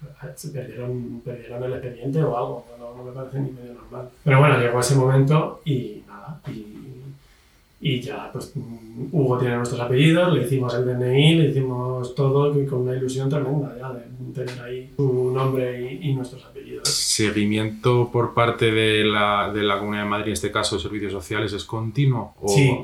[0.00, 4.10] pff, se perdieron, perdieron el expediente o algo, no, no me parece ni medio normal.
[4.22, 8.52] Pero bueno, llegó ese momento y nada, y, y ya, pues
[9.12, 13.28] Hugo tiene nuestros apellidos, le hicimos el DNI, le hicimos todo y con una ilusión
[13.28, 14.02] tremenda ya de
[14.34, 16.88] tener ahí su nombre y, y nuestros apellidos.
[16.88, 21.12] ¿Seguimiento por parte de la, de la Comunidad de Madrid, en este caso de servicios
[21.12, 22.34] sociales, es continuo?
[22.40, 22.48] O...
[22.48, 22.78] Sí.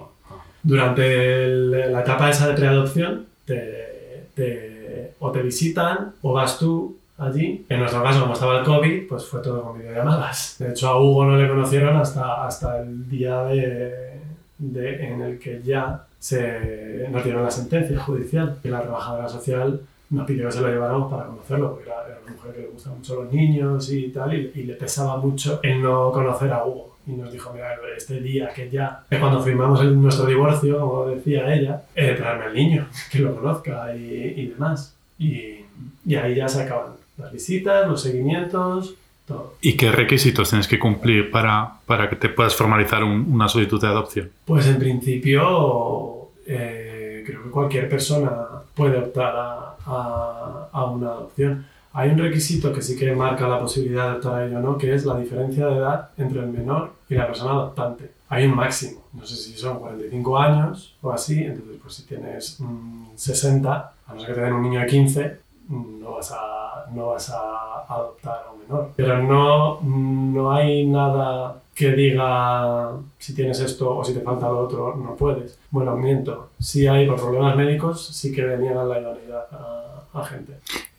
[0.63, 6.97] Durante el- la etapa esa de preadopción, te, te- o te visitan o vas tú
[7.21, 7.65] allí.
[7.69, 10.57] En nuestro caso, como estaba el COVID, pues fue todo con videollamadas.
[10.59, 14.21] De hecho, a Hugo no le conocieron hasta, hasta el día de,
[14.59, 18.59] de- en el que ya se nos dieron la sentencia judicial.
[18.65, 22.19] Y la trabajadora social nos pidió que se lo lleváramos para conocerlo, porque era, era
[22.25, 25.61] una mujer que le gustan mucho los niños y tal, y, y le pesaba mucho
[25.63, 26.97] el no conocer a Hugo.
[27.07, 31.07] Y nos dijo, mira, este día que ya, que cuando firmamos el- nuestro divorcio, como
[31.07, 34.95] decía ella, eh, traerme al niño, que lo conozca y, y demás.
[35.19, 35.65] Y,
[36.07, 38.95] y ahí ya se acaban las visitas, los seguimientos,
[39.27, 39.55] todo.
[39.61, 43.81] ¿Y qué requisitos tienes que cumplir para, para que te puedas formalizar un- una solicitud
[43.81, 44.31] de adopción?
[44.45, 48.31] Pues en principio, eh, creo que cualquier persona
[48.75, 51.67] puede optar a, a- a una adopción.
[51.93, 54.79] Hay un requisito que sí que marca la posibilidad de optar a ello o no,
[54.79, 58.13] que es la diferencia de edad entre el menor y la persona adoptante.
[58.29, 62.61] Hay un máximo, no sé si son 45 años o así, entonces pues si tienes
[62.61, 66.33] mm, 60, a no ser que te den un niño de 15, mm, no vas
[66.33, 68.91] a, no vas a adoptar a un menor.
[68.97, 74.59] Pero no, no hay nada que diga si tienes esto o si te falta lo
[74.61, 75.59] otro, no puedes.
[75.71, 76.51] Bueno, miento.
[76.59, 80.55] Si hay por problemas médicos, sí que deniegan la idoneidad a, a gente.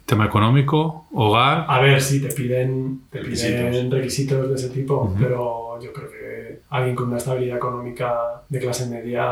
[0.05, 1.65] Tema económico, hogar.
[1.69, 3.69] A ver si te piden, te Requisitos.
[3.69, 8.59] piden requisitos de ese tipo, pero yo creo que alguien con una estabilidad económica de
[8.59, 9.23] clase media,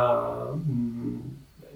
[0.55, 0.98] mm,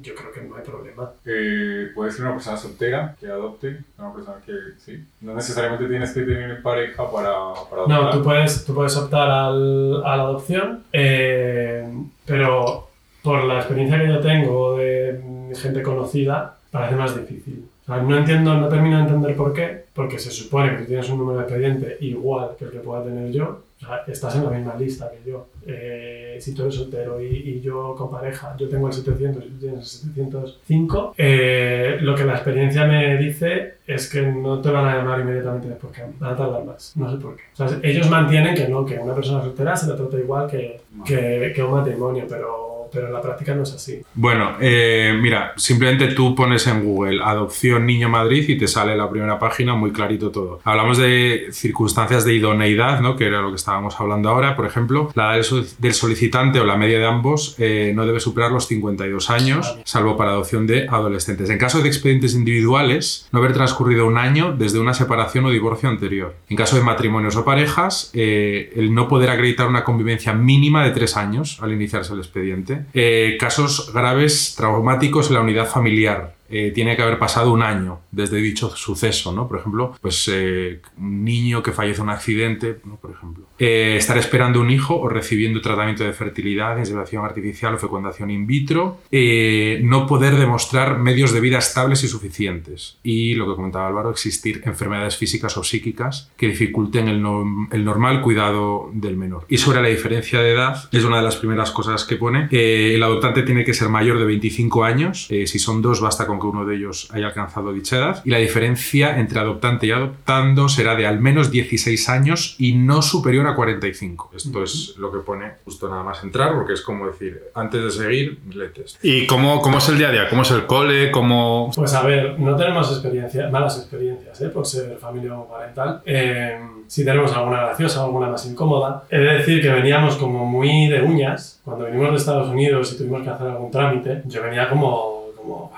[0.03, 1.09] yo creo que no hay problema.
[1.25, 5.03] Eh, puede ser una persona soltera que adopte, una persona que sí.
[5.21, 7.31] No necesariamente tienes que tener pareja para,
[7.69, 11.87] para No, tú puedes, tú puedes optar al- a la adopción, eh,
[12.25, 12.89] pero
[13.23, 17.65] por la experiencia que yo tengo de gente conocida, parece más difícil.
[17.83, 20.85] O sea, no entiendo, no termino de entender por qué, porque se supone que si
[20.87, 24.35] tienes un número de expediente igual que el que pueda tener yo, o sea, estás
[24.35, 25.47] en la misma lista que yo.
[25.65, 29.47] Eh, si tú eres soltero y, y yo con pareja, yo tengo el 700 y
[29.49, 34.69] tú tienes el 705, eh, lo que la experiencia me dice es que no te
[34.69, 36.95] van a llamar inmediatamente después que van a tardar más.
[36.95, 37.43] No sé por qué.
[37.53, 40.81] O sea, ellos mantienen que no, que una persona soltera se le trata igual que,
[41.05, 44.01] que, que un matrimonio, pero, pero en la práctica no es así.
[44.13, 49.09] Bueno, eh, mira, simplemente tú pones en Google adopción niño Madrid y te sale la
[49.09, 50.59] primera página muy clarito todo.
[50.63, 53.15] Hablamos de circunstancias de idoneidad, ¿no?
[53.15, 54.55] que era lo que estábamos hablando ahora.
[54.55, 58.05] Por ejemplo, la edad del sol- del solicitante o la media de ambos eh, no
[58.05, 61.49] debe superar los 52 años, salvo para adopción de adolescentes.
[61.49, 65.89] En caso de expedientes individuales, no haber transcurrido un año desde una separación o divorcio
[65.89, 66.35] anterior.
[66.49, 70.91] En caso de matrimonios o parejas, eh, el no poder acreditar una convivencia mínima de
[70.91, 72.82] tres años al iniciarse el expediente.
[72.93, 76.33] Eh, casos graves traumáticos en la unidad familiar.
[76.49, 79.47] Eh, tiene que haber pasado un año desde dicho suceso, ¿no?
[79.47, 82.97] Por ejemplo, pues eh, un niño que fallece en un accidente, ¿no?
[82.97, 83.45] por ejemplo.
[83.57, 88.45] Eh, estar esperando un hijo o recibiendo tratamiento de fertilidad, inseminación artificial o fecundación in
[88.45, 88.99] vitro.
[89.11, 92.97] Eh, no poder demostrar medios de vida estables y suficientes.
[93.03, 97.83] Y lo que comentaba Álvaro, existir enfermedades físicas o psíquicas que dificulten el, no- el
[97.85, 99.45] normal cuidado del menor.
[99.49, 102.47] Y sobre la diferencia de edad, es una de las primeras cosas que pone.
[102.51, 105.27] Eh, el adoptante tiene que ser mayor de 25 años.
[105.29, 108.21] Eh, si son dos, basta con que uno de ellos haya alcanzado dicha edad.
[108.25, 113.01] Y la diferencia entre adoptante y adoptando será de al menos 16 años y no
[113.01, 114.31] superior a 45.
[114.35, 117.91] Esto es lo que pone justo nada más entrar, porque es como decir, antes de
[117.91, 118.99] seguir, letes.
[119.01, 120.29] ¿Y cómo, cómo es el día a día?
[120.29, 121.11] ¿Cómo es el cole?
[121.11, 121.71] ¿Cómo...?
[121.75, 124.49] Pues a ver, no tenemos experiencia, malas experiencias ¿eh?
[124.49, 126.01] por ser familia homoparental.
[126.05, 129.03] Eh, si tenemos alguna graciosa, alguna más incómoda.
[129.09, 131.61] He de decir que veníamos como muy de uñas.
[131.63, 135.71] Cuando venimos de Estados Unidos y tuvimos que hacer algún trámite, yo venía como, como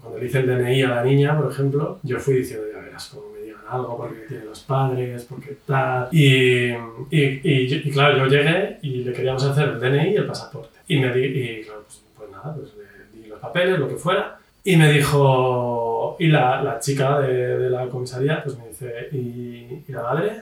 [0.00, 3.06] cuando le hice el DNI a la niña, por ejemplo, yo fui diciendo, ya verás
[3.14, 6.08] cómo me digan algo, porque tiene los padres, porque tal.
[6.12, 6.76] Y, y,
[7.10, 10.78] y- y claro, yo llegué y le queríamos hacer el DNI y el pasaporte.
[10.88, 13.96] Y me di, y claro, pues, pues nada, pues le di los papeles, lo que
[13.96, 14.36] fuera.
[14.62, 19.90] Y me dijo, y la, la chica de, de la comisaría, pues me dice, ¿y,
[19.92, 20.32] la madre?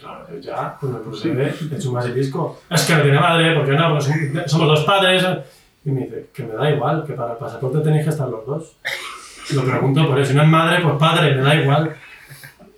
[0.00, 2.60] Claro, yo ya, pues me puse de hecho un basilisco.
[2.70, 4.08] Es que no tiene madre, porque no, pues
[4.46, 5.24] somos dos padres.
[5.86, 8.44] Y me dice, que me da igual, que para el pasaporte tenéis que estar los
[8.44, 8.76] dos.
[9.54, 11.96] Lo pregunto por eso, si no es madre, pues padre, me da igual.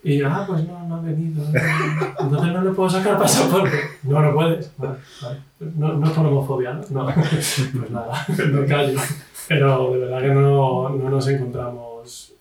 [0.02, 1.42] Y yo, ah, pues no, no ha venido.
[2.20, 3.78] Entonces no le puedo sacar pasaporte.
[4.02, 4.72] No, no puedes.
[5.58, 6.82] No, no es por homofobia, ¿no?
[6.90, 7.06] No.
[7.14, 9.00] Pues nada, me callo.
[9.48, 11.87] Pero de verdad que no, no nos encontramos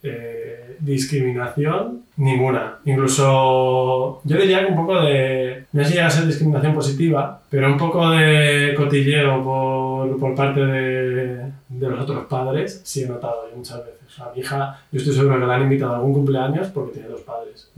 [0.03, 2.77] eh, discriminación ninguna.
[2.85, 7.41] Incluso yo diría que un poco de, no sé si llega a ser discriminación positiva,
[7.49, 13.07] pero un poco de cotilleo por, por parte de, de los otros padres sí he
[13.07, 13.93] notado yo muchas veces.
[14.07, 16.67] O sea, a mi hija, yo estoy seguro que la han invitado a algún cumpleaños
[16.69, 17.69] porque tiene dos padres.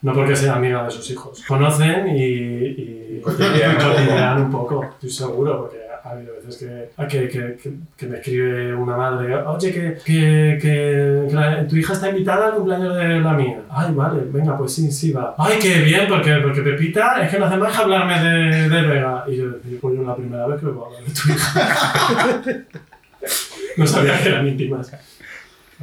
[0.00, 1.42] No porque sea amiga de sus hijos.
[1.46, 3.76] Conocen y, y Cotillean.
[3.76, 8.16] cotillean un poco, estoy seguro, porque ha habido veces que, que, que, que- que me
[8.18, 12.96] escribe una madre, oye, que, que, que, que la- tu hija está invitada al cumpleaños
[12.96, 13.60] de la mía.
[13.70, 15.34] Ay, vale, venga, pues sí, sí va.
[15.38, 18.82] Ay, qué bien, porque, porque Pepita es que no hace más que hablarme de, de
[18.82, 19.24] Vega.
[19.28, 22.62] Y yo decía, pues yo la primera vez que voy a hablar de tu hija.
[23.76, 24.92] no sabía que eran íntimas.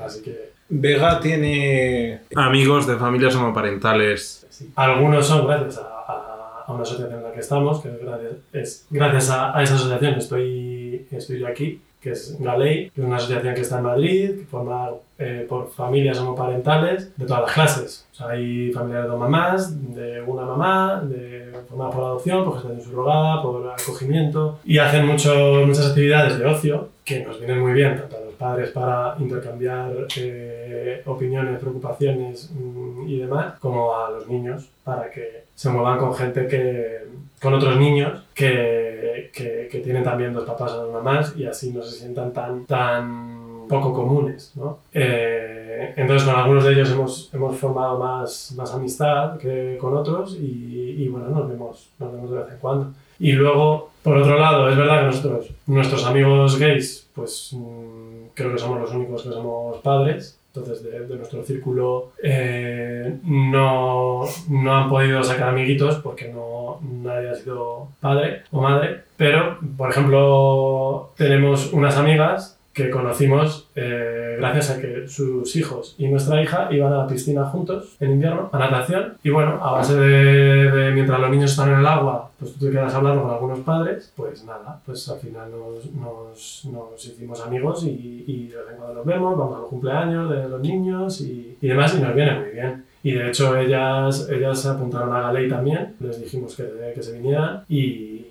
[0.03, 4.45] Así que Vega tiene amigos de familias homoparentales.
[4.49, 4.71] Sí.
[4.75, 5.94] Algunos son gracias a,
[6.65, 9.75] a- una asociación en la que estamos, que es gracias, es gracias a, a esa
[9.75, 13.83] asociación estoy, estoy yo aquí, que es Galei, que es una asociación que está en
[13.83, 18.07] Madrid, que forma eh, por familias homoparentales de todas las clases.
[18.11, 22.53] O sea, hay familias de dos mamás, de una mamá, de formadas por adopción, por
[22.55, 25.33] gestación subrogada, por acogimiento, y hacen mucho,
[25.65, 31.59] muchas actividades de ocio que nos vienen muy bien, tanto padres para intercambiar eh, opiniones,
[31.59, 37.07] preocupaciones mm, y demás, como a los niños para que se muevan con gente que,
[37.41, 41.71] con otros niños que, que, que tienen también dos papás o dos mamás y así
[41.71, 44.79] no se sientan tan, tan poco comunes, ¿no?
[44.93, 50.35] Eh, entonces con algunos de ellos hemos, hemos formado más, más amistad que con otros
[50.35, 52.93] y, y bueno, nos vemos, nos vemos de vez en cuando.
[53.19, 58.51] Y luego, por otro lado, es verdad que nosotros, nuestros amigos gays, pues mm, creo
[58.51, 60.39] que somos los únicos que somos padres.
[60.53, 67.31] Entonces, de, de nuestro círculo eh, no, no han podido sacar amiguitos porque no, nadie
[67.31, 69.01] ha sido padre o madre.
[69.17, 76.09] Pero, por ejemplo, tenemos unas amigas que conocimos eh, gracias a que sus hijos y
[76.09, 79.13] nuestra hija iban a la piscina juntos en invierno, a natación.
[79.23, 82.65] Y bueno, a base de, de mientras los niños están en el agua, pues tú
[82.65, 87.39] te quedas hablando con algunos padres, pues nada, pues al final nos, nos, nos hicimos
[87.39, 90.59] amigos y, y de vez en cuando nos vemos, vamos a los cumpleaños de los
[90.59, 92.83] niños y, y demás y nos viene muy bien.
[93.03, 97.13] Y de hecho ellas, ellas se apuntaron a Galei también, les dijimos que, que se
[97.13, 98.25] vinieran y,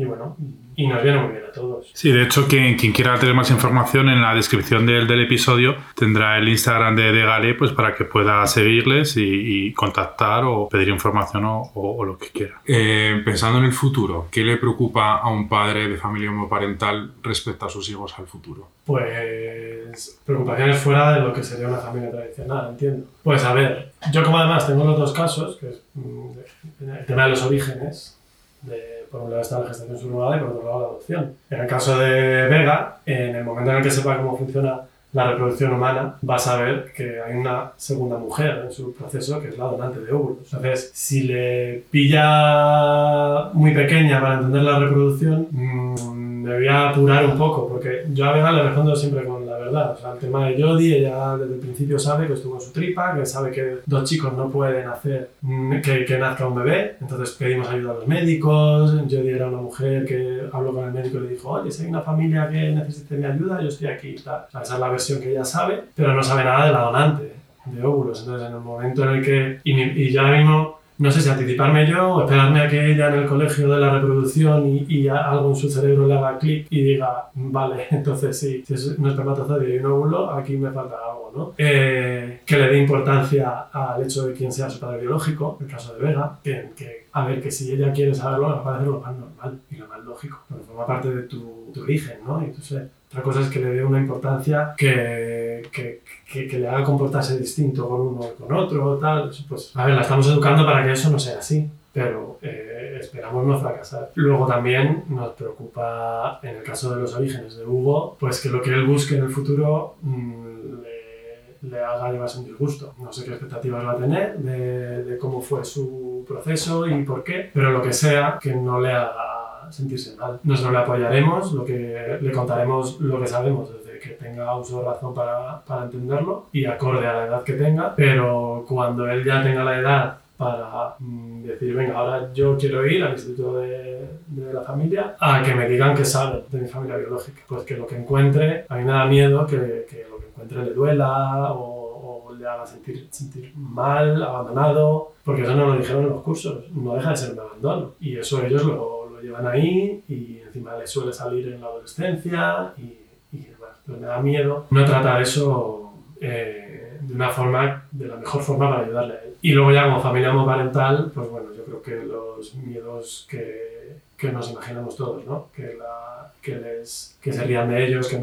[0.00, 0.36] y bueno,
[0.82, 1.90] y nos viene muy bien a todos.
[1.92, 5.76] Sí, de hecho, quien, quien quiera tener más información en la descripción del, del episodio
[5.94, 9.22] tendrá el Instagram de, de Gale pues, para que pueda seguirles y,
[9.68, 12.60] y contactar o pedir información o, o- o lo que quiera.
[12.66, 17.66] Eh, pensando en el futuro, ¿qué le preocupa a un padre de familia homoparental respecto
[17.66, 18.68] a sus hijos al futuro?
[18.86, 23.06] Pues preocupaciones fuera de lo que sería una familia tradicional, entiendo.
[23.22, 27.24] Pues a ver, yo como además tengo los dos casos, que es mm, el tema
[27.24, 28.16] de los orígenes,
[28.62, 31.34] de, por un lado está la gestación subrogada y por otro lado la adopción.
[31.50, 34.82] En el caso de Vega, en el momento en el que sepa cómo funciona
[35.12, 39.48] la reproducción humana, va a saber que hay una segunda mujer en su proceso que
[39.48, 40.52] es la donante de óvulos.
[40.52, 47.24] Entonces, si le pilla muy pequeña para entender la reproducción, mm, me voy a apurar
[47.26, 49.92] un poco, porque yo a Vega le respondo siempre con la verdad.
[49.92, 52.72] O sea, el tema de Jodie, ella desde el principio sabe que estuvo en su
[52.72, 56.96] tripa, que sabe que dos chicos no pueden hacer mm, que, que nazca un bebé,
[57.00, 58.92] entonces pedimos ayuda a los médicos.
[59.10, 61.88] Jodie era una mujer que habló con el médico y le dijo, oye, si hay
[61.90, 64.14] una familia que necesite mi ayuda, yo estoy aquí.
[64.16, 66.80] O sea, esa es la versión que ella sabe, pero no sabe nada de la
[66.80, 67.32] donante
[67.66, 68.20] de óvulos.
[68.20, 69.60] Entonces, en el momento en el que.
[69.64, 73.08] Y, y yo ahora mismo no sé si anticiparme yo o esperarme a que ella
[73.08, 76.38] en el colegio de la reproducción y, y a- algo en su cerebro le haga
[76.38, 80.70] clic y diga, vale, entonces sí, si es un espermatozoide y un óvulo, aquí me
[80.70, 81.54] falta algo, ¿no?
[81.58, 85.94] Eh, que le dé importancia al hecho de quién sea su padre biológico, el caso
[85.94, 89.16] de Vega, que, que, a ver, que si ella quiere saberlo, me parece lo más
[89.16, 92.42] normal y lo más lógico, porque forma parte de tu, tu origen, ¿no?
[92.46, 92.88] Y tu ser.
[93.10, 96.00] Otra cosa es que le dé una importancia que, que,
[96.32, 99.32] que, que le haga comportarse distinto con uno y con otro, tal.
[99.48, 103.44] Pues, a ver, la estamos educando para que eso no sea así, pero eh, esperamos
[103.44, 104.12] no fracasar.
[104.14, 108.62] Luego también nos preocupa, en el caso de los orígenes de Hugo, pues que lo
[108.62, 112.94] que él busque en el futuro mm, le, le haga llevarse un disgusto.
[113.00, 117.24] No sé qué expectativas va a tener de, de cómo fue su proceso y por
[117.24, 120.40] qué, pero lo que sea, que no le haga sentirse mal.
[120.42, 124.86] Nosotros le apoyaremos, lo que, le contaremos lo que sabemos desde que tenga uso de
[124.86, 129.42] razón para, para entenderlo y acorde a la edad que tenga, pero cuando él ya
[129.42, 134.52] tenga la edad para mm, decir, venga, ahora yo quiero ir al instituto de, de
[134.54, 137.42] la familia a que me digan que sabe de mi familia biológica.
[137.46, 140.64] Pues que lo que encuentre, a mí me da miedo que, que lo que encuentre
[140.64, 146.04] le duela o, o le haga sentir, sentir mal, abandonado, porque eso no lo dijeron
[146.04, 147.92] en los cursos, no deja de ser un abandono.
[148.00, 153.36] Y eso ellos lo, llevan ahí y encima les suele salir en la adolescencia y,
[153.36, 153.70] y demás.
[153.80, 158.70] Entonces me da miedo no tratar eso eh, de una forma, de la mejor forma
[158.70, 159.34] para ayudarle a él.
[159.42, 164.30] Y luego ya como familia homoparental, pues bueno, yo creo que los miedos que, que
[164.30, 165.46] nos imaginamos todos, ¿no?
[165.54, 168.18] Que, la, que, les, que se rían de ellos, que,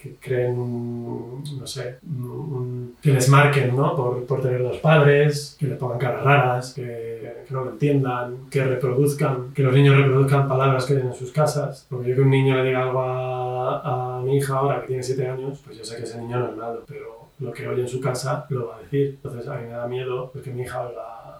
[0.00, 3.94] que, creen un, no sé, un- que les marquen, ¿no?
[3.94, 8.64] Por, por tener dos padres, que les pongan caras raras, que, no lo entiendan, que
[8.64, 11.86] reproduzcan, que los niños reproduzcan palabras que ven en sus casas.
[11.90, 15.02] Porque yo que un niño le diga algo a, a mi hija ahora que tiene
[15.02, 17.82] 7 años, pues yo sé que ese niño no es malo, pero lo que oye
[17.82, 19.18] en su casa lo va a decir.
[19.22, 20.88] Entonces a mí me da miedo pues, que mi hija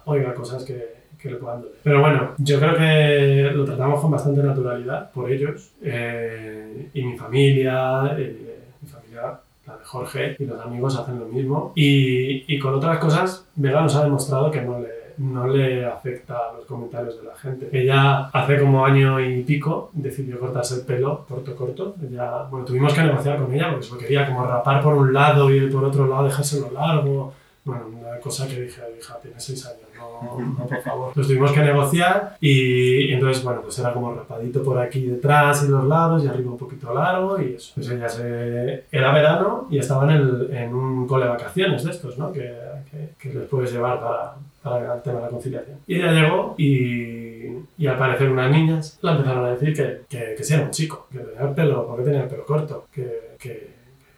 [0.05, 1.75] oiga cosas que, que le puedan doler.
[1.83, 5.71] Pero bueno, yo creo que lo tratamos con bastante naturalidad por ellos.
[5.81, 11.25] eh, y mi familia, eh, mi familia, la de Jorge y los amigos hacen lo
[11.25, 11.71] mismo.
[11.75, 16.35] Y, y con otras cosas, Vega nos ha demostrado que no le, no le afecta
[16.35, 17.69] a los comentarios de la gente.
[17.71, 21.95] Ella hace como año y pico decidió cortarse el pelo corto, corto.
[22.07, 25.11] Ella, bueno, tuvimos que negociar con ella porque se lo quería como rapar por un
[25.13, 27.33] lado y por otro lado dejárselo largo.
[27.65, 31.07] Bueno, una cosa que dije, hija, tienes seis años, no, no, por favor.
[31.09, 35.69] Entonces tuvimos que negociar y, entonces, bueno, pues era como rapadito por aquí detrás y
[35.69, 37.71] los lados y arriba un poquito largo y eso.
[37.73, 38.83] Pues ella se...
[38.91, 42.31] Era verano y estaba en, el, en un cole de vacaciones de estos, ¿no?
[42.31, 42.53] Que,
[42.91, 45.79] que, que les puedes llevar para, para el tema de la conciliación.
[45.87, 47.47] Y ella llegó y,
[47.79, 50.71] y al parecer unas niñas la empezaron a decir que, que, que sí era un
[50.71, 53.74] chico, que tenía el pelo, porque tenía el pelo corto, que, que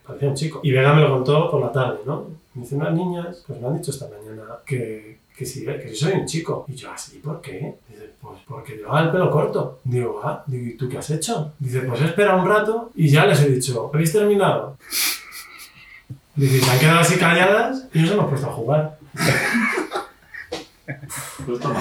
[0.08, 0.60] parecía un chico.
[0.64, 2.26] Y Vega me lo contó por la tarde, ¿no?
[2.54, 6.14] Me dicen unas niñas, pues me han dicho esta mañana que, que, sí, que soy
[6.14, 6.66] un chico.
[6.68, 7.20] Y yo, ¿así?
[7.20, 7.76] ¿Por qué?
[7.90, 9.80] Dice, pues porque llevaba el pelo corto.
[9.84, 11.54] Digo, ah, digo, ¿y tú qué has hecho?
[11.60, 14.78] Dice, pues espera un rato y ya les he dicho, ¿habéis terminado?
[16.36, 18.98] Dice, se han quedado así calladas y nos hemos puesto a jugar.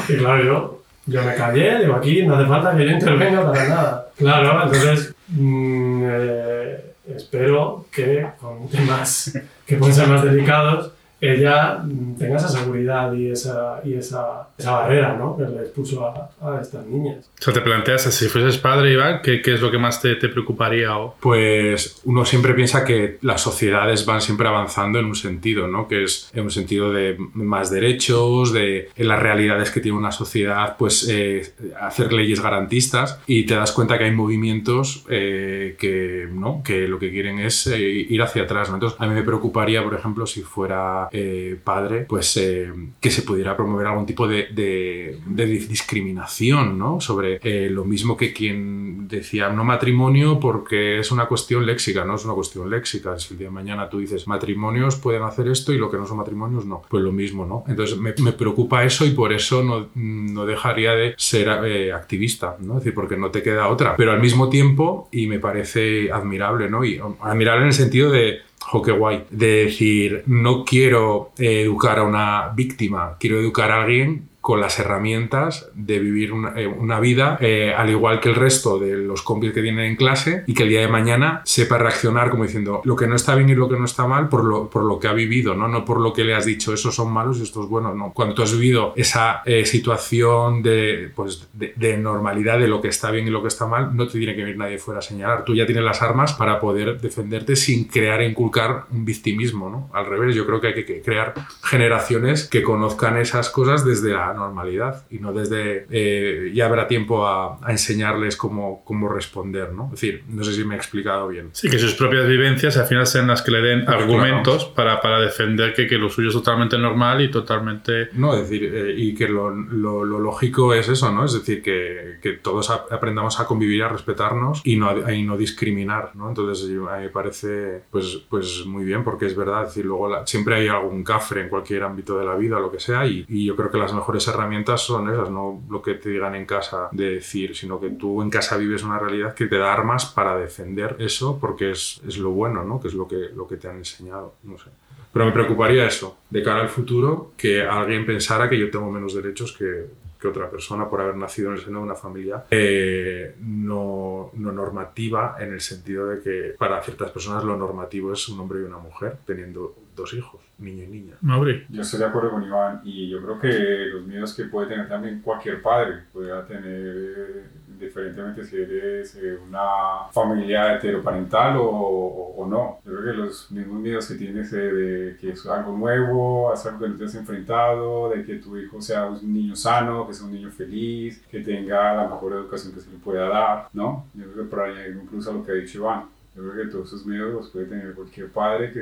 [0.09, 3.69] Y claro, yo, yo me callé, digo, aquí no hace falta que yo intervenga para
[3.69, 4.09] nada.
[4.16, 10.92] Claro, entonces mm, eh, espero que con temas que pueden ser más delicados,
[11.28, 15.36] ella mm, tenga esa seguridad y esa, y esa, esa barrera ¿no?
[15.36, 17.31] que les puso a, a estas niñas.
[17.39, 20.16] O sea, te planteas, si fueses padre, Iván, ¿qué, qué es lo que más te,
[20.16, 20.97] te preocuparía?
[20.97, 21.16] O...
[21.20, 25.89] Pues uno siempre piensa que las sociedades van siempre avanzando en un sentido, ¿no?
[25.89, 30.12] Que es en un sentido de más derechos, de en las realidades que tiene una
[30.12, 36.28] sociedad, pues eh, hacer leyes garantistas y te das cuenta que hay movimientos eh, que,
[36.31, 36.62] ¿no?
[36.65, 38.77] que lo que quieren es eh, ir hacia atrás, ¿no?
[38.77, 42.70] Entonces a mí me preocuparía, por ejemplo, si fuera eh, padre, pues eh,
[43.01, 47.01] que se pudiera promover algún tipo de, discriminación, ¿no?
[47.01, 52.16] Sobre eh, lo mismo que quien decía no matrimonio porque es una cuestión léxica, no
[52.16, 53.18] es una cuestión léxica.
[53.18, 56.06] Si el día de mañana tú dices matrimonios pueden hacer esto y lo que no
[56.06, 57.64] son matrimonios no, pues lo mismo, ¿no?
[57.66, 62.74] Entonces me, preocupa eso y por eso no, no dejaría de ser activista, ¿no?
[62.74, 63.97] Es decir, porque no te queda otra.
[63.97, 66.84] Pero al mismo tiempo, y me parece admirable, ¿no?
[66.84, 69.24] Y admirable en el sentido de Jo, qué guay.
[69.30, 75.70] De decir, no quiero educar a una víctima, quiero educar a alguien con las herramientas
[75.74, 79.60] de vivir una, eh, vida eh, al igual que el resto de los compis que
[79.60, 83.09] tienen en clase y que el día de mañana sepa reaccionar como diciendo lo que
[83.09, 85.12] no está bien y lo que no está mal por lo, por lo que ha
[85.14, 85.66] vivido, ¿no?
[85.66, 88.12] no por lo que le has dicho, esos son malos y estos buenos, no.
[88.12, 93.10] Cuando tú has vivido esa eh, situación de, pues, de normalidad de lo que está
[93.10, 95.44] bien y lo que está mal, no te tiene que venir nadie fuera a señalar.
[95.44, 99.90] Tú ya tienes las armas para poder defenderte sin crear e inculcar un victimismo, ¿no?
[99.93, 104.35] Al revés, yo creo que hay que crear generaciones que conozcan esas cosas desde la
[104.36, 109.86] normalidad y no desde eh, ya habrá tiempo a, a enseñarles cómo, cómo responder, ¿no?
[109.86, 111.50] Es decir, no sé si me he explicado bien.
[111.52, 114.00] Sí, que sus propias vivencias al final sean las que le den Claro.
[114.02, 118.08] argumentos para, para defender que, que lo suyo es totalmente normal y totalmente...
[118.12, 121.24] No, es decir, eh, y que lo, lo- lo lógico es eso, ¿no?
[121.24, 125.36] Es decir, que, que todos aprendamos a convivir, a respetarnos y no, a- y no
[125.36, 126.28] discriminar, ¿no?
[126.28, 129.84] Entonces, yo- a mí me parece, pues, pues muy bien, porque es verdad, es decir,
[129.86, 133.06] luego la- siempre hay algún cafre en cualquier ámbito de la vida, lo que sea,
[133.06, 136.35] y, y yo creo que las mejores herramientas son esas, no lo que te digan
[136.35, 139.73] en casa de decir, sino que tú en casa vives una realidad que te da
[139.73, 142.81] armas para defender eso, porque es, es lo bueno, ¿no?
[142.81, 144.70] Que es lo que, lo que te han enseñado, no sé.
[145.12, 149.15] Pero me preocuparía eso, de cara al futuro, que alguien pensara que yo tengo menos
[149.15, 149.86] derechos que,
[150.20, 154.53] que otra persona por haber nacido en el seno de una familia eh, no, no
[154.53, 158.62] normativa, en el sentido de que para ciertas personas lo normativo es un hombre y
[158.65, 161.14] una mujer teniendo dos hijos, niño y niña.
[161.23, 161.66] Mauri.
[161.70, 164.89] Yo estoy de acuerdo con Iván y yo creo que los miedos que puede tener
[164.89, 172.47] también cualquier padre, puede tener indiferentemente si eres eh, una familia heteroparental o, o- o
[172.47, 172.78] no.
[172.86, 176.64] Yo creo que los mismos miedos que tienes eh, de que es algo nuevo, es
[176.66, 180.14] algo que no te has enfrentado, de que tu hijo sea un niño sano, que
[180.14, 184.06] sea un niño feliz, que tenga la mejor educación que se le pueda dar, ¿no?
[184.14, 186.05] Yo creo que para añadir un plus a lo que ha dicho Iván,
[186.35, 188.81] yo creo que todos esos miedos los puede tener cualquier padre que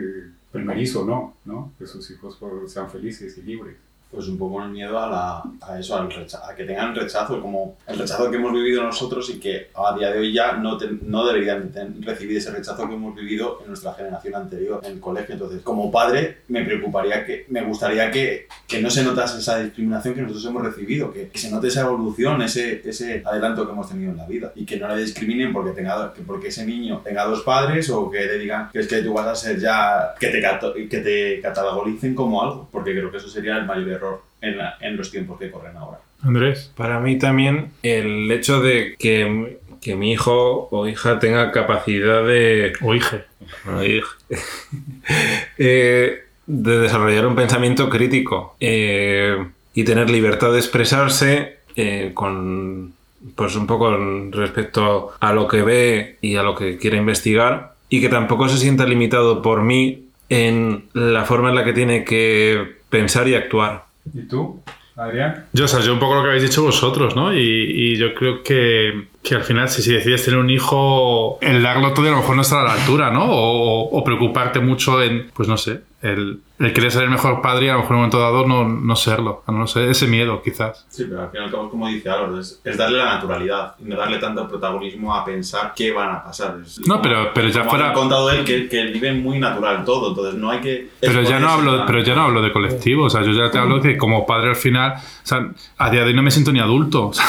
[0.55, 1.73] primerizo o no, ¿no?
[1.77, 3.77] Que sus hijos sean felices y libres.
[4.15, 7.99] Pues un poco el miedo a, la, a eso, a que tengan rechazo, como el
[7.99, 11.27] rechazo que hemos vivido nosotros y que a día de hoy ya no, te- no
[11.27, 15.33] deberían recibir ese rechazo que hemos vivido en nuestra generación anterior en el colegio.
[15.35, 20.15] Entonces, como padre, me preocuparía que, me gustaría que, que no se notase esa discriminación
[20.15, 24.13] que nosotros hemos recibido, que, se note esa evolución, ese, ese adelanto que hemos tenido
[24.13, 27.25] en la vida y que no le discriminen porque, tenga, que porque ese niño tenga
[27.25, 30.29] dos padres o que le digan que es que tú vas a ser ya, que
[30.29, 30.41] te,
[30.89, 34.04] que te catalogolicen como algo, porque creo que eso sería el mayor error
[34.45, 35.99] en, la- en los tiempos que corren ahora.
[36.23, 36.73] Andrés.
[36.77, 42.73] Para mí también el hecho de que, que mi hijo o hija tenga capacidad de,
[42.81, 43.25] O hije.
[43.65, 44.03] bueno, hij-
[45.59, 49.37] eh, de desarrollar un pensamiento crítico eh,
[49.75, 52.93] y tener libertad de expresarse eh, con
[53.37, 53.97] pues un poco
[54.33, 58.59] respecto a lo que ve y a lo que quiere investigar y que tampoco se
[58.59, 63.85] sienta limitado por mí en la forma en la que tiene que pensar y actuar.
[64.13, 64.61] ¿Y tú,
[64.97, 65.47] Adrián?
[65.53, 67.35] Yo, o sea, yo un poco lo que habéis dicho vosotros, ¿no?
[67.35, 72.07] Y, yo creo que, que al final, si, decides tener un hijo, el darlo todo
[72.07, 73.25] a lo mejor no estar a la altura, ¿no?
[73.27, 77.69] O preocuparte mucho en, pues no sé, el, el querer ser el mejor padre y
[77.71, 79.43] a lo mejor en un momento dado no, no serlo.
[79.49, 80.85] No sé, ese miedo quizás.
[80.89, 83.75] Sí, pero al fin y al cabo, como dice Álvaro, es, es darle la naturalidad
[83.81, 86.59] y no darle tanto protagonismo a pensar qué van a pasar.
[86.63, 89.85] Es No, como- pero- pero ya fuera- ha contado él que, que vive muy natural
[89.85, 90.91] todo, entonces no hay que...
[91.01, 93.59] Pero ya, no hablo, pero ya no hablo de colectivo, o sea, yo ya te
[93.59, 95.49] hablo que como padre al final, o sea,
[95.79, 97.25] a día de hoy no me siento ni adulto, o sea,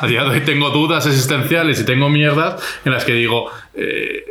[0.00, 4.24] a día de hoy tengo dudas existenciales y tengo mierdas en las que digo, eh,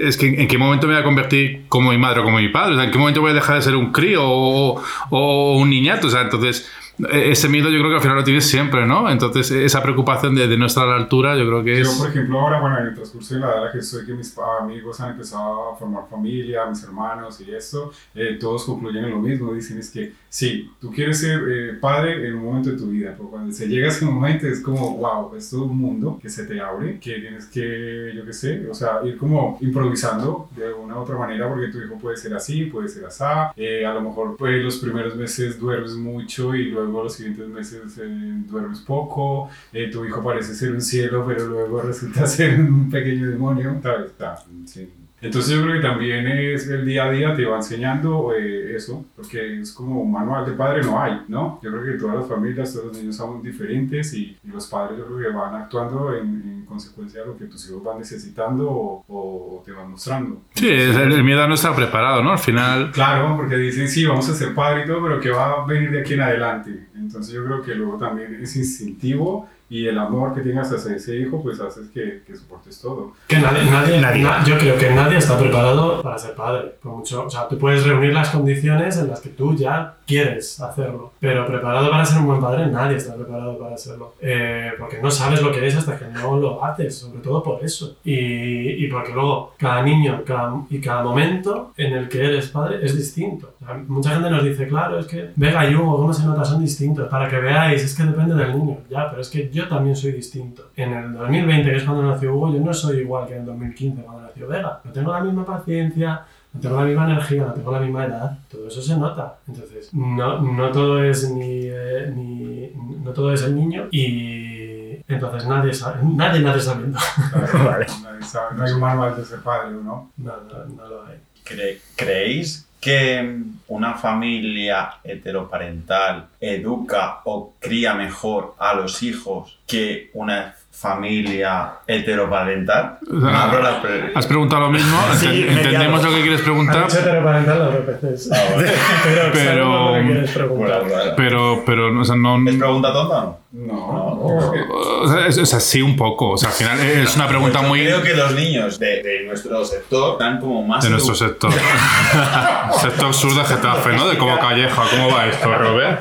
[0.00, 2.48] es que en qué momento me voy a convertir como mi madre o como mi
[2.48, 5.70] padre, o sea, en qué momento voy a dejar de ser un crío o, un
[5.70, 6.70] niñato, o sea, entonces
[7.12, 9.10] ese miedo yo creo que al final lo tienes siempre, ¿no?
[9.10, 11.98] Entonces esa preocupación de, de no estar a la altura yo creo que Yo, es...
[11.98, 15.00] por ejemplo, ahora, bueno, en el transcurso de la edad que estoy, que mis amigos
[15.00, 19.52] han empezado a formar familia, mis hermanos y esto, eh, todos concluyen en lo mismo.
[19.52, 23.14] Dicen es que sí, tú quieres ser eh, padre en un momento de tu vida,
[23.16, 26.28] pero cuando se llega a ese momento es como, wow, es todo un mundo que
[26.28, 30.66] se te abre, que tienes que, yo qué sé, o sea, ir como improvisando de
[30.66, 33.20] alguna u otra manera, porque tu hijo puede ser así, puede ser así,
[33.56, 37.98] eh, a lo mejor pues, los primeros meses duermes mucho y luego los siguientes meses
[37.98, 42.90] eh, duermes poco, eh, tu hijo parece ser un cielo, pero luego resulta ser un
[42.90, 43.78] pequeño demonio.
[43.82, 44.06] ¿sabes?
[44.06, 44.36] Está,
[44.66, 44.88] sí.
[45.22, 49.04] Entonces yo creo que también es el día a día te va enseñando eh, eso,
[49.14, 51.60] porque es como un manual de padre no hay, ¿no?
[51.62, 54.98] Yo creo que todas las familias, todos los niños son diferentes y, y los padres
[54.98, 58.68] yo creo que van actuando en, en consecuencia de lo que tus hijos van necesitando
[58.70, 60.42] o, o te van mostrando.
[60.54, 62.32] Sí, el, el miedo no estar preparado, ¿no?
[62.32, 62.90] Al final...
[62.92, 65.90] Claro, porque dicen, sí, vamos a ser padre y todo, pero ¿qué va a venir
[65.90, 66.86] de aquí en adelante?
[66.94, 71.16] Entonces yo creo que luego también es instintivo y el amor que tengas hacia ese
[71.16, 73.12] hijo, pues haces que, que soportes todo.
[73.28, 74.22] Que nadie, nadie, Nadie.
[74.24, 76.74] na- yo creo que nadie está preparado para ser padre.
[76.82, 80.60] Por mucho, o sea, tú puedes reunir las condiciones en las que tú ya quieres
[80.60, 84.14] hacerlo, pero preparado para ser un buen padre, nadie está preparado para serlo.
[84.20, 87.64] Eh, porque no sabes lo que es hasta que no lo haces, sobre todo por
[87.64, 87.96] eso.
[88.04, 92.80] Y, y porque luego cada niño cada, y cada momento en el que eres padre
[92.82, 93.54] es distinto.
[93.88, 96.44] Mucha gente nos dice, claro, es que Vega y Hugo, ¿cómo se nota?
[96.44, 97.08] Son distintos.
[97.08, 98.78] Para que veáis, es que depende del niño.
[98.88, 100.70] Ya, pero es que yo también soy distinto.
[100.76, 103.46] En el 2020, que es cuando nació Hugo, yo no soy igual que en el
[103.46, 104.80] 2015, cuando nació Vega.
[104.82, 106.22] No tengo la misma paciencia,
[106.54, 108.38] no tengo la misma energía, no tengo la misma edad.
[108.50, 109.36] Todo eso se nota.
[109.46, 112.72] Entonces, no, no todo es ni, eh, ni-
[113.04, 116.98] no todo es el niño y entonces nadie sabe, nadie nace sabiendo.
[117.64, 117.86] Vale.
[118.02, 120.10] Nadie sabe, no hay un manual de ser padre, ¿no?
[120.16, 121.18] No, no, no lo hay.
[121.44, 123.36] Cre- ¿Creéis que
[123.68, 132.98] una familia heteroparental educa o cría mejor a los hijos que una familia heteroparental?
[133.06, 133.82] O sea,
[134.14, 138.30] Has preguntado lo mismo, Sí, entendemos lo que quieres preguntar, dicho heteroparental dos veces.
[139.32, 143.38] pero, Pero- pero, pero o sea, no, ¿Es pregunta tonta o no?
[143.52, 143.76] No.
[143.76, 147.58] o sea, es- o sea, sí un poco, o sea, al final es una pregunta
[147.58, 150.84] Pues muy Creo que los niños de, de nuestro sector están como más...
[150.84, 151.52] de nuestro sector.
[152.80, 154.08] sector sur de Getafe, ¿no?
[154.08, 156.00] De como Calleja, ¿cómo va esto, Robert?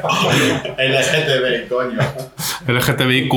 [0.78, 2.00] LGTB, coño.
[2.68, 3.34] LGTBIQ+.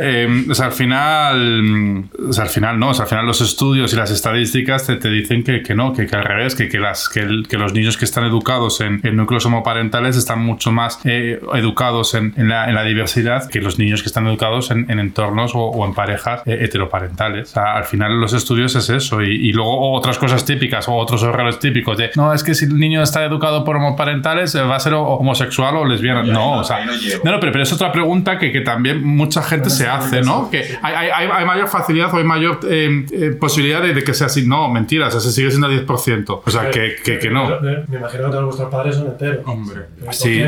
[0.00, 3.40] Eh, o sea, al final, o sea, al final no, o sea, al final los
[3.40, 6.68] estudios y las estadísticas te, te dicen que, que no, que, que al revés, que,
[6.68, 10.38] que, las, que, el- que los niños que están educados en, en núcleos homoparentales están
[10.44, 13.07] mucho más eh, educados en, en la, en la diversidad
[13.50, 17.50] que los niños que están educados en, en entornos o, o en parejas eh, heteroparentales.
[17.50, 20.94] O sea, al final los estudios es eso y, y luego otras cosas típicas o
[20.94, 24.62] otros errores típicos de no, es que si el niño está educado por homoparentales eh,
[24.62, 26.22] va a ser o- homosexual o lesbiana.
[26.22, 29.70] No, o sea, no no, pero, pero es otra pregunta que, que también mucha gente
[29.70, 30.50] se hace, ¿no?
[30.50, 34.02] Que hay, hay- hay- hay mayor facilidad o hay mayor eh, eh, posibilidad de, de
[34.04, 34.46] que sea así.
[34.46, 36.40] No, mentiras, o sea, sigue siendo el 10%.
[36.44, 37.48] O sea, que, que, que no.
[37.60, 39.38] Me, me imagino que todos vuestros padres son enteros.
[39.46, 39.82] Hombre.
[40.00, 40.42] ¿Por qué Sí.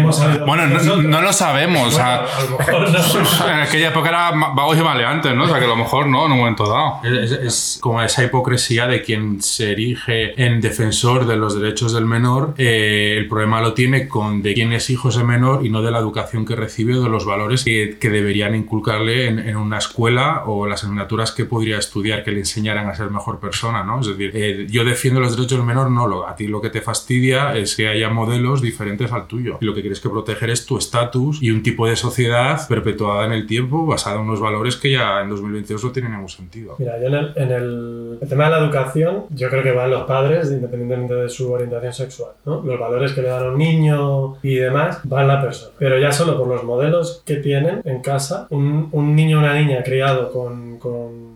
[0.47, 0.67] Bueno,
[1.03, 1.89] no, lo sabemos.
[1.89, 3.49] O sea, lo mejor no.
[3.53, 5.45] en aquella época era vagos y maleantes, ¿no?
[5.45, 7.01] O sea, que a lo mejor no, en un momento dado.
[7.05, 12.07] Es, es como esa hipocresía de quien se erige en defensor de los derechos del
[12.07, 12.55] menor.
[12.59, 15.91] eh, el problema lo tiene con de quién es hijo ese menor y no de
[15.91, 19.79] la educación que recibe o de los valores que, que deberían inculcarle en, en una
[19.79, 24.01] escuela o las asignaturas que podría estudiar que le enseñaran a ser mejor persona, ¿no?
[24.01, 26.71] Es decir, eh, yo defiendo los derechos del menor, no, lo, a ti lo que
[26.71, 29.59] te fastidia es que haya modelos diferentes al tuyo.
[29.61, 33.27] Y lo que quieres que proteger es tu estatus y un tipo de sociedad perpetuada
[33.27, 36.77] en el tiempo basada en unos valores que ya en 2022 no tienen ningún sentido.
[36.79, 41.15] Mira, yo en, el, tema de la educación, yo creo que van los padres, independientemente
[41.15, 42.63] de su orientación sexual, ¿no?
[42.63, 45.73] Los valores que le dan a un niño y demás, va en la persona.
[45.79, 49.55] Pero ya solo por los modelos que tienen en casa, un, un niño o una
[49.55, 51.31] niña criado con, con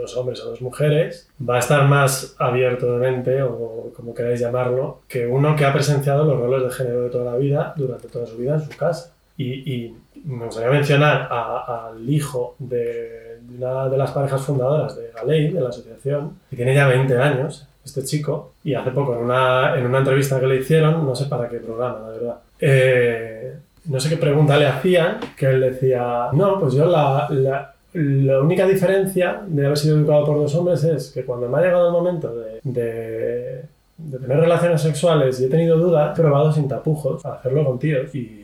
[0.00, 4.40] dos hombres o dos mujeres va a estar más abierto de mente, o como queráis
[4.40, 8.08] llamarlo, que uno que ha presenciado los roles de género de toda la vida, durante
[8.08, 9.14] toda su vida en su casa.
[9.40, 9.96] Y, y
[10.26, 15.60] me gustaría mencionar al hijo de, de una de las parejas fundadoras de Galei, de
[15.62, 19.86] la asociación, que tiene ya 20 años, este chico, y hace poco en una, en
[19.86, 23.54] una entrevista que le hicieron, no sé para qué programa, la verdad, eh,
[23.86, 28.40] no sé qué pregunta le hacían, que él decía, no, pues yo la, la, la
[28.40, 31.86] única diferencia de haber sido educado por dos hombres es que cuando me ha llegado
[31.86, 33.62] el momento de, de,
[33.96, 37.78] de tener relaciones sexuales y he tenido dudas, he probado sin tapujos a hacerlo con
[37.78, 38.39] tíos y,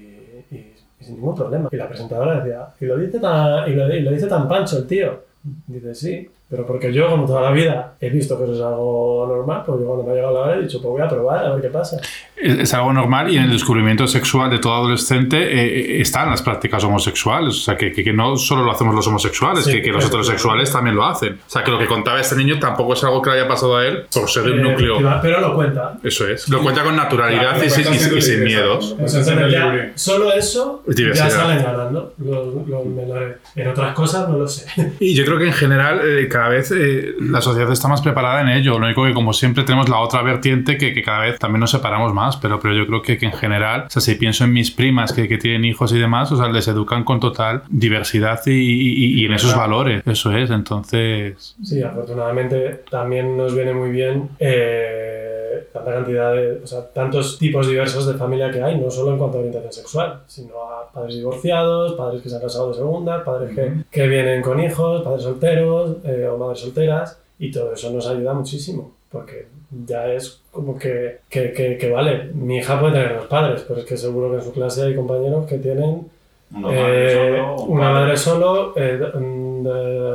[1.00, 1.68] y- sin ningún problema.
[1.72, 4.78] Y la presentadora decía, y lo dice tan, y lo, y lo dice tan pancho
[4.78, 5.24] el tío.
[5.66, 9.26] Dice, sí, pero porque yo, como toda la vida, he visto que eso es algo
[9.28, 11.44] normal, pues yo cuando me ha llegado la hora he dicho, pues voy a probar
[11.44, 11.98] a ver qué pasa.
[12.36, 16.30] Es, es algo normal y en el descubrimiento sexual de todo adolescente eh, eh, están
[16.30, 17.48] las prácticas homosexuales.
[17.56, 20.04] O sea, que, que- que no solo lo hacemos los homosexuales, Sí, que, que los
[20.06, 21.34] heterosexuales también lo hacen.
[21.46, 23.76] O sea, que lo que contaba este niño tampoco es algo que le haya pasado
[23.78, 24.98] a él por ser de un Eh, núcleo.
[25.22, 25.98] Pero lo cuenta.
[26.04, 26.48] Eso es.
[26.48, 28.94] Lo cuenta con naturalidad Claro, y, sin- y- y sin miedos.
[28.98, 33.36] Pues Entonces, ya, solo eso ya salen ganando los, los menores.
[33.56, 34.66] En otras cosas no lo sé.
[35.00, 38.40] Y yo creo que en general eh, cada vez eh, la sociedad está más preparada
[38.42, 38.78] en ello.
[38.78, 41.70] Lo único que como siempre tenemos la otra vertiente que, que cada vez también nos
[41.70, 44.52] separamos más, pero, pero yo creo que, que en general, o sea, si pienso en
[44.52, 48.40] mis primas que, que tienen hijos y demás, o sea, les educan con total diversidad
[48.46, 50.02] y, y- y en esos valores.
[50.06, 51.56] Eso es, entonces...
[51.62, 57.66] Sí, afortunadamente también nos viene muy bien eh, tanta cantidad de, o sea, tantos tipos
[57.68, 61.16] diversos de familia que hay, no solo en cuanto a orientación sexual, sino a padres
[61.16, 65.22] divorciados, padres que se han casado de segunda, padres que, que vienen con hijos, padres
[65.22, 69.46] solteros eh, o madres solteras, y todo eso nos ayuda muchísimo, porque
[69.86, 73.80] ya es como que, que, que, que vale, mi hija puede tener dos padres, pero
[73.80, 76.08] es que seguro que en su clase hay compañeros que tienen
[76.54, 79.62] Una eh, madre solo, un una madre solo, eh, mm,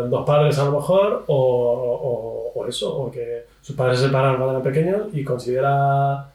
[0.10, 4.38] dos padres a lo mejor, o, o- o eso, o que sus padres se separaron
[4.38, 6.31] cuando eran pequeños y considera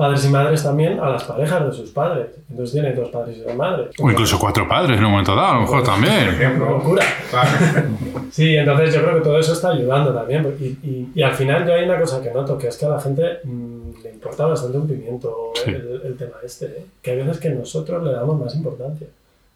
[0.00, 2.26] padres y madres también a las parejas de sus padres.
[2.50, 3.88] Entonces tiene dos padres y dos madres.
[4.02, 6.28] O incluso cuatro padres en un momento dado, a lo mejor también.
[6.56, 7.04] Una locura.
[7.30, 7.48] Claro.
[8.30, 10.56] Sí, entonces yo creo que todo eso está ayudando también.
[10.60, 12.90] Y, y- y al final yo hay una cosa que noto, que es que a
[12.90, 15.70] la gente mm, le importa bastante un pimiento Sí.
[15.72, 16.66] el, el tema este.
[16.66, 16.86] ¿eh?
[17.02, 19.08] Que hay veces que nosotros le damos más importancia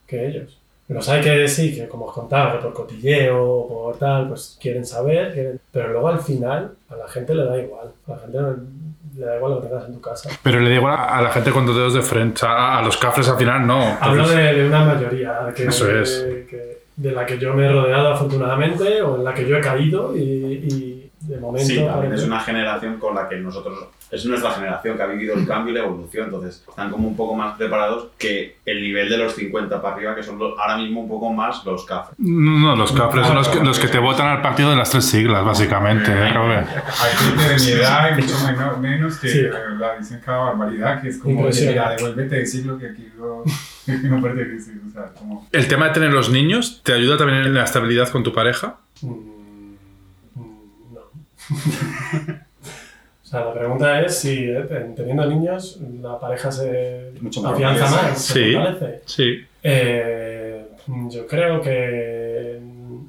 [0.08, 0.58] que ellos.
[0.88, 4.58] Los hay que sí, que como os contaba, que por cotilleo o por tal, pues
[4.60, 7.88] quieren saber, quieren- pero luego al final a la gente le da igual.
[8.08, 8.38] A la gente
[9.16, 10.30] le da igual lo que tengas en tu casa.
[10.42, 12.96] Pero le digo a a la gente con dos dedos de frente, a, a los
[12.96, 13.96] cafres al final no.
[14.00, 16.26] Hablo de, de una mayoría que, Eso es.
[16.48, 19.60] que- de la que yo me he rodeado afortunadamente o en la que yo he
[19.60, 20.93] caído y, y
[21.28, 25.02] de momento Sí, también es una generación con la que nosotros, es nuestra generación que
[25.02, 28.56] ha vivido el cambio y la evolución, entonces están como un poco más preparados que
[28.66, 31.64] el nivel de los 50 para arriba, que son los- ahora mismo un poco más
[31.64, 32.14] los cafres.
[32.18, 34.90] No, no, los cafres son los que, los que te votan al partido de las
[34.90, 36.68] tres siglas, básicamente, ¿eh, Robert?
[36.68, 39.42] Hay gente de mi edad y mucho menor- menos que Sí.
[39.42, 43.42] verdad dicen cada barbaridad que es como, mira, devuélvete del siglo que aquí no,
[43.86, 44.74] que no perteneces.
[44.88, 45.48] O sea, como...
[45.52, 48.76] El tema de tener los niños te ayuda también en la estabilidad con tu pareja.
[49.02, 49.33] Mm.
[53.22, 57.84] o sea, la pregunta es si eh, teniendo niños la pareja se Mucho más afianza
[57.90, 58.52] más, se Sí.
[58.54, 59.02] fortalece.
[59.06, 59.38] Sí.
[59.62, 60.66] Eh,
[61.08, 62.56] yo creo que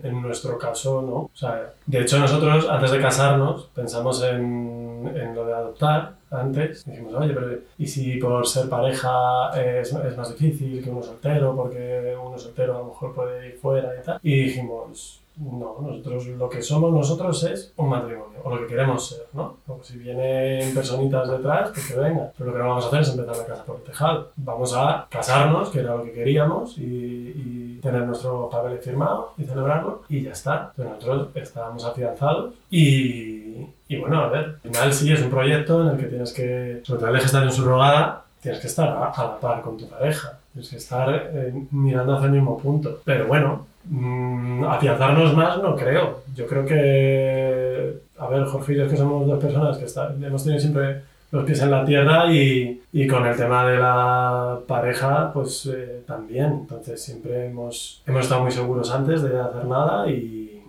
[0.03, 1.13] en nuestro caso no.
[1.15, 6.85] O sea, de hecho nosotros antes de casarnos pensamos en, en lo de adoptar antes.
[6.85, 11.01] Dijimos, oye, pero ¿y si por ser pareja eh, es, es más difícil que uno
[11.03, 11.55] soltero?
[11.55, 14.19] Porque uno soltero a lo mejor puede ir fuera y tal.
[14.23, 19.07] Y dijimos, no, nosotros lo que somos nosotros es un matrimonio, o lo que queremos
[19.07, 19.57] ser, ¿no?
[19.67, 22.29] O si vienen personitas detrás, pues que vengan.
[22.37, 24.31] Pero lo que no vamos a hacer es empezar la casa por el tejado.
[24.35, 30.01] Vamos a casarnos, que era lo que queríamos, y, tener nuestros papeles firmados y celebrarlo,
[30.09, 30.73] y ya está.
[30.75, 35.81] Pero nosotros estábamos afianzados y, y bueno, a ver, al final sí es un proyecto
[35.81, 39.09] en el que tienes que, sobre todo el estar en subrogada, tienes que estar a,
[39.09, 40.39] a la par con tu pareja.
[40.53, 43.01] Tienes que estar eh, mirando hacia el mismo punto.
[43.03, 46.21] Pero bueno, mm, afianzarnos más no creo.
[46.35, 50.43] Yo creo que, a ver, Jorge y yo es que somos dos personas que hemos
[50.43, 51.01] tenido siempre
[51.31, 56.03] los pies en la tierra y, y con el tema de la pareja, pues eh,
[56.05, 56.53] también.
[56.61, 60.63] Entonces siempre hemos, hemos estado muy seguros antes de hacer nada y,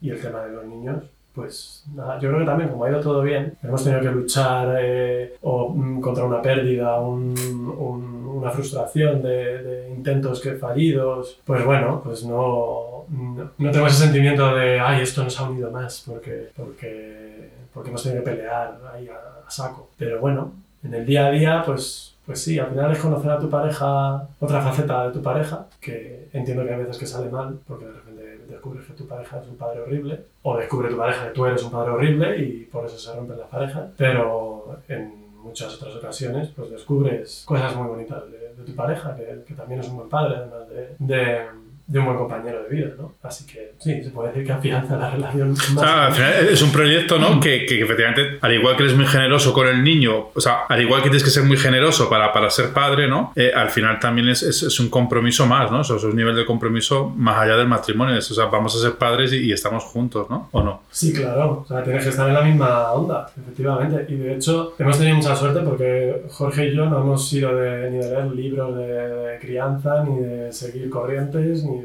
[0.00, 1.04] y el tema de los niños.
[1.36, 4.74] Pues nada, yo creo que también, como ha ido todo bien, hemos tenido que luchar
[4.80, 7.34] eh, o, mm, contra una pérdida, un-
[7.78, 11.38] un- una frustración de, de intentos que fallidos.
[11.44, 15.70] Pues bueno, pues no, no, no tengo ese sentimiento de, ay, esto nos ha unido
[15.70, 19.90] más porque, porque, porque hemos tenido que pelear ahí a, a saco.
[19.98, 20.52] Pero bueno,
[20.84, 24.26] en el día a día, pues, pues sí, al final es conocer a tu pareja,
[24.40, 27.92] otra faceta de tu pareja, que entiendo que hay veces que sale mal, porque de
[27.92, 28.05] repente
[28.48, 31.62] descubres que tu pareja es un padre horrible, o descubre tu pareja que tú eres
[31.62, 36.48] un padre horrible y por eso se rompen las parejas, pero en muchas otras ocasiones
[36.54, 40.08] pues descubres cosas muy bonitas de, de tu pareja, que, que también es un buen
[40.08, 41.46] padre, además de, de,
[41.86, 43.14] de un buen compañero de vida, ¿no?
[43.22, 45.76] Así que sí, se puede decir que afianza la relación más.
[45.76, 47.38] O sea, al final es un proyecto, ¿no?
[47.38, 50.82] Que, que efectivamente, al igual que eres muy generoso con el niño, o sea, al
[50.82, 53.32] igual que tienes que ser muy generoso para, para ser padre, ¿no?
[53.36, 55.80] Eh, al final también es, es, es un compromiso más, ¿no?
[55.80, 58.16] O sea, es un nivel de compromiso más allá del matrimonio.
[58.16, 60.48] Es, o sea, vamos a ser padres y, y estamos juntos, ¿no?
[60.50, 60.82] ¿O no?
[60.90, 61.62] Sí, claro.
[61.64, 64.12] O sea, tienes que estar en la misma onda, efectivamente.
[64.12, 67.90] Y de hecho, hemos tenido mucha suerte porque Jorge y yo no hemos sido de,
[67.90, 71.75] ni de leer libros de, de crianza, ni de seguir corrientes, ni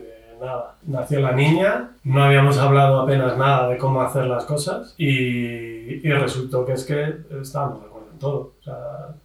[0.41, 0.75] nada.
[0.85, 6.65] Nació la niña, no habíamos hablado apenas nada de cómo hacer las cosas y, resultó
[6.65, 8.53] que es que estábamos de acuerdo en todo.
[8.59, 9.15] O sea,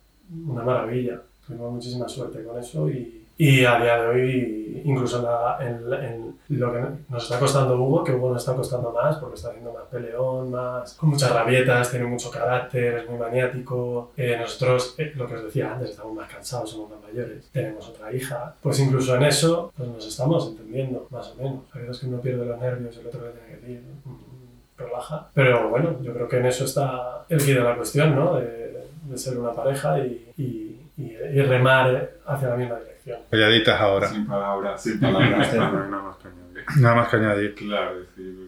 [0.46, 1.20] una maravilla.
[1.46, 6.04] Tuvimos muchísima suerte con eso y, y a día de hoy, incluso en, la- en-
[6.04, 9.48] en lo que nos está costando Hugo, que Hugo nos está costando más porque está
[9.48, 14.12] haciendo más peleón, más con muchas rabietas, tiene mucho carácter, es muy maniático.
[14.16, 17.88] Eh, nosotros, eh, lo que os decía antes, estamos más cansados, somos más mayores, tenemos
[17.88, 18.54] otra hija.
[18.62, 21.60] Pues incluso en eso pues nos estamos entendiendo, más o menos.
[21.72, 24.35] A veces que uno pierde los nervios y el otro le tiene que decir, "Mm,
[24.78, 25.28] relaja.
[25.34, 28.34] Pero bueno, yo creo que en eso está el quid de la cuestión, ¿no?
[28.36, 33.20] De, de ser una pareja y, y- y- y remar hacia la misma dirección.
[33.30, 34.08] Calladitas ahora.
[34.08, 34.82] Sin palabras.
[34.82, 36.64] Sin palabras, no hay nada más que añadir.
[36.80, 37.54] Nada más que añadir.
[37.54, 38.45] Claro, sí.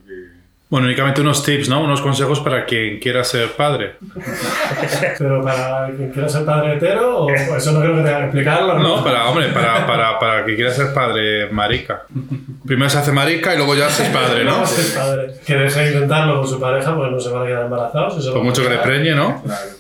[0.70, 1.82] Bueno, únicamente unos tips, ¿no?
[1.82, 3.96] Unos consejos para quien quiera ser padre.
[5.18, 8.78] Pero para quien quiera ser padre hetero, o eso no creo que tenga que explicarlo.
[8.78, 12.02] No, para, hombre, para, para, para quien quiera ser padre marica.
[12.66, 14.58] Primero se hace marica y luego ya haces padre, ¿no?
[14.58, 15.34] No, padre.
[15.46, 18.26] Que deje de intentarlo con su pareja, pues no se van a quedar embarazados.
[18.28, 19.42] Por mucho que le preñe, ¿no?
[19.42, 19.77] Claro.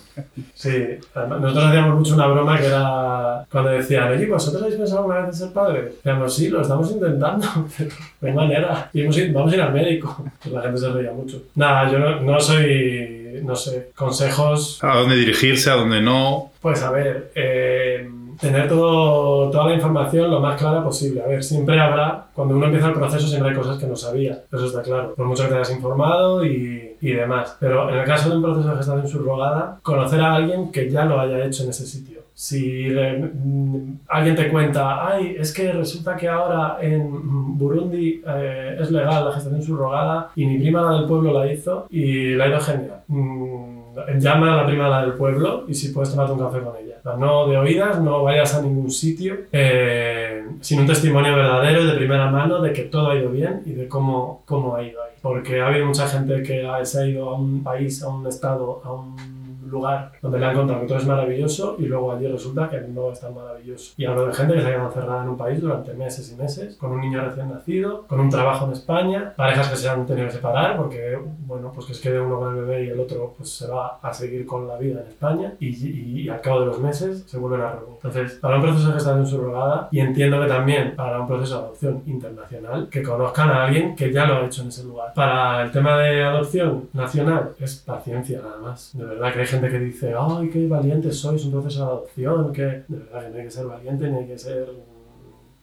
[0.54, 0.72] Sí,
[1.14, 5.28] nosotros hacíamos mucho una broma que era cuando decían, oye, ¿vosotros habéis pensado alguna vez
[5.28, 5.82] en ser padre?
[5.96, 7.46] Decíamos, sí, lo estamos intentando,
[7.78, 7.90] pero
[8.20, 8.90] no hay manera.
[8.92, 10.24] Y hemos ido- vamos a ir al médico.
[10.42, 11.42] Pues la gente se reía mucho.
[11.54, 14.78] Nada, yo no, no soy, no sé, consejos.
[14.82, 16.50] A dónde dirigirse, a dónde no.
[16.60, 18.08] Pues a ver, eh,
[18.40, 21.22] tener todo, toda la información lo más clara posible.
[21.22, 24.42] A ver, siempre habrá, cuando uno empieza el proceso, siempre hay cosas que no sabía.
[24.52, 25.14] Eso está claro.
[25.14, 27.56] Por mucho que te hayas informado y, y demás.
[27.60, 31.04] Pero en el caso de un proceso de gestación subrogada, conocer a alguien que ya
[31.04, 32.18] lo haya hecho en ese sitio.
[32.34, 38.76] Si le- mm, alguien te cuenta, ay, es que resulta que ahora en Burundi eh,
[38.80, 42.44] es legal la gestación subrogada y mi prima la del pueblo la hizo y la
[42.44, 43.00] ha ido genial.
[43.08, 43.78] Mm,
[44.20, 46.94] llama a la prima la del pueblo y si puedes tomarte un café con ella.
[47.16, 51.94] No de oídas, no vayas a ningún sitio eh, sin un testimonio verdadero y de
[51.94, 55.12] primera mano de que todo ha ido bien y de cómo, cómo ha ido ahí.
[55.22, 58.92] Porque ha habido mucha gente que ha ido a un país, a un estado, a
[58.92, 59.37] un
[59.68, 63.10] lugar donde le han contado que todo es maravilloso y luego allí resulta que no
[63.12, 63.92] es tan maravilloso.
[63.96, 66.40] Y hablo de gente que se ha quedado encerrada en un país durante meses y
[66.40, 70.06] meses, con un niño recién nacido, con un trabajo en España, parejas que se han
[70.06, 73.00] tenido que separar porque, bueno, pues que es que uno con el bebé y el
[73.00, 76.40] otro pues se va a seguir con la vida en España y, y- y al
[76.40, 77.96] cabo de los meses se vuelven a reunir.
[77.96, 81.64] Entonces, para un proceso de gestación subrogada y entiendo que también para un proceso de
[81.64, 85.12] adopción internacional, que conozcan a alguien que ya lo ha hecho en ese lugar.
[85.14, 88.90] Para el tema de adopción nacional, es paciencia nada más.
[88.96, 92.52] De verdad que hay gente que dice, ¡ay, qué valientes sois un proceso de adopción!
[92.52, 94.68] Que de verdad que no hay que ser valiente ni hay que ser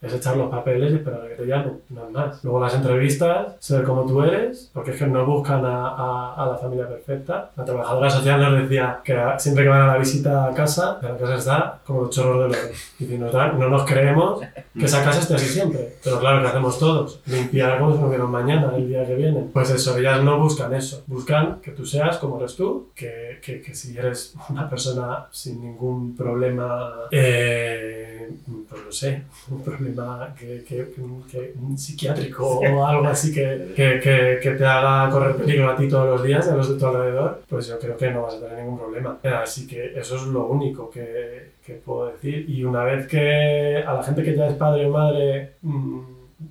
[0.05, 2.43] es echar los papeles y esperar a que te llamen, nada más.
[2.43, 6.45] Luego las entrevistas, ser como tú eres, porque es que no buscan a, a- a
[6.47, 7.51] la familia perfecta.
[7.55, 11.07] La trabajadora social nos decía que siempre que van a la visita a casa, que
[11.07, 12.73] la casa está como los chorros de loco.
[12.99, 14.41] Y si nos dan, no nos creemos
[14.77, 15.95] que esa casa esté así siempre.
[16.03, 17.21] Pero claro, que hacemos todos?
[17.25, 19.47] Limpiar como si no hubiera mañana, el día que viene.
[19.53, 21.03] Pues eso, ellas no buscan eso.
[21.07, 25.61] Buscan que tú seas como eres tú, que, que, que si eres una persona sin
[25.61, 28.29] ningún problema, eh,
[28.69, 29.94] pues no sé, un problema
[30.37, 30.93] que, que,
[31.31, 36.07] que- un psiquiátrico o algo así que, que, te haga correr peligro a ti todos
[36.07, 38.59] los días a los de tu alrededor, pues yo creo que no vas a tener
[38.59, 39.17] ningún problema.
[39.41, 41.53] Así que eso es lo único que,
[41.83, 42.49] puedo decir.
[42.49, 45.99] Y una vez que a la gente que ya es padre o madre mm,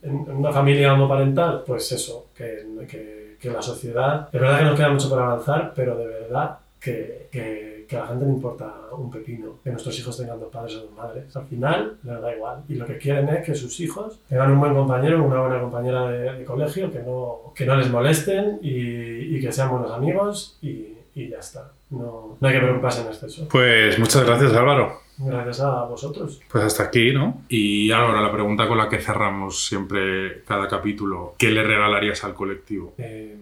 [0.03, 2.65] en, una familia homoparental, pues eso, que,
[3.45, 7.29] que la sociedad, es verdad que nos queda mucho por avanzar, pero de verdad que,
[7.85, 10.77] que, que a la gente le importa un pepino que nuestros hijos tengan dos padres
[10.77, 11.37] o dos madres.
[11.37, 12.63] Al final les da igual.
[12.69, 16.09] Y lo que quieren es que sus hijos tengan un buen compañero, una buena compañera
[16.09, 20.59] de, de colegio, que no, que no les molesten y, y que sean buenos amigos
[20.63, 21.73] y, y ya está.
[21.91, 23.47] No, no hay que preocuparse en exceso.
[23.49, 25.05] Pues muchas gracias, Álvaro.
[25.17, 26.41] Gracias a vosotros.
[26.51, 27.43] Pues hasta aquí, ¿no?
[27.49, 32.35] Y ahora la pregunta con la que cerramos siempre cada capítulo, ¿qué le regalarías al
[32.35, 32.95] colectivo?
[32.99, 33.37] Eh,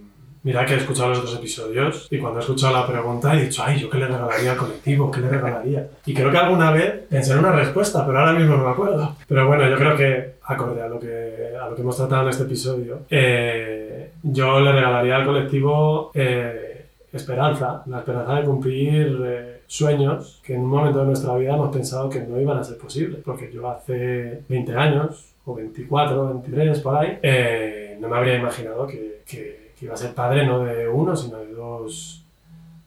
[0.44, 3.62] mira que he escuchado los otros episodios y cuando he escuchado la pregunta he dicho,
[3.64, 5.10] ay, ¿yo qué le regalaría al colectivo?
[5.10, 5.88] ¿Qué le regalaría?
[6.06, 9.16] Y creo que alguna vez pensé en una respuesta, pero ahora mismo no me acuerdo.
[9.28, 12.28] Pero bueno, yo creo que, acorde a lo que, a lo que hemos tratado en
[12.30, 19.60] este episodio, eh, yo le regalaría al colectivo eh, esperanza, la esperanza de cumplir eh,
[19.66, 22.78] sueños que en un momento de nuestra vida hemos pensado que no iban a ser
[22.78, 23.20] posibles.
[23.24, 28.86] Porque yo hace 20 años, o 24, 23, por ahí, eh, no me habría imaginado
[28.86, 32.22] que, que- que iba a ser padre no de uno, sino de dos,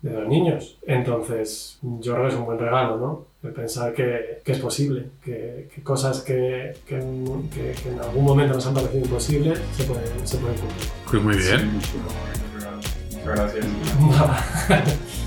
[0.02, 0.78] de dos niños.
[0.88, 3.26] Entonces, yo creo que es un buen regalo, ¿no?
[3.44, 8.00] El pensar que, que es posible, que, que cosas que, que, en- que- que en
[8.00, 10.88] algún momento nos han parecido imposibles se pueden, se pueden cumplir.
[11.12, 11.72] Pues muy bien.
[13.12, 13.66] Muchas gracias.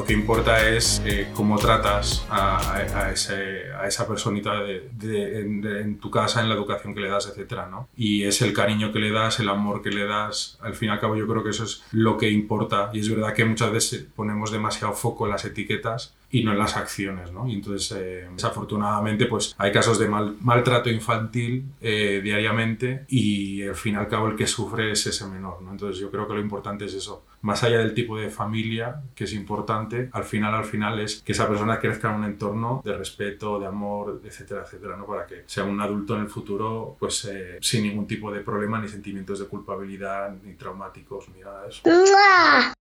[0.00, 5.40] Lo que importa es eh, cómo tratas a, a- ese- a esa personita de- de-
[5.40, 7.66] en, de- en tu casa, en la educación que le das, etc.
[7.70, 7.86] ¿no?
[7.98, 10.56] Y es el cariño que le das, el amor que le das.
[10.62, 12.88] Al fin y al cabo yo creo que eso es lo que importa.
[12.94, 16.58] Y es verdad que muchas veces ponemos demasiado foco en las etiquetas y no en
[16.58, 17.46] las acciones, ¿no?
[17.46, 23.74] Y entonces, eh, desafortunadamente, pues hay casos de mal- maltrato infantil eh, diariamente y al
[23.74, 25.72] fin y al cabo el que sufre es ese menor, ¿no?
[25.72, 27.22] Entonces yo creo que lo importante es eso.
[27.42, 31.32] Más allá del tipo de familia, que es importante, al final, al final es que
[31.32, 35.06] esa persona crezca en un entorno de respeto, de amor, etcétera, etcétera, ¿no?
[35.06, 38.80] Para que sea un adulto en el futuro, pues eh, sin ningún tipo de problema,
[38.80, 41.82] ni sentimientos de culpabilidad, ni traumáticos, ni nada de eso.
[41.86, 42.74] ¡Mua!